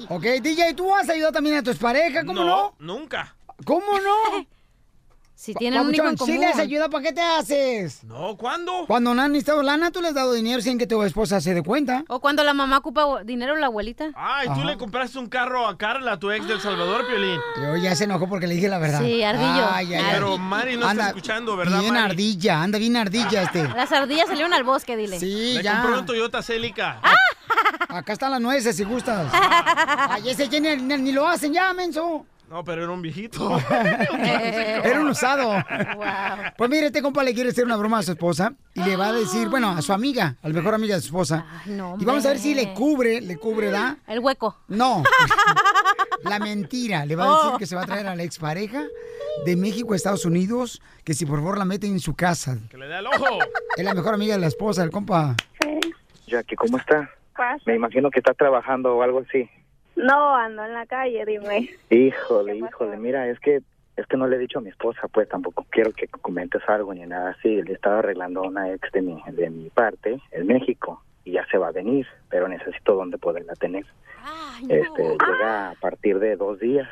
Ok, 0.08 0.22
DJ, 0.40 0.72
¿tú 0.74 0.94
has 0.94 1.08
ayudado 1.10 1.32
también 1.32 1.56
a 1.56 1.62
tu 1.62 1.70
expareja? 1.70 2.24
¿Cómo 2.24 2.42
no? 2.44 2.74
nunca. 2.78 3.34
¿Cómo 3.64 3.86
no? 3.98 4.46
Si 5.38 5.54
tienen 5.54 5.80
un 5.82 5.94
hijo 5.94 6.04
en 6.08 6.16
común. 6.16 6.34
Si 6.34 6.40
les 6.40 6.58
ayuda, 6.58 6.88
¿para 6.88 7.04
qué 7.04 7.12
te 7.12 7.20
haces? 7.20 8.02
No, 8.02 8.36
¿cuándo? 8.36 8.86
Cuando 8.88 9.14
no 9.14 9.22
han 9.22 9.30
necesitado 9.30 9.62
lana, 9.62 9.92
tú 9.92 10.00
les 10.00 10.08
has 10.08 10.16
dado 10.16 10.32
dinero 10.32 10.60
sin 10.60 10.78
que 10.78 10.88
tu 10.88 11.00
esposa 11.04 11.40
se 11.40 11.54
dé 11.54 11.62
cuenta. 11.62 12.02
O 12.08 12.18
cuando 12.18 12.42
la 12.42 12.54
mamá 12.54 12.78
ocupa 12.78 13.22
dinero 13.22 13.54
la 13.54 13.66
abuelita. 13.66 14.10
Ay, 14.16 14.48
tú 14.48 14.54
Ajá. 14.54 14.64
le 14.64 14.76
compraste 14.76 15.16
un 15.16 15.28
carro 15.28 15.68
a 15.68 15.78
Carla, 15.78 16.18
tu 16.18 16.32
ex 16.32 16.48
del 16.48 16.60
Salvador, 16.60 17.06
Piolín. 17.06 17.38
Yo 17.62 17.76
ya 17.76 17.94
se 17.94 18.02
enojó 18.02 18.28
porque 18.28 18.48
le 18.48 18.56
dije 18.56 18.68
la 18.68 18.78
verdad. 18.80 19.00
Sí, 19.00 19.22
ardillo. 19.22 19.68
Ay, 19.70 19.94
ay, 19.94 19.94
ay. 19.94 20.04
Pero 20.10 20.38
Mari 20.38 20.76
no 20.76 20.88
Anda 20.88 21.04
está 21.04 21.08
escuchando, 21.10 21.56
¿verdad, 21.56 21.78
Bien 21.82 21.94
Mari? 21.94 22.04
ardilla, 22.10 22.60
anda 22.60 22.78
bien 22.80 22.96
ardilla 22.96 23.42
este. 23.42 23.62
Las 23.76 23.92
ardillas 23.92 24.26
salieron 24.26 24.52
al 24.54 24.64
bosque, 24.64 24.96
dile. 24.96 25.20
Sí, 25.20 25.52
Le 25.54 25.62
ya. 25.62 25.82
compró 25.82 26.00
un 26.00 26.06
Toyota 26.06 26.42
Celica. 26.42 27.00
Acá 27.88 28.12
están 28.12 28.32
las 28.32 28.40
nueces 28.40 28.74
si 28.76 28.82
gustas. 28.82 29.28
Ay, 29.32 30.30
ese 30.30 30.48
ya 30.48 30.58
ni, 30.58 30.74
ni- 30.82 30.96
ni 31.00 31.12
lo 31.12 31.28
hacen 31.28 31.52
ya, 31.52 31.72
menso. 31.72 32.26
No, 32.48 32.64
pero 32.64 32.82
era 32.82 32.90
un 32.92 33.02
viejito. 33.02 33.58
Era 33.70 35.00
un 35.00 35.08
usado. 35.08 35.62
Pues 36.56 36.70
mire, 36.70 36.86
este 36.86 37.02
compa 37.02 37.22
le 37.22 37.34
quiere 37.34 37.50
hacer 37.50 37.64
una 37.66 37.76
broma 37.76 37.98
a 37.98 38.02
su 38.02 38.12
esposa 38.12 38.54
y 38.74 38.82
le 38.82 38.96
va 38.96 39.08
a 39.08 39.12
decir, 39.12 39.48
bueno, 39.48 39.70
a 39.70 39.82
su 39.82 39.92
amiga, 39.92 40.36
al 40.42 40.54
mejor 40.54 40.72
amiga 40.74 40.94
de 40.94 41.02
su 41.02 41.08
esposa. 41.08 41.44
no, 41.66 41.96
y 42.00 42.04
vamos 42.06 42.24
a 42.24 42.28
ver 42.28 42.38
si 42.38 42.54
le 42.54 42.72
cubre, 42.72 43.20
le 43.20 43.36
cubre, 43.36 43.70
¿da? 43.70 43.98
El 44.06 44.20
hueco. 44.20 44.56
No. 44.68 45.02
La 46.24 46.38
mentira. 46.38 47.04
Le 47.04 47.16
va 47.16 47.24
a 47.24 47.28
decir 47.36 47.50
Oh. 47.54 47.58
que 47.58 47.66
se 47.66 47.76
va 47.76 47.82
a 47.82 47.86
traer 47.86 48.06
a 48.06 48.16
la 48.16 48.22
expareja 48.22 48.82
de 49.44 49.56
México 49.56 49.92
a 49.92 49.96
Estados 49.96 50.24
Unidos, 50.24 50.80
que 51.04 51.12
si 51.14 51.26
por 51.26 51.38
favor 51.40 51.58
la 51.58 51.64
meten 51.66 51.92
en 51.92 52.00
su 52.00 52.14
casa. 52.14 52.58
Que 52.70 52.78
le 52.78 52.88
dé 52.88 52.98
el 52.98 53.06
ojo. 53.06 53.26
Es 53.76 53.84
la 53.84 53.94
mejor 53.94 54.14
amiga 54.14 54.34
de 54.34 54.40
la 54.40 54.46
esposa, 54.48 54.82
el 54.82 54.90
compa. 54.90 55.36
Jackie, 56.26 56.56
¿cómo 56.56 56.78
está? 56.78 57.10
pasa? 57.36 57.62
Me 57.66 57.76
imagino 57.76 58.10
que 58.10 58.18
está 58.18 58.34
trabajando 58.34 58.96
o 58.96 59.02
algo 59.02 59.22
así. 59.28 59.48
No, 59.98 60.34
ando 60.36 60.64
en 60.64 60.74
la 60.74 60.86
calle, 60.86 61.24
dime. 61.26 61.68
Híjole, 61.90 62.56
híjole, 62.56 62.96
mira, 62.96 63.28
es 63.28 63.38
que 63.40 63.62
es 63.96 64.06
que 64.06 64.16
no 64.16 64.28
le 64.28 64.36
he 64.36 64.38
dicho 64.38 64.60
a 64.60 64.62
mi 64.62 64.70
esposa, 64.70 65.08
pues 65.08 65.28
tampoco 65.28 65.66
quiero 65.70 65.92
que 65.92 66.06
comentes 66.06 66.62
algo 66.68 66.94
ni 66.94 67.04
nada 67.04 67.30
así. 67.30 67.62
Le 67.62 67.72
estaba 67.72 67.98
arreglando 67.98 68.44
a 68.44 68.46
una 68.46 68.72
ex 68.72 68.92
de 68.92 69.02
mi, 69.02 69.20
de 69.32 69.50
mi 69.50 69.70
parte 69.70 70.20
en 70.30 70.46
México 70.46 71.02
y 71.24 71.32
ya 71.32 71.44
se 71.50 71.58
va 71.58 71.68
a 71.68 71.72
venir, 71.72 72.06
pero 72.30 72.46
necesito 72.46 72.94
dónde 72.94 73.18
poderla 73.18 73.54
tener. 73.54 73.84
Este, 74.68 75.02
llega 75.02 75.70
a 75.70 75.74
partir 75.74 76.20
de 76.20 76.36
dos 76.36 76.60
días. 76.60 76.88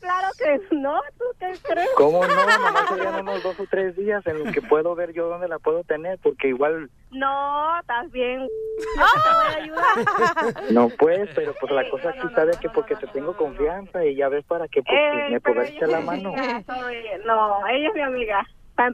Claro 0.00 0.28
que 0.38 0.76
no, 0.76 1.00
¿tú 1.18 1.24
qué 1.40 1.52
crees? 1.62 1.88
¿Cómo 1.96 2.24
no? 2.26 2.34
Nomás 2.58 2.88
serían 2.88 3.20
unos 3.20 3.42
dos 3.42 3.58
o 3.58 3.66
tres 3.70 3.96
días 3.96 4.24
en 4.26 4.44
los 4.44 4.52
que 4.52 4.62
puedo 4.62 4.94
ver 4.94 5.12
yo 5.12 5.28
dónde 5.28 5.48
la 5.48 5.58
puedo 5.58 5.82
tener, 5.84 6.18
porque 6.22 6.48
igual 6.48 6.90
No, 7.10 7.80
estás 7.80 8.10
bien. 8.12 8.40
Yo 8.40 9.04
te 9.24 9.34
voy 9.34 9.46
a 9.46 9.62
ayudar. 9.62 10.72
no 10.72 10.88
pues, 10.98 11.30
pero 11.34 11.54
pues 11.60 11.72
la 11.72 11.88
cosa 11.90 12.10
aquí 12.10 12.28
sabe 12.34 12.52
que 12.60 12.68
porque 12.70 12.94
te 12.96 13.06
tengo 13.08 13.36
confianza 13.36 14.04
y 14.04 14.14
ya 14.16 14.28
ves 14.28 14.44
para 14.44 14.68
que 14.68 14.82
pues, 14.82 14.96
Eh, 14.98 15.28
me 15.30 15.40
pero 15.40 15.54
puedas 15.56 15.70
echar 15.70 15.88
la 15.88 16.00
mano. 16.00 16.32
Soy- 16.66 17.04
No, 17.24 17.66
ella 17.66 17.88
es 17.88 17.94
mi 17.94 18.02
amiga. 18.02 18.46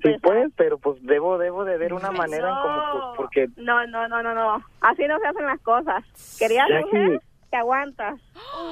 Sí, 0.05 0.15
pues, 0.23 0.49
pero 0.57 0.79
pues 0.79 1.03
debo 1.03 1.39
debo 1.39 1.65
de 1.65 1.77
ver 1.77 1.93
una 1.93 2.13
manera 2.13 2.49
en 2.51 2.55
como 2.55 2.93
pues, 2.93 3.05
porque 3.17 3.49
No, 3.57 3.85
no, 3.89 4.07
no, 4.07 4.23
no, 4.23 4.33
no. 4.33 4.65
Así 4.81 5.05
no 5.09 5.19
se 5.19 5.27
hacen 5.27 5.45
las 5.45 5.61
cosas. 5.63 6.05
Querías 6.39 6.69
mujer, 6.71 7.21
te 7.53 7.59
aguantas. 7.59 8.19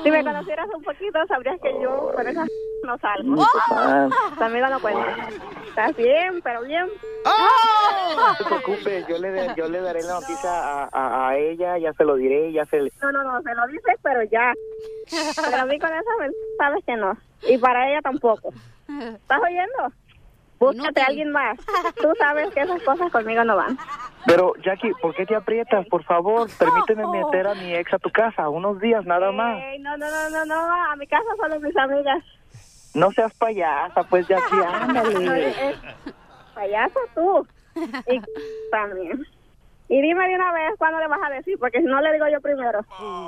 Si 0.03 0.11
me 0.11 0.25
conocieras 0.25 0.67
un 0.75 0.83
poquito, 0.83 1.19
sabrías 1.29 1.61
que 1.61 1.71
yo 1.83 2.11
con 2.17 2.27
esas 2.27 2.49
no 2.83 2.97
salgo. 2.99 3.37
Mal. 3.37 4.11
También 4.39 4.71
no 4.71 4.81
cuenta. 4.81 5.29
Estás 5.69 5.95
bien, 5.97 6.41
pero 6.43 6.63
bien. 6.63 6.87
no 8.17 8.35
te 8.39 8.45
preocupes, 8.45 9.07
yo 9.07 9.19
le 9.19 9.55
yo 9.55 9.69
le 9.69 9.81
daré 9.83 10.03
la 10.03 10.15
noticia 10.15 10.51
a, 10.51 10.89
a, 10.91 11.29
a 11.29 11.37
ella, 11.37 11.77
ya 11.77 11.93
se 11.93 12.05
lo 12.05 12.15
diré, 12.17 12.53
ya 12.53 12.65
se 12.65 12.81
le... 12.81 12.91
No, 13.03 13.13
no, 13.13 13.23
no, 13.23 13.43
se 13.43 13.55
lo 13.55 13.67
dices, 13.67 13.97
pero 14.03 14.23
ya. 14.25 14.55
Pero 15.37 15.57
a 15.63 15.67
mí 15.67 15.79
con 15.79 15.91
esa 15.91 16.11
men- 16.19 16.33
sabes 16.57 16.83
que 16.87 16.97
no. 16.97 17.17
Y 17.43 17.59
para 17.59 17.87
ella 17.91 18.01
tampoco. 18.01 18.49
¿Estás 18.89 19.41
oyendo? 19.43 19.93
Búscate 20.59 21.03
a 21.03 21.07
alguien 21.07 21.31
más. 21.33 21.59
Tú 22.01 22.13
sabes 22.19 22.51
que 22.55 22.61
esas 22.61 22.83
cosas 22.83 23.11
conmigo 23.13 23.45
no 23.45 23.57
van. 23.57 23.77
Pero, 24.27 24.53
Jackie, 24.63 24.93
¿por 25.01 25.15
qué 25.15 25.25
te 25.27 25.35
aprietas? 25.35 25.87
Por 25.87 26.05
favor, 26.05 26.49
permíteme 26.59 27.07
meter 27.07 27.47
a 27.47 27.55
mi 27.55 27.75
ex 27.75 27.93
a 27.95 27.99
tu 27.99 28.11
casa, 28.11 28.49
unos 28.49 28.81
días 28.81 29.05
nada 29.07 29.33
más. 29.33 29.63
Ey, 29.63 29.79
no, 29.79 29.97
no, 29.97 30.07
no, 30.07 30.31
no, 30.31 30.45
no, 30.45 30.75
a 30.91 30.97
mi 30.97 31.07
casa 31.07 31.25
solo 31.39 31.59
mis 31.61 31.77
amigas. 31.77 32.23
No 32.95 33.11
seas 33.13 33.33
payasa, 33.35 34.03
pues, 34.05 34.27
Jackie, 34.29 34.57
ándale. 34.73 35.49
es 35.49 35.77
payaso 36.55 37.01
tú. 37.15 37.47
Y 38.09 38.21
también. 38.71 39.25
Y 39.89 40.01
dime 40.03 40.29
de 40.29 40.37
una 40.37 40.53
vez 40.53 40.75
cuándo 40.79 41.01
le 41.01 41.09
vas 41.09 41.19
a 41.21 41.31
decir, 41.31 41.59
porque 41.59 41.81
si 41.81 41.85
no 41.85 42.01
le 42.01 42.13
digo 42.13 42.27
yo 42.29 42.41
primero. 42.41 42.81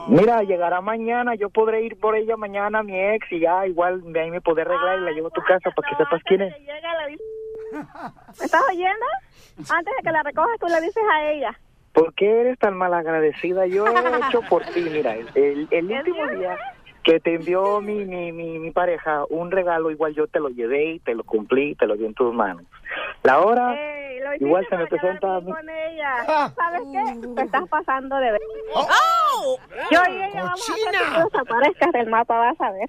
Mira, 0.06 0.44
llegará 0.44 0.80
mañana, 0.80 1.34
yo 1.34 1.50
podré 1.50 1.82
ir 1.82 1.98
por 1.98 2.14
ella 2.14 2.36
mañana 2.36 2.80
a 2.80 2.82
mi 2.84 2.96
ex 2.96 3.26
y 3.32 3.40
ya, 3.40 3.66
igual 3.66 4.00
de 4.12 4.20
ahí 4.20 4.30
me 4.30 4.40
podré 4.40 4.62
arreglar 4.62 5.00
y 5.00 5.02
la 5.02 5.10
llevo 5.10 5.26
a 5.26 5.30
tu 5.30 5.40
casa 5.42 5.70
para 5.74 5.88
que 5.88 5.96
sepas 5.96 6.22
quién 6.24 6.42
es. 6.42 6.54
¿Me 7.72 8.44
estás 8.44 8.62
oyendo? 8.70 9.06
Antes 9.70 9.94
de 9.96 10.02
que 10.02 10.10
la 10.12 10.22
recojas, 10.22 10.58
tú 10.60 10.66
le 10.66 10.80
dices 10.80 11.02
a 11.12 11.30
ella. 11.30 11.58
¿Por 11.92 12.14
qué 12.14 12.40
eres 12.40 12.58
tan 12.58 12.76
malagradecida? 12.76 13.66
Yo 13.66 13.86
he 13.86 14.26
hecho 14.28 14.40
por 14.48 14.64
ti, 14.64 14.80
mira, 14.80 15.14
el, 15.14 15.28
el, 15.34 15.68
el 15.70 15.92
último 15.92 16.26
día 16.28 16.56
que 17.02 17.20
te 17.20 17.34
envió 17.34 17.80
mi, 17.80 18.04
mi, 18.04 18.32
mi, 18.32 18.58
mi 18.58 18.70
pareja 18.70 19.24
un 19.28 19.50
regalo, 19.50 19.90
igual 19.90 20.14
yo 20.14 20.26
te 20.26 20.38
lo 20.38 20.48
llevé 20.48 20.92
y 20.92 21.00
te 21.00 21.14
lo 21.14 21.24
cumplí, 21.24 21.74
te 21.74 21.86
lo 21.86 21.96
di 21.96 22.06
en 22.06 22.14
tus 22.14 22.32
manos. 22.32 22.64
La 23.24 23.40
hora, 23.40 23.76
igual 24.38 24.66
se 24.68 24.76
me 24.76 24.86
presenta 24.86 25.36
a 25.36 25.40
mí. 25.40 25.52
con 25.52 25.68
ella. 25.68 26.52
¿Sabes 26.54 26.82
qué? 26.92 27.28
Te 27.34 27.42
estás 27.42 27.68
pasando 27.68 28.16
de 28.18 28.32
ver. 28.32 28.40
¡Oh! 28.74 29.58
Yo 29.90 30.00
y 30.08 30.22
ella 30.22 30.44
vamos 30.44 30.70
a 30.70 30.72
hacer 30.72 31.14
que 31.14 31.24
desaparezcas 31.24 31.92
del 31.92 32.08
mapa, 32.08 32.38
vas 32.38 32.60
a 32.60 32.70
ver. 32.70 32.88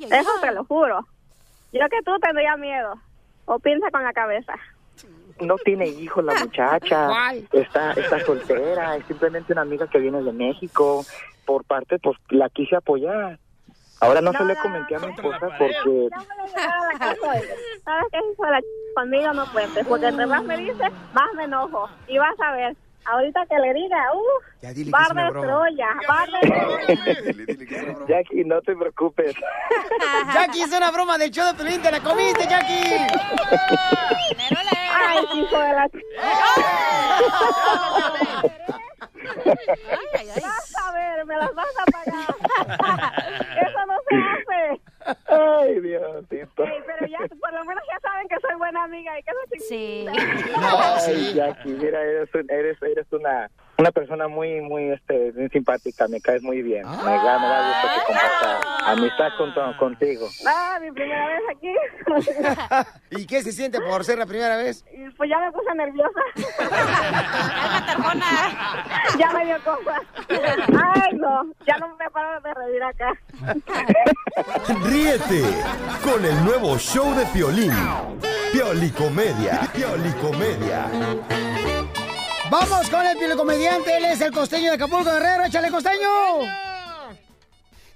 Eso 0.00 0.30
te 0.40 0.52
lo 0.52 0.64
juro. 0.64 1.06
Yo 1.72 1.88
que 1.88 2.02
tú 2.04 2.18
tendría 2.20 2.56
miedo. 2.56 2.94
O 3.46 3.58
piensa 3.58 3.90
con 3.90 4.02
la 4.04 4.12
cabeza. 4.12 4.54
No 5.40 5.56
tiene 5.56 5.88
hijos 5.88 6.24
la 6.24 6.34
muchacha, 6.34 7.32
está, 7.52 7.92
está 7.92 8.20
soltera, 8.20 8.96
es 8.96 9.04
simplemente 9.06 9.52
una 9.52 9.62
amiga 9.62 9.86
que 9.88 9.98
viene 9.98 10.22
de 10.22 10.32
México. 10.32 11.04
Por 11.44 11.64
parte, 11.64 11.98
pues 11.98 12.16
la 12.30 12.48
quise 12.48 12.76
apoyar. 12.76 13.38
Ahora 14.00 14.20
no, 14.20 14.32
se 14.32 14.44
le 14.44 14.56
comenté 14.56 14.96
a 14.96 14.98
mi 14.98 15.12
esposa 15.12 15.48
porque 15.58 15.74
Llegar 15.80 16.10
a 16.56 16.92
la 16.92 16.98
casa. 16.98 17.32
¿Sabes 17.84 18.06
qué 18.12 18.18
hijo 18.18 18.44
de 18.44 18.50
la 18.50 18.60
ch... 18.60 18.64
Conmigo 18.94 19.32
no 19.32 19.52
cuentes, 19.52 19.86
porque 19.86 20.06
entre 20.06 20.26
más 20.26 20.44
me 20.44 20.56
dices, 20.56 20.92
más 21.12 21.34
me 21.34 21.44
enojo. 21.44 21.88
Y 22.06 22.18
vas 22.18 22.38
a 22.40 22.52
ver, 22.52 22.76
ahorita 23.06 23.46
que 23.46 23.58
le 23.58 23.74
diga, 23.74 23.98
uh, 24.14 24.40
es 24.62 24.90
bar 24.90 25.14
de. 25.14 25.30
Troya, 25.30 25.88
bar 26.08 26.28
de 26.30 26.40
Jackie, 28.08 28.44
no 28.44 28.60
te 28.62 28.74
preocupes. 28.74 29.34
Jackie, 30.34 30.62
es 30.62 30.72
una 30.72 30.90
broma 30.90 31.18
del 31.18 31.30
show 31.30 31.46
de 31.46 31.54
Pelín, 31.54 31.82
te 31.82 31.90
la 31.90 32.00
comiste, 32.00 32.46
Jackie. 32.48 32.96
Ay, 34.92 35.18
hijo 35.34 35.58
de 35.58 35.72
la... 35.72 35.88
Vas 40.42 40.74
a 40.82 40.92
ver, 40.92 41.24
me 41.26 41.36
las 41.36 41.54
vas 41.54 41.66
a 41.80 41.84
pagar. 41.86 42.34
Eso 43.66 43.86
no 43.86 43.94
se 44.08 44.16
hace. 44.16 44.80
Ay, 45.26 45.80
Diosito. 45.80 46.64
Ey, 46.64 46.78
pero 46.86 47.06
ya, 47.06 47.18
por 47.40 47.52
lo 47.52 47.64
menos 47.64 47.82
ya 47.92 47.98
saben 48.00 48.26
que 48.28 48.36
soy 48.40 48.54
buena 48.56 48.84
amiga 48.84 49.18
y 49.18 49.22
que 49.22 49.30
no 49.32 49.38
Sí. 49.68 50.06
Ay, 50.56 51.34
Jackie, 51.34 51.68
mira, 51.70 52.00
eres, 52.02 52.28
un- 52.34 52.50
eres, 52.50 52.76
eres 52.82 53.06
una, 53.12 53.50
una 53.78 53.90
persona 53.92 54.28
muy, 54.28 54.60
muy, 54.60 54.90
este, 54.90 55.32
muy 55.34 55.48
simpática, 55.50 56.06
me 56.08 56.20
caes 56.20 56.42
muy 56.42 56.62
bien. 56.62 56.82
Me, 56.86 56.92
da, 57.12 57.38
me 57.38 57.46
da 57.48 57.68
gusto 57.68 57.88
que 57.94 58.00
comparta 58.06 58.60
amistad 58.92 59.28
con, 59.38 59.54
tu- 59.54 59.76
contigo. 59.78 60.26
Ah, 60.46 60.78
mi 60.80 60.90
primera 60.92 61.26
vez 61.28 61.42
aquí. 61.50 61.74
¿Y 63.22 63.26
qué 63.26 63.42
se 63.42 63.52
siente 63.52 63.80
por 63.80 64.04
ser 64.04 64.18
la 64.18 64.26
primera 64.26 64.56
vez? 64.56 64.84
Pues 65.16 65.30
ya 65.30 65.38
me 65.38 65.52
puse 65.52 65.74
nerviosa. 65.74 66.20
ya 69.18 69.32
me 69.32 69.44
dio 69.46 69.56
cosa. 69.64 70.00
Ay, 70.28 71.16
no, 71.16 71.52
ya 71.66 71.78
no 71.78 71.96
me 71.96 72.10
paro 72.10 72.40
de 72.40 72.54
reír 72.54 72.82
acá. 72.82 73.12
Ríete 74.84 75.42
con 76.02 76.24
el 76.24 76.44
nuevo 76.44 76.78
show 76.78 77.14
de 77.14 77.26
Piolín. 77.26 77.72
Piolicomedia. 78.52 79.68
Piolicomedia. 79.72 80.88
Vamos 82.50 82.88
con 82.90 83.04
el 83.06 83.16
piolocomediante, 83.16 83.96
él 83.96 84.04
es 84.04 84.20
el 84.20 84.32
costeño 84.32 84.70
de 84.70 84.76
Acapulco 84.76 85.10
Guerrero, 85.10 85.44
échale 85.44 85.70
costeño. 85.70 86.08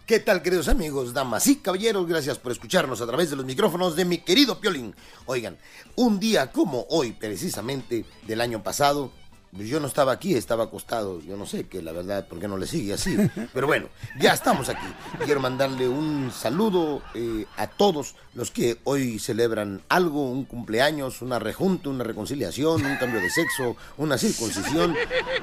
¿Qué 0.06 0.20
tal, 0.20 0.42
queridos 0.42 0.68
amigos, 0.68 1.12
damas 1.12 1.46
y 1.48 1.56
caballeros? 1.56 2.06
Gracias 2.08 2.38
por 2.38 2.50
escucharnos 2.50 3.02
a 3.02 3.06
través 3.06 3.28
de 3.28 3.36
los 3.36 3.44
micrófonos 3.44 3.94
de 3.94 4.06
mi 4.06 4.18
querido 4.18 4.58
Piolín. 4.58 4.94
Oigan, 5.26 5.58
un 5.96 6.18
día 6.18 6.50
como 6.50 6.86
hoy, 6.88 7.12
precisamente 7.12 8.06
del 8.26 8.40
año 8.40 8.62
pasado, 8.62 9.12
yo 9.52 9.80
no 9.80 9.86
estaba 9.86 10.12
aquí, 10.12 10.34
estaba 10.34 10.64
acostado. 10.64 11.20
Yo 11.20 11.36
no 11.36 11.46
sé 11.46 11.66
que 11.66 11.82
la 11.82 11.92
verdad, 11.92 12.26
¿por 12.26 12.38
qué 12.38 12.48
no 12.48 12.56
le 12.56 12.66
sigue 12.66 12.94
así? 12.94 13.16
Pero 13.52 13.66
bueno, 13.66 13.88
ya 14.18 14.32
estamos 14.32 14.68
aquí. 14.68 14.86
Quiero 15.24 15.40
mandarle 15.40 15.88
un 15.88 16.30
saludo 16.32 17.02
eh, 17.14 17.46
a 17.56 17.66
todos 17.66 18.14
los 18.34 18.50
que 18.50 18.78
hoy 18.84 19.18
celebran 19.18 19.82
algo, 19.88 20.30
un 20.30 20.44
cumpleaños, 20.44 21.22
una 21.22 21.38
rejunta, 21.38 21.88
una 21.88 22.04
reconciliación, 22.04 22.84
un 22.84 22.96
cambio 22.96 23.20
de 23.20 23.30
sexo, 23.30 23.76
una 23.96 24.18
circuncisión. 24.18 24.94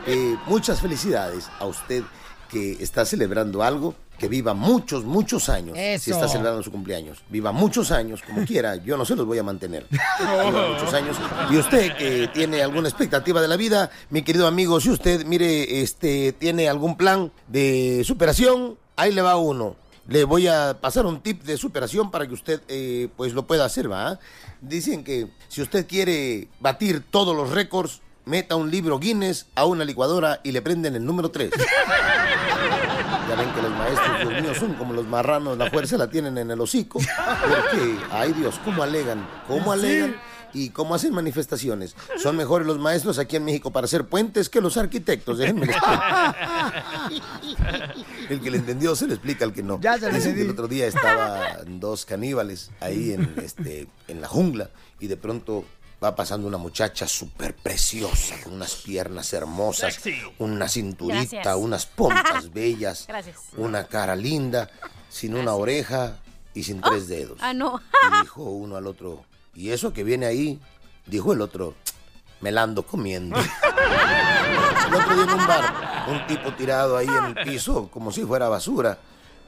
Eh, 0.07 0.35
muchas 0.45 0.81
felicidades 0.81 1.49
a 1.59 1.65
usted 1.65 2.03
que 2.49 2.73
está 2.73 3.05
celebrando 3.05 3.63
algo, 3.63 3.95
que 4.17 4.27
viva 4.27 4.53
muchos, 4.53 5.03
muchos 5.03 5.49
años. 5.49 5.77
Si 6.01 6.11
está 6.11 6.27
celebrando 6.27 6.63
su 6.63 6.71
cumpleaños. 6.71 7.23
Viva 7.29 7.51
muchos 7.51 7.91
años, 7.91 8.21
como 8.21 8.45
quiera. 8.47 8.75
Yo 8.77 8.97
no 8.97 9.05
se 9.05 9.15
los 9.15 9.25
voy 9.25 9.37
a 9.37 9.43
mantener. 9.43 9.85
Viva 10.19 10.67
muchos 10.69 10.93
años. 10.93 11.17
Y 11.49 11.57
usted 11.57 11.95
que 11.97 12.29
tiene 12.33 12.61
alguna 12.61 12.89
expectativa 12.89 13.41
de 13.41 13.47
la 13.47 13.57
vida, 13.57 13.89
mi 14.09 14.21
querido 14.21 14.47
amigo, 14.47 14.79
si 14.79 14.89
usted, 14.89 15.25
mire, 15.25 15.81
este, 15.81 16.33
tiene 16.33 16.69
algún 16.69 16.97
plan 16.97 17.31
de 17.47 18.03
superación, 18.05 18.77
ahí 18.95 19.11
le 19.11 19.21
va 19.21 19.37
uno. 19.37 19.75
Le 20.07 20.23
voy 20.23 20.47
a 20.47 20.77
pasar 20.79 21.05
un 21.07 21.21
tip 21.21 21.43
de 21.43 21.57
superación 21.57 22.11
para 22.11 22.27
que 22.27 22.33
usted 22.33 22.61
eh, 22.67 23.09
pues 23.17 23.33
lo 23.33 23.47
pueda 23.47 23.65
hacer, 23.65 23.91
¿va? 23.91 24.19
Dicen 24.61 25.03
que 25.03 25.27
si 25.47 25.63
usted 25.63 25.87
quiere 25.87 26.47
batir 26.59 27.03
todos 27.09 27.35
los 27.35 27.49
récords, 27.49 28.01
meta 28.25 28.55
un 28.55 28.69
libro 28.69 28.99
Guinness 28.99 29.47
a 29.55 29.65
una 29.65 29.83
licuadora 29.83 30.41
y 30.43 30.51
le 30.51 30.61
prenden 30.61 30.95
el 30.95 31.05
número 31.05 31.31
3. 31.31 31.51
Ya 33.27 33.35
ven 33.35 33.51
que 33.53 33.61
los 33.61 33.71
maestros, 33.71 34.19
Dios 34.19 34.41
mío, 34.41 34.55
son 34.55 34.73
como 34.73 34.93
los 34.93 35.07
marranos, 35.07 35.57
la 35.57 35.69
fuerza 35.69 35.97
la 35.97 36.09
tienen 36.09 36.37
en 36.37 36.51
el 36.51 36.61
hocico. 36.61 36.99
Porque, 36.99 37.97
ay 38.11 38.33
Dios, 38.33 38.59
¿cómo 38.63 38.83
alegan? 38.83 39.27
¿Cómo 39.47 39.71
alegan? 39.71 40.15
¿Y 40.53 40.69
cómo 40.69 40.95
hacen 40.95 41.13
manifestaciones? 41.13 41.95
Son 42.17 42.37
mejores 42.37 42.65
los 42.65 42.79
maestros 42.79 43.19
aquí 43.19 43.35
en 43.35 43.43
México 43.43 43.71
para 43.71 43.85
hacer 43.85 44.05
puentes 44.05 44.47
que 44.47 44.61
los 44.61 44.77
arquitectos, 44.77 45.37
déjenme 45.37 45.65
les. 45.65 45.75
El 48.29 48.39
que 48.39 48.49
le 48.49 48.57
entendió 48.57 48.95
se 48.95 49.05
le 49.05 49.15
explica 49.15 49.43
al 49.43 49.51
que 49.51 49.63
no. 49.63 49.81
Ya 49.81 49.97
le 49.97 50.11
Dicen 50.11 50.33
que 50.33 50.43
el 50.43 50.51
otro 50.51 50.69
día 50.69 50.87
estaban 50.87 51.81
dos 51.81 52.05
caníbales 52.05 52.71
ahí 52.79 53.11
en, 53.11 53.33
este, 53.43 53.89
en 54.07 54.21
la 54.21 54.29
jungla 54.29 54.69
y 55.01 55.07
de 55.07 55.17
pronto 55.17 55.65
va 56.05 56.15
pasando 56.15 56.47
una 56.47 56.57
muchacha 56.57 57.07
súper 57.07 57.55
preciosa, 57.55 58.35
con 58.43 58.53
unas 58.53 58.75
piernas 58.75 59.33
hermosas, 59.33 59.99
una 60.39 60.69
cinturita, 60.69 61.37
Gracias. 61.37 61.55
unas 61.57 61.85
pompas 61.87 62.51
bellas, 62.53 63.05
Gracias. 63.07 63.37
una 63.57 63.85
cara 63.87 64.15
linda, 64.15 64.69
sin 65.09 65.35
una 65.35 65.53
oreja 65.53 66.17
y 66.53 66.63
sin 66.63 66.79
tres 66.81 67.07
dedos. 67.07 67.39
Ah, 67.41 67.53
no. 67.53 67.81
Y 68.17 68.21
dijo 68.21 68.43
uno 68.43 68.77
al 68.77 68.87
otro, 68.87 69.25
¿y 69.55 69.71
eso 69.71 69.91
que 69.93 70.03
viene 70.03 70.25
ahí? 70.27 70.59
Dijo 71.07 71.33
el 71.33 71.41
otro, 71.41 71.73
me 72.41 72.51
la 72.51 72.61
ando 72.63 72.83
comiendo. 72.83 73.35
El 74.87 74.93
otro 74.93 75.15
día 75.15 75.23
en 75.23 75.31
un 75.39 75.47
bar, 75.47 76.05
un 76.07 76.27
tipo 76.27 76.53
tirado 76.53 76.95
ahí 76.95 77.07
en 77.07 77.25
el 77.37 77.43
piso, 77.43 77.89
como 77.91 78.11
si 78.11 78.23
fuera 78.23 78.47
basura, 78.49 78.99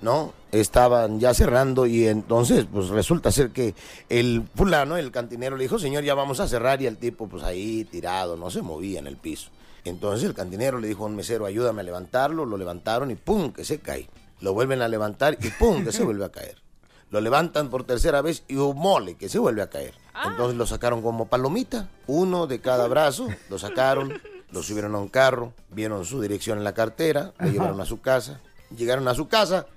¿no? 0.01 0.33
Estaban 0.51 1.19
ya 1.19 1.33
cerrando 1.33 1.85
y 1.85 2.07
entonces, 2.07 2.65
pues 2.71 2.89
resulta 2.89 3.31
ser 3.31 3.51
que 3.51 3.75
el 4.09 4.43
fulano, 4.55 4.97
el 4.97 5.11
cantinero, 5.11 5.57
le 5.57 5.63
dijo, 5.63 5.79
señor, 5.79 6.03
ya 6.03 6.13
vamos 6.13 6.39
a 6.39 6.47
cerrar, 6.47 6.81
y 6.81 6.87
el 6.87 6.97
tipo, 6.97 7.27
pues 7.27 7.43
ahí 7.43 7.83
tirado, 7.85 8.37
no 8.37 8.49
se 8.49 8.61
movía 8.61 8.99
en 8.99 9.07
el 9.07 9.17
piso. 9.17 9.49
Entonces 9.83 10.27
el 10.27 10.33
cantinero 10.33 10.79
le 10.79 10.87
dijo 10.87 11.03
a 11.03 11.07
un 11.07 11.15
mesero, 11.15 11.45
ayúdame 11.45 11.81
a 11.81 11.83
levantarlo, 11.83 12.45
lo 12.45 12.57
levantaron 12.57 13.11
y 13.11 13.15
¡pum! 13.15 13.51
que 13.51 13.63
se 13.63 13.79
cae. 13.79 14.09
Lo 14.39 14.53
vuelven 14.53 14.81
a 14.81 14.87
levantar 14.87 15.37
y 15.41 15.49
¡pum! 15.49 15.83
que 15.83 15.91
se 15.91 16.03
vuelve 16.03 16.25
a 16.25 16.29
caer. 16.29 16.61
Lo 17.09 17.21
levantan 17.21 17.69
por 17.69 17.85
tercera 17.85 18.21
vez 18.21 18.43
y 18.49 18.55
un 18.55 18.77
mole 18.77 19.15
que 19.15 19.29
se 19.29 19.39
vuelve 19.39 19.61
a 19.61 19.69
caer. 19.69 19.93
Entonces 20.25 20.57
lo 20.57 20.65
sacaron 20.65 21.01
como 21.01 21.27
palomita, 21.27 21.87
uno 22.07 22.47
de 22.47 22.59
cada 22.59 22.87
brazo, 22.87 23.29
lo 23.49 23.57
sacaron, 23.59 24.19
lo 24.51 24.61
subieron 24.61 24.95
a 24.95 24.97
un 24.97 25.07
carro, 25.07 25.53
vieron 25.69 26.03
su 26.05 26.21
dirección 26.21 26.57
en 26.57 26.63
la 26.63 26.73
cartera, 26.73 27.33
lo 27.39 27.49
llevaron 27.49 27.79
a 27.79 27.85
su 27.85 28.01
casa, 28.01 28.41
llegaron 28.75 29.07
a 29.07 29.13
su 29.13 29.27
casa, 29.27 29.67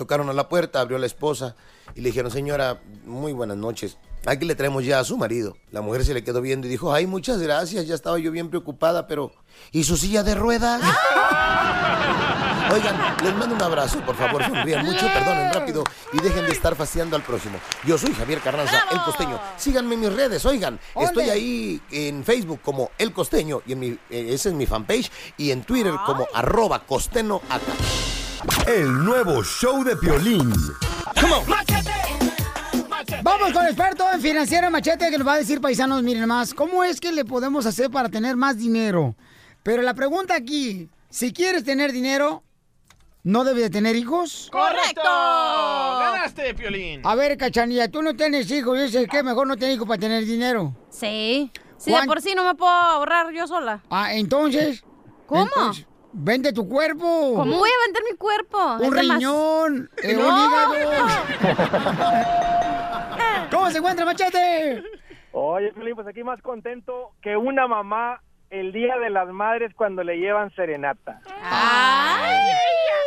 tocaron 0.00 0.30
a 0.30 0.32
la 0.32 0.48
puerta, 0.48 0.80
abrió 0.80 0.96
la 0.96 1.04
esposa 1.04 1.54
y 1.94 2.00
le 2.00 2.08
dijeron, 2.08 2.30
señora, 2.30 2.80
muy 3.04 3.34
buenas 3.34 3.58
noches. 3.58 3.98
Aquí 4.24 4.46
le 4.46 4.54
traemos 4.54 4.82
ya 4.82 4.98
a 4.98 5.04
su 5.04 5.18
marido. 5.18 5.58
La 5.72 5.82
mujer 5.82 6.06
se 6.06 6.14
le 6.14 6.24
quedó 6.24 6.40
viendo 6.40 6.66
y 6.66 6.70
dijo, 6.70 6.94
ay, 6.94 7.06
muchas 7.06 7.38
gracias, 7.38 7.86
ya 7.86 7.94
estaba 7.94 8.18
yo 8.18 8.30
bien 8.32 8.48
preocupada, 8.48 9.06
pero 9.06 9.30
¿y 9.72 9.84
su 9.84 9.98
silla 9.98 10.22
de 10.22 10.34
ruedas? 10.34 10.80
Oigan, 12.72 12.96
les 13.22 13.34
mando 13.34 13.56
un 13.56 13.62
abrazo, 13.62 14.00
por 14.06 14.14
favor, 14.14 14.42
sonrían 14.42 14.86
mucho, 14.86 15.04
perdonen 15.06 15.52
rápido 15.52 15.84
y 16.14 16.20
dejen 16.22 16.46
de 16.46 16.52
estar 16.52 16.74
fastidiando 16.74 17.16
al 17.16 17.22
próximo. 17.22 17.58
Yo 17.84 17.98
soy 17.98 18.14
Javier 18.14 18.40
Carranza, 18.40 18.84
El 18.90 19.02
Costeño. 19.02 19.38
Síganme 19.58 19.96
en 19.96 20.00
mis 20.00 20.12
redes, 20.14 20.46
oigan. 20.46 20.80
¿Dónde? 20.94 21.08
Estoy 21.08 21.28
ahí 21.28 21.82
en 21.90 22.24
Facebook 22.24 22.60
como 22.62 22.90
El 22.96 23.12
Costeño, 23.12 23.60
y 23.66 23.72
en 23.72 23.78
mi, 23.78 23.88
eh, 23.88 24.28
ese 24.30 24.48
es 24.48 24.54
mi 24.54 24.64
fanpage, 24.64 25.10
y 25.36 25.50
en 25.50 25.62
Twitter 25.62 25.92
como 26.06 26.26
arroba 26.32 26.86
costeno 26.86 27.42
acá. 27.50 27.72
El 28.66 29.04
nuevo 29.04 29.42
show 29.44 29.84
de 29.84 29.96
Piolín. 29.96 30.50
Vamos 33.22 33.52
con 33.52 33.62
el 33.64 33.68
experto 33.72 34.04
en 34.12 34.20
financiero 34.20 34.70
Machete 34.70 35.10
que 35.10 35.18
nos 35.18 35.26
va 35.26 35.34
a 35.34 35.38
decir, 35.38 35.60
paisanos, 35.60 36.02
miren 36.02 36.26
más, 36.26 36.54
¿cómo 36.54 36.82
es 36.84 37.00
que 37.00 37.12
le 37.12 37.24
podemos 37.24 37.66
hacer 37.66 37.90
para 37.90 38.08
tener 38.08 38.36
más 38.36 38.56
dinero? 38.56 39.14
Pero 39.62 39.82
la 39.82 39.92
pregunta 39.94 40.34
aquí, 40.34 40.88
si 41.10 41.32
quieres 41.32 41.64
tener 41.64 41.92
dinero, 41.92 42.42
¿no 43.24 43.44
debes 43.44 43.64
de 43.64 43.70
tener 43.70 43.94
hijos? 43.96 44.48
¡Correcto! 44.50 45.02
¡Ganaste, 45.02 46.54
Piolín! 46.54 47.02
A 47.04 47.14
ver, 47.14 47.36
Cachanilla, 47.36 47.90
tú 47.90 48.00
no 48.02 48.14
tienes 48.16 48.50
hijos, 48.50 48.78
dices 48.80 49.06
que 49.10 49.22
mejor 49.22 49.46
no 49.46 49.56
tener 49.56 49.74
hijos 49.74 49.86
para 49.86 50.00
tener 50.00 50.24
dinero. 50.24 50.74
Sí. 50.90 51.52
Si 51.76 51.90
de 51.90 51.96
¿Cuán- 51.96 52.06
por 52.06 52.22
sí 52.22 52.34
no 52.34 52.44
me 52.44 52.54
puedo 52.54 52.72
ahorrar 52.72 53.32
yo 53.32 53.46
sola. 53.46 53.82
Ah, 53.90 54.14
entonces. 54.14 54.82
¿Cómo? 55.26 55.42
entonces, 55.44 55.86
vende 56.12 56.52
tu 56.52 56.68
cuerpo. 56.68 57.34
¿Cómo 57.36 57.58
voy 57.58 57.68
a 57.70 57.86
vender 57.86 58.02
mi 58.10 58.16
cuerpo? 58.16 58.76
Un 58.80 58.96
riñón, 58.96 59.90
eh, 60.02 60.16
un 60.16 60.22
No. 60.22 60.44
hígado. 60.46 60.74
¿Cómo 63.50 63.70
se 63.70 63.78
encuentra, 63.78 64.04
Machete? 64.04 64.82
Oye, 65.32 65.72
Piolín, 65.72 65.94
pues 65.94 66.06
aquí 66.06 66.22
más 66.24 66.40
contento 66.42 67.10
que 67.22 67.36
una 67.36 67.66
mamá 67.68 68.20
el 68.50 68.72
Día 68.72 68.96
de 68.98 69.10
las 69.10 69.28
Madres 69.28 69.72
cuando 69.76 70.02
le 70.02 70.16
llevan 70.18 70.50
serenata. 70.56 71.20
Ay, 71.42 72.52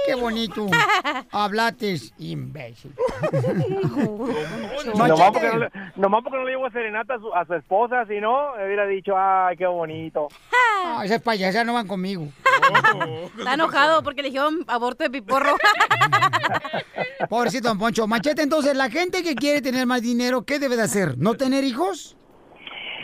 qué 0.06 0.16
bonito. 0.16 0.68
Hablates, 1.32 2.14
imbécil. 2.18 2.93
Nomás 4.95 5.12
porque, 5.32 5.47
no 5.49 5.58
le, 5.58 5.70
nomás 5.95 6.24
porque 6.24 6.38
no 6.38 6.45
le 6.45 6.51
llevo 6.51 6.70
serenata 6.72 7.16
a 7.16 7.20
su, 7.20 7.34
a 7.34 7.45
su 7.45 7.54
esposa, 7.56 8.06
si 8.06 8.20
no, 8.20 8.56
me 8.56 8.66
hubiera 8.66 8.86
dicho, 8.86 9.14
ay, 9.18 9.56
qué 9.58 9.66
bonito. 9.66 10.28
Ah, 10.86 11.01
esas 11.06 11.22
payasas 11.22 11.66
no 11.66 11.74
van 11.74 11.88
conmigo. 11.88 12.28
Está 13.38 13.53
enojado 13.53 14.03
porque 14.03 14.22
le 14.22 14.30
dijeron 14.30 14.64
aborto 14.68 15.03
de 15.03 15.09
piporro. 15.09 15.55
Pobrecito 17.30 17.70
Don 17.70 17.80
Poncho. 17.80 18.07
Machete, 18.07 18.41
entonces, 18.41 18.76
la 18.76 18.89
gente 18.89 19.24
que 19.24 19.36
quiere 19.36 19.61
tener 19.61 19.86
más 19.86 20.01
dinero, 20.01 20.43
¿qué 20.43 20.59
debe 20.59 20.76
de 20.76 20.84
hacer? 20.84 21.18
¿No 21.18 21.36
tener 21.36 21.64
hijos? 21.64 22.18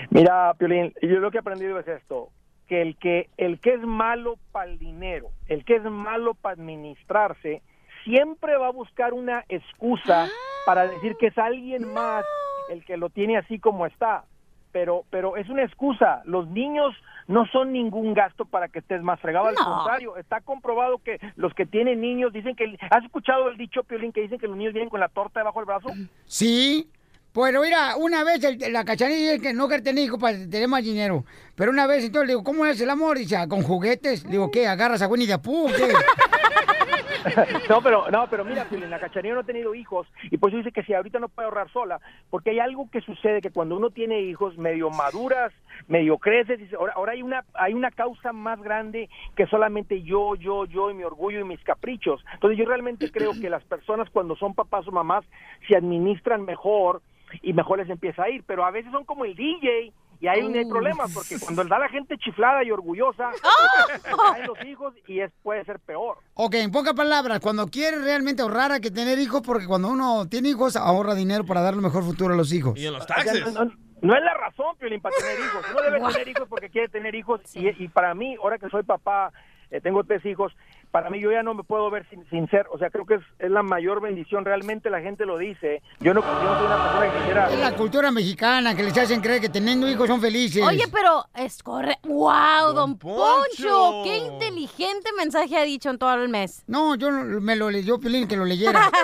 Mira, 0.09 0.53
Piolín, 0.55 0.93
yo 1.01 1.19
lo 1.19 1.31
que 1.31 1.37
he 1.37 1.41
aprendido 1.41 1.79
es 1.79 1.87
esto, 1.87 2.29
que 2.67 2.81
el 2.81 2.97
que, 2.97 3.29
el 3.37 3.59
que 3.59 3.73
es 3.73 3.81
malo 3.81 4.37
para 4.51 4.69
el 4.69 4.79
dinero, 4.79 5.29
el 5.47 5.63
que 5.65 5.75
es 5.75 5.83
malo 5.83 6.33
para 6.33 6.53
administrarse, 6.53 7.61
siempre 8.03 8.57
va 8.57 8.67
a 8.67 8.71
buscar 8.71 9.13
una 9.13 9.45
excusa 9.49 10.27
para 10.65 10.87
decir 10.87 11.15
que 11.19 11.27
es 11.27 11.37
alguien 11.37 11.93
más 11.93 12.25
el 12.69 12.83
que 12.85 12.97
lo 12.97 13.09
tiene 13.09 13.37
así 13.37 13.59
como 13.59 13.85
está. 13.85 14.23
Pero, 14.71 15.03
pero 15.09 15.35
es 15.37 15.49
una 15.49 15.63
excusa. 15.63 16.21
Los 16.25 16.47
niños 16.49 16.93
no 17.27 17.45
son 17.47 17.71
ningún 17.73 18.13
gasto 18.13 18.45
para 18.45 18.67
que 18.67 18.79
estés 18.79 19.01
más 19.01 19.19
fregado. 19.19 19.47
Al 19.47 19.55
No. 19.55 19.63
contrario, 19.63 20.17
está 20.17 20.41
comprobado 20.41 20.99
que 20.99 21.19
los 21.35 21.53
que 21.53 21.65
tienen 21.65 22.01
niños 22.01 22.31
dicen 22.33 22.55
que... 22.55 22.77
¿Has 22.91 23.03
escuchado 23.03 23.49
el 23.49 23.57
dicho, 23.57 23.83
Piolín, 23.83 24.11
que 24.11 24.21
dicen 24.21 24.37
que 24.39 24.47
los 24.47 24.55
niños 24.57 24.73
vienen 24.73 24.89
con 24.89 24.99
la 24.99 25.09
torta 25.09 25.39
debajo 25.39 25.59
del 25.59 25.65
brazo? 25.65 25.89
Sí. 26.25 26.87
Pero 27.31 27.61
mira, 27.61 27.95
una 27.97 28.23
vez 28.23 28.43
el- 28.43 28.73
la 28.73 28.83
cachanilla 28.83 29.33
dice 29.33 29.41
que 29.41 29.53
no 29.53 29.67
quiere 29.67 29.83
tener 29.83 30.03
hijos 30.03 30.19
para 30.19 30.35
tener 30.37 30.67
más 30.67 30.83
dinero. 30.83 31.23
Pero 31.55 31.71
una 31.71 31.85
vez 31.87 32.03
entonces 32.03 32.27
le 32.27 32.33
digo, 32.33 32.43
¿cómo 32.43 32.65
es 32.65 32.81
el 32.81 32.89
amor? 32.89 33.17
Dice, 33.19 33.37
"Ah, 33.37 33.47
con 33.47 33.61
juguetes. 33.61 34.23
Le 34.25 34.31
digo, 34.31 34.49
¿qué? 34.51 34.67
¿Agarras 34.67 35.01
a 35.03 35.07
Winnie 35.07 35.27
the 35.27 35.37
Pooh? 35.37 35.67
qué? 35.67 35.93
No, 37.69 37.81
pero 37.81 38.09
no, 38.09 38.27
pero 38.29 38.45
mira, 38.45 38.65
la 38.71 38.99
cachanilla 38.99 39.35
no 39.35 39.41
ha 39.41 39.43
tenido 39.43 39.75
hijos 39.75 40.07
y 40.23 40.37
por 40.37 40.49
eso 40.49 40.57
dice 40.57 40.71
que 40.71 40.83
si 40.83 40.93
ahorita 40.93 41.19
no 41.19 41.29
puede 41.29 41.47
ahorrar 41.47 41.69
sola, 41.71 41.99
porque 42.29 42.51
hay 42.51 42.59
algo 42.59 42.89
que 42.89 43.01
sucede 43.01 43.41
que 43.41 43.51
cuando 43.51 43.75
uno 43.77 43.89
tiene 43.89 44.21
hijos 44.21 44.57
medio 44.57 44.89
maduras, 44.89 45.53
medio 45.87 46.17
creces, 46.17 46.59
dice, 46.59 46.75
ahora, 46.75 46.93
ahora 46.95 47.11
hay 47.13 47.21
una 47.21 47.43
hay 47.53 47.73
una 47.73 47.91
causa 47.91 48.33
más 48.33 48.61
grande 48.61 49.09
que 49.35 49.45
solamente 49.47 50.01
yo, 50.01 50.35
yo, 50.35 50.65
yo 50.65 50.91
y 50.91 50.93
mi 50.93 51.03
orgullo 51.03 51.39
y 51.39 51.43
mis 51.43 51.63
caprichos. 51.63 52.23
Entonces 52.33 52.57
yo 52.57 52.65
realmente 52.65 53.11
creo 53.11 53.33
que 53.39 53.49
las 53.49 53.63
personas 53.63 54.09
cuando 54.09 54.35
son 54.35 54.53
papás 54.53 54.87
o 54.87 54.91
mamás 54.91 55.25
se 55.67 55.75
administran 55.75 56.43
mejor 56.43 57.01
y 57.41 57.53
mejor 57.53 57.79
les 57.79 57.89
empieza 57.89 58.23
a 58.23 58.29
ir, 58.29 58.43
pero 58.45 58.65
a 58.65 58.71
veces 58.71 58.91
son 58.91 59.05
como 59.05 59.25
el 59.25 59.35
DJ 59.35 59.93
y 60.19 60.27
ahí 60.27 60.47
no 60.47 60.57
hay 60.59 60.65
problemas 60.65 61.13
porque 61.13 61.39
cuando 61.39 61.63
da 61.63 61.79
la 61.79 61.89
gente 61.89 62.17
chiflada 62.17 62.63
y 62.63 62.71
orgullosa, 62.71 63.31
caen 64.03 64.47
los 64.47 64.63
hijos 64.65 64.93
y 65.07 65.21
es 65.21 65.31
puede 65.43 65.63
ser 65.65 65.79
peor. 65.79 66.17
Ok, 66.33 66.55
en 66.55 66.71
pocas 66.71 66.93
palabras, 66.93 67.39
cuando 67.39 67.67
quieres 67.67 68.03
realmente 68.03 68.41
ahorrar 68.41 68.71
hay 68.71 68.81
que 68.81 68.91
tener 68.91 69.19
hijos 69.19 69.41
porque 69.45 69.65
cuando 69.67 69.89
uno 69.89 70.27
tiene 70.27 70.49
hijos 70.49 70.75
ahorra 70.75 71.15
dinero 71.15 71.45
para 71.45 71.61
darle 71.61 71.81
mejor 71.81 72.03
futuro 72.03 72.33
a 72.33 72.37
los 72.37 72.51
hijos. 72.53 72.77
Y 72.77 72.85
en 72.87 72.93
los 72.93 73.03
O 73.03 73.07
sea, 73.07 73.33
no, 73.51 73.65
no- 73.65 73.71
no 74.01 74.15
es 74.15 74.23
la 74.23 74.33
razón, 74.33 74.77
Piolín, 74.77 75.01
para 75.01 75.13
tener 75.17 75.39
hijos. 75.39 75.65
Uno 75.71 75.81
debe 75.81 75.99
tener 76.13 76.27
hijos 76.29 76.47
porque 76.47 76.69
quiere 76.69 76.87
tener 76.87 77.15
hijos. 77.15 77.41
Y, 77.53 77.67
y 77.83 77.87
para 77.89 78.13
mí, 78.15 78.35
ahora 78.41 78.57
que 78.57 78.69
soy 78.69 78.83
papá, 78.83 79.33
eh, 79.71 79.81
tengo 79.81 80.05
tres 80.05 80.25
hijos, 80.25 80.53
para 80.91 81.09
mí 81.09 81.19
yo 81.19 81.31
ya 81.31 81.43
no 81.43 81.53
me 81.53 81.63
puedo 81.63 81.89
ver 81.91 82.07
sin, 82.09 82.27
sin 82.29 82.49
ser. 82.49 82.65
O 82.71 82.77
sea, 82.77 82.89
creo 82.89 83.05
que 83.05 83.15
es, 83.15 83.21
es 83.39 83.51
la 83.51 83.63
mayor 83.63 84.01
bendición. 84.01 84.45
Realmente 84.45 84.89
la 84.89 85.01
gente 85.01 85.25
lo 85.25 85.37
dice. 85.37 85.81
Yo 85.99 86.13
no, 86.13 86.21
yo 86.21 86.43
no 86.43 86.57
soy 86.57 86.65
una 86.65 86.83
persona 86.83 87.11
que 87.11 87.17
quisiera... 87.19 87.49
Es 87.51 87.59
la 87.59 87.75
cultura 87.75 88.11
mexicana 88.11 88.75
que 88.75 88.83
les 88.83 88.97
hacen 88.97 89.21
creer 89.21 89.41
que 89.41 89.49
teniendo 89.49 89.89
hijos 89.89 90.07
son 90.07 90.21
felices. 90.21 90.63
Oye, 90.65 90.85
pero 90.91 91.25
es 91.35 91.61
correcto. 91.61 92.07
¡Wow, 92.09 92.73
don, 92.73 92.97
Poncho! 92.97 93.17
Poncho. 93.57 94.01
¡Qué 94.03 94.17
inteligente 94.17 95.09
mensaje 95.17 95.57
ha 95.57 95.63
dicho 95.63 95.89
en 95.89 95.97
todo 95.99 96.13
el 96.15 96.29
mes! 96.29 96.63
No, 96.67 96.95
yo 96.95 97.11
no- 97.11 97.39
me 97.39 97.55
lo 97.55 97.69
leyó 97.69 97.99
Pilín 97.99 98.27
que 98.27 98.37
lo 98.37 98.45
leyera. 98.45 98.89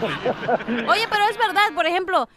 Oye, 0.88 1.06
pero 1.10 1.24
es 1.30 1.38
verdad, 1.38 1.72
por 1.74 1.86
ejemplo, 1.86 2.28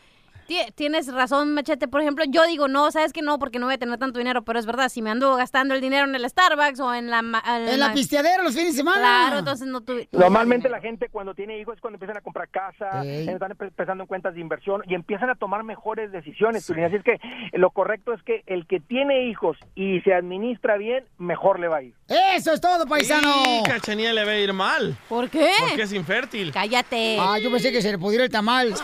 tienes 0.75 1.11
razón, 1.13 1.53
Machete. 1.53 1.87
Por 1.87 2.01
ejemplo, 2.01 2.23
yo 2.27 2.45
digo, 2.45 2.67
no, 2.67 2.91
sabes 2.91 3.13
que 3.13 3.21
no, 3.21 3.39
porque 3.39 3.59
no 3.59 3.65
voy 3.67 3.75
a 3.75 3.77
tener 3.77 3.97
tanto 3.99 4.19
dinero, 4.19 4.43
pero 4.43 4.59
es 4.59 4.65
verdad, 4.65 4.89
si 4.89 5.01
me 5.01 5.09
ando 5.09 5.35
gastando 5.35 5.73
el 5.73 5.81
dinero 5.81 6.05
en 6.07 6.15
el 6.15 6.29
Starbucks 6.29 6.79
o 6.79 6.93
en 6.93 7.09
la... 7.09 7.21
ma- 7.21 7.43
En 7.47 7.79
la 7.79 7.93
pisteadera 7.93 8.43
los 8.43 8.53
fines 8.55 8.71
de 8.73 8.77
semana. 8.77 8.99
Claro, 9.01 9.39
entonces 9.39 9.67
no 9.67 9.81
tuve... 9.81 10.07
Normalmente 10.11 10.69
la 10.69 10.79
gente 10.81 11.09
cuando 11.09 11.33
tiene 11.33 11.59
hijos 11.59 11.75
es 11.75 11.81
cuando 11.81 11.95
empiezan 11.95 12.17
a 12.17 12.21
comprar 12.21 12.49
casa, 12.49 13.03
están 13.03 13.51
empe- 13.51 13.67
empezando 13.67 14.03
en 14.03 14.07
cuentas 14.07 14.33
de 14.35 14.41
inversión 14.41 14.81
y 14.87 14.95
empiezan 14.95 15.29
a 15.29 15.35
tomar 15.35 15.63
mejores 15.63 16.11
decisiones. 16.11 16.65
Piolín. 16.65 16.85
Así 16.85 16.95
es 16.97 17.03
que 17.03 17.19
lo 17.57 17.71
correcto 17.71 18.13
es 18.13 18.21
que 18.23 18.43
el 18.47 18.67
que 18.67 18.79
tiene 18.79 19.27
hijos 19.27 19.57
y 19.75 20.01
se 20.01 20.13
administra 20.13 20.77
bien, 20.77 21.05
mejor 21.17 21.59
le 21.59 21.67
va 21.67 21.77
a 21.77 21.83
ir. 21.83 21.93
Eso 22.07 22.53
es 22.53 22.61
todo, 22.61 22.85
paisano. 22.85 23.31
Y 23.45 23.63
Cachanilla 23.63 24.13
le 24.13 24.23
va 24.25 24.31
a 24.31 24.37
ir 24.37 24.53
mal. 24.53 24.95
¿Por 25.09 25.29
qué? 25.29 25.49
Porque 25.59 25.83
es 25.83 25.93
infértil. 25.93 26.51
Cállate. 26.51 27.17
Ah, 27.19 27.37
yo 27.39 27.51
pensé 27.51 27.71
que 27.71 27.81
se 27.81 27.91
le 27.91 27.97
pudiera 27.97 28.23
el 28.23 28.29
tamal. 28.29 28.73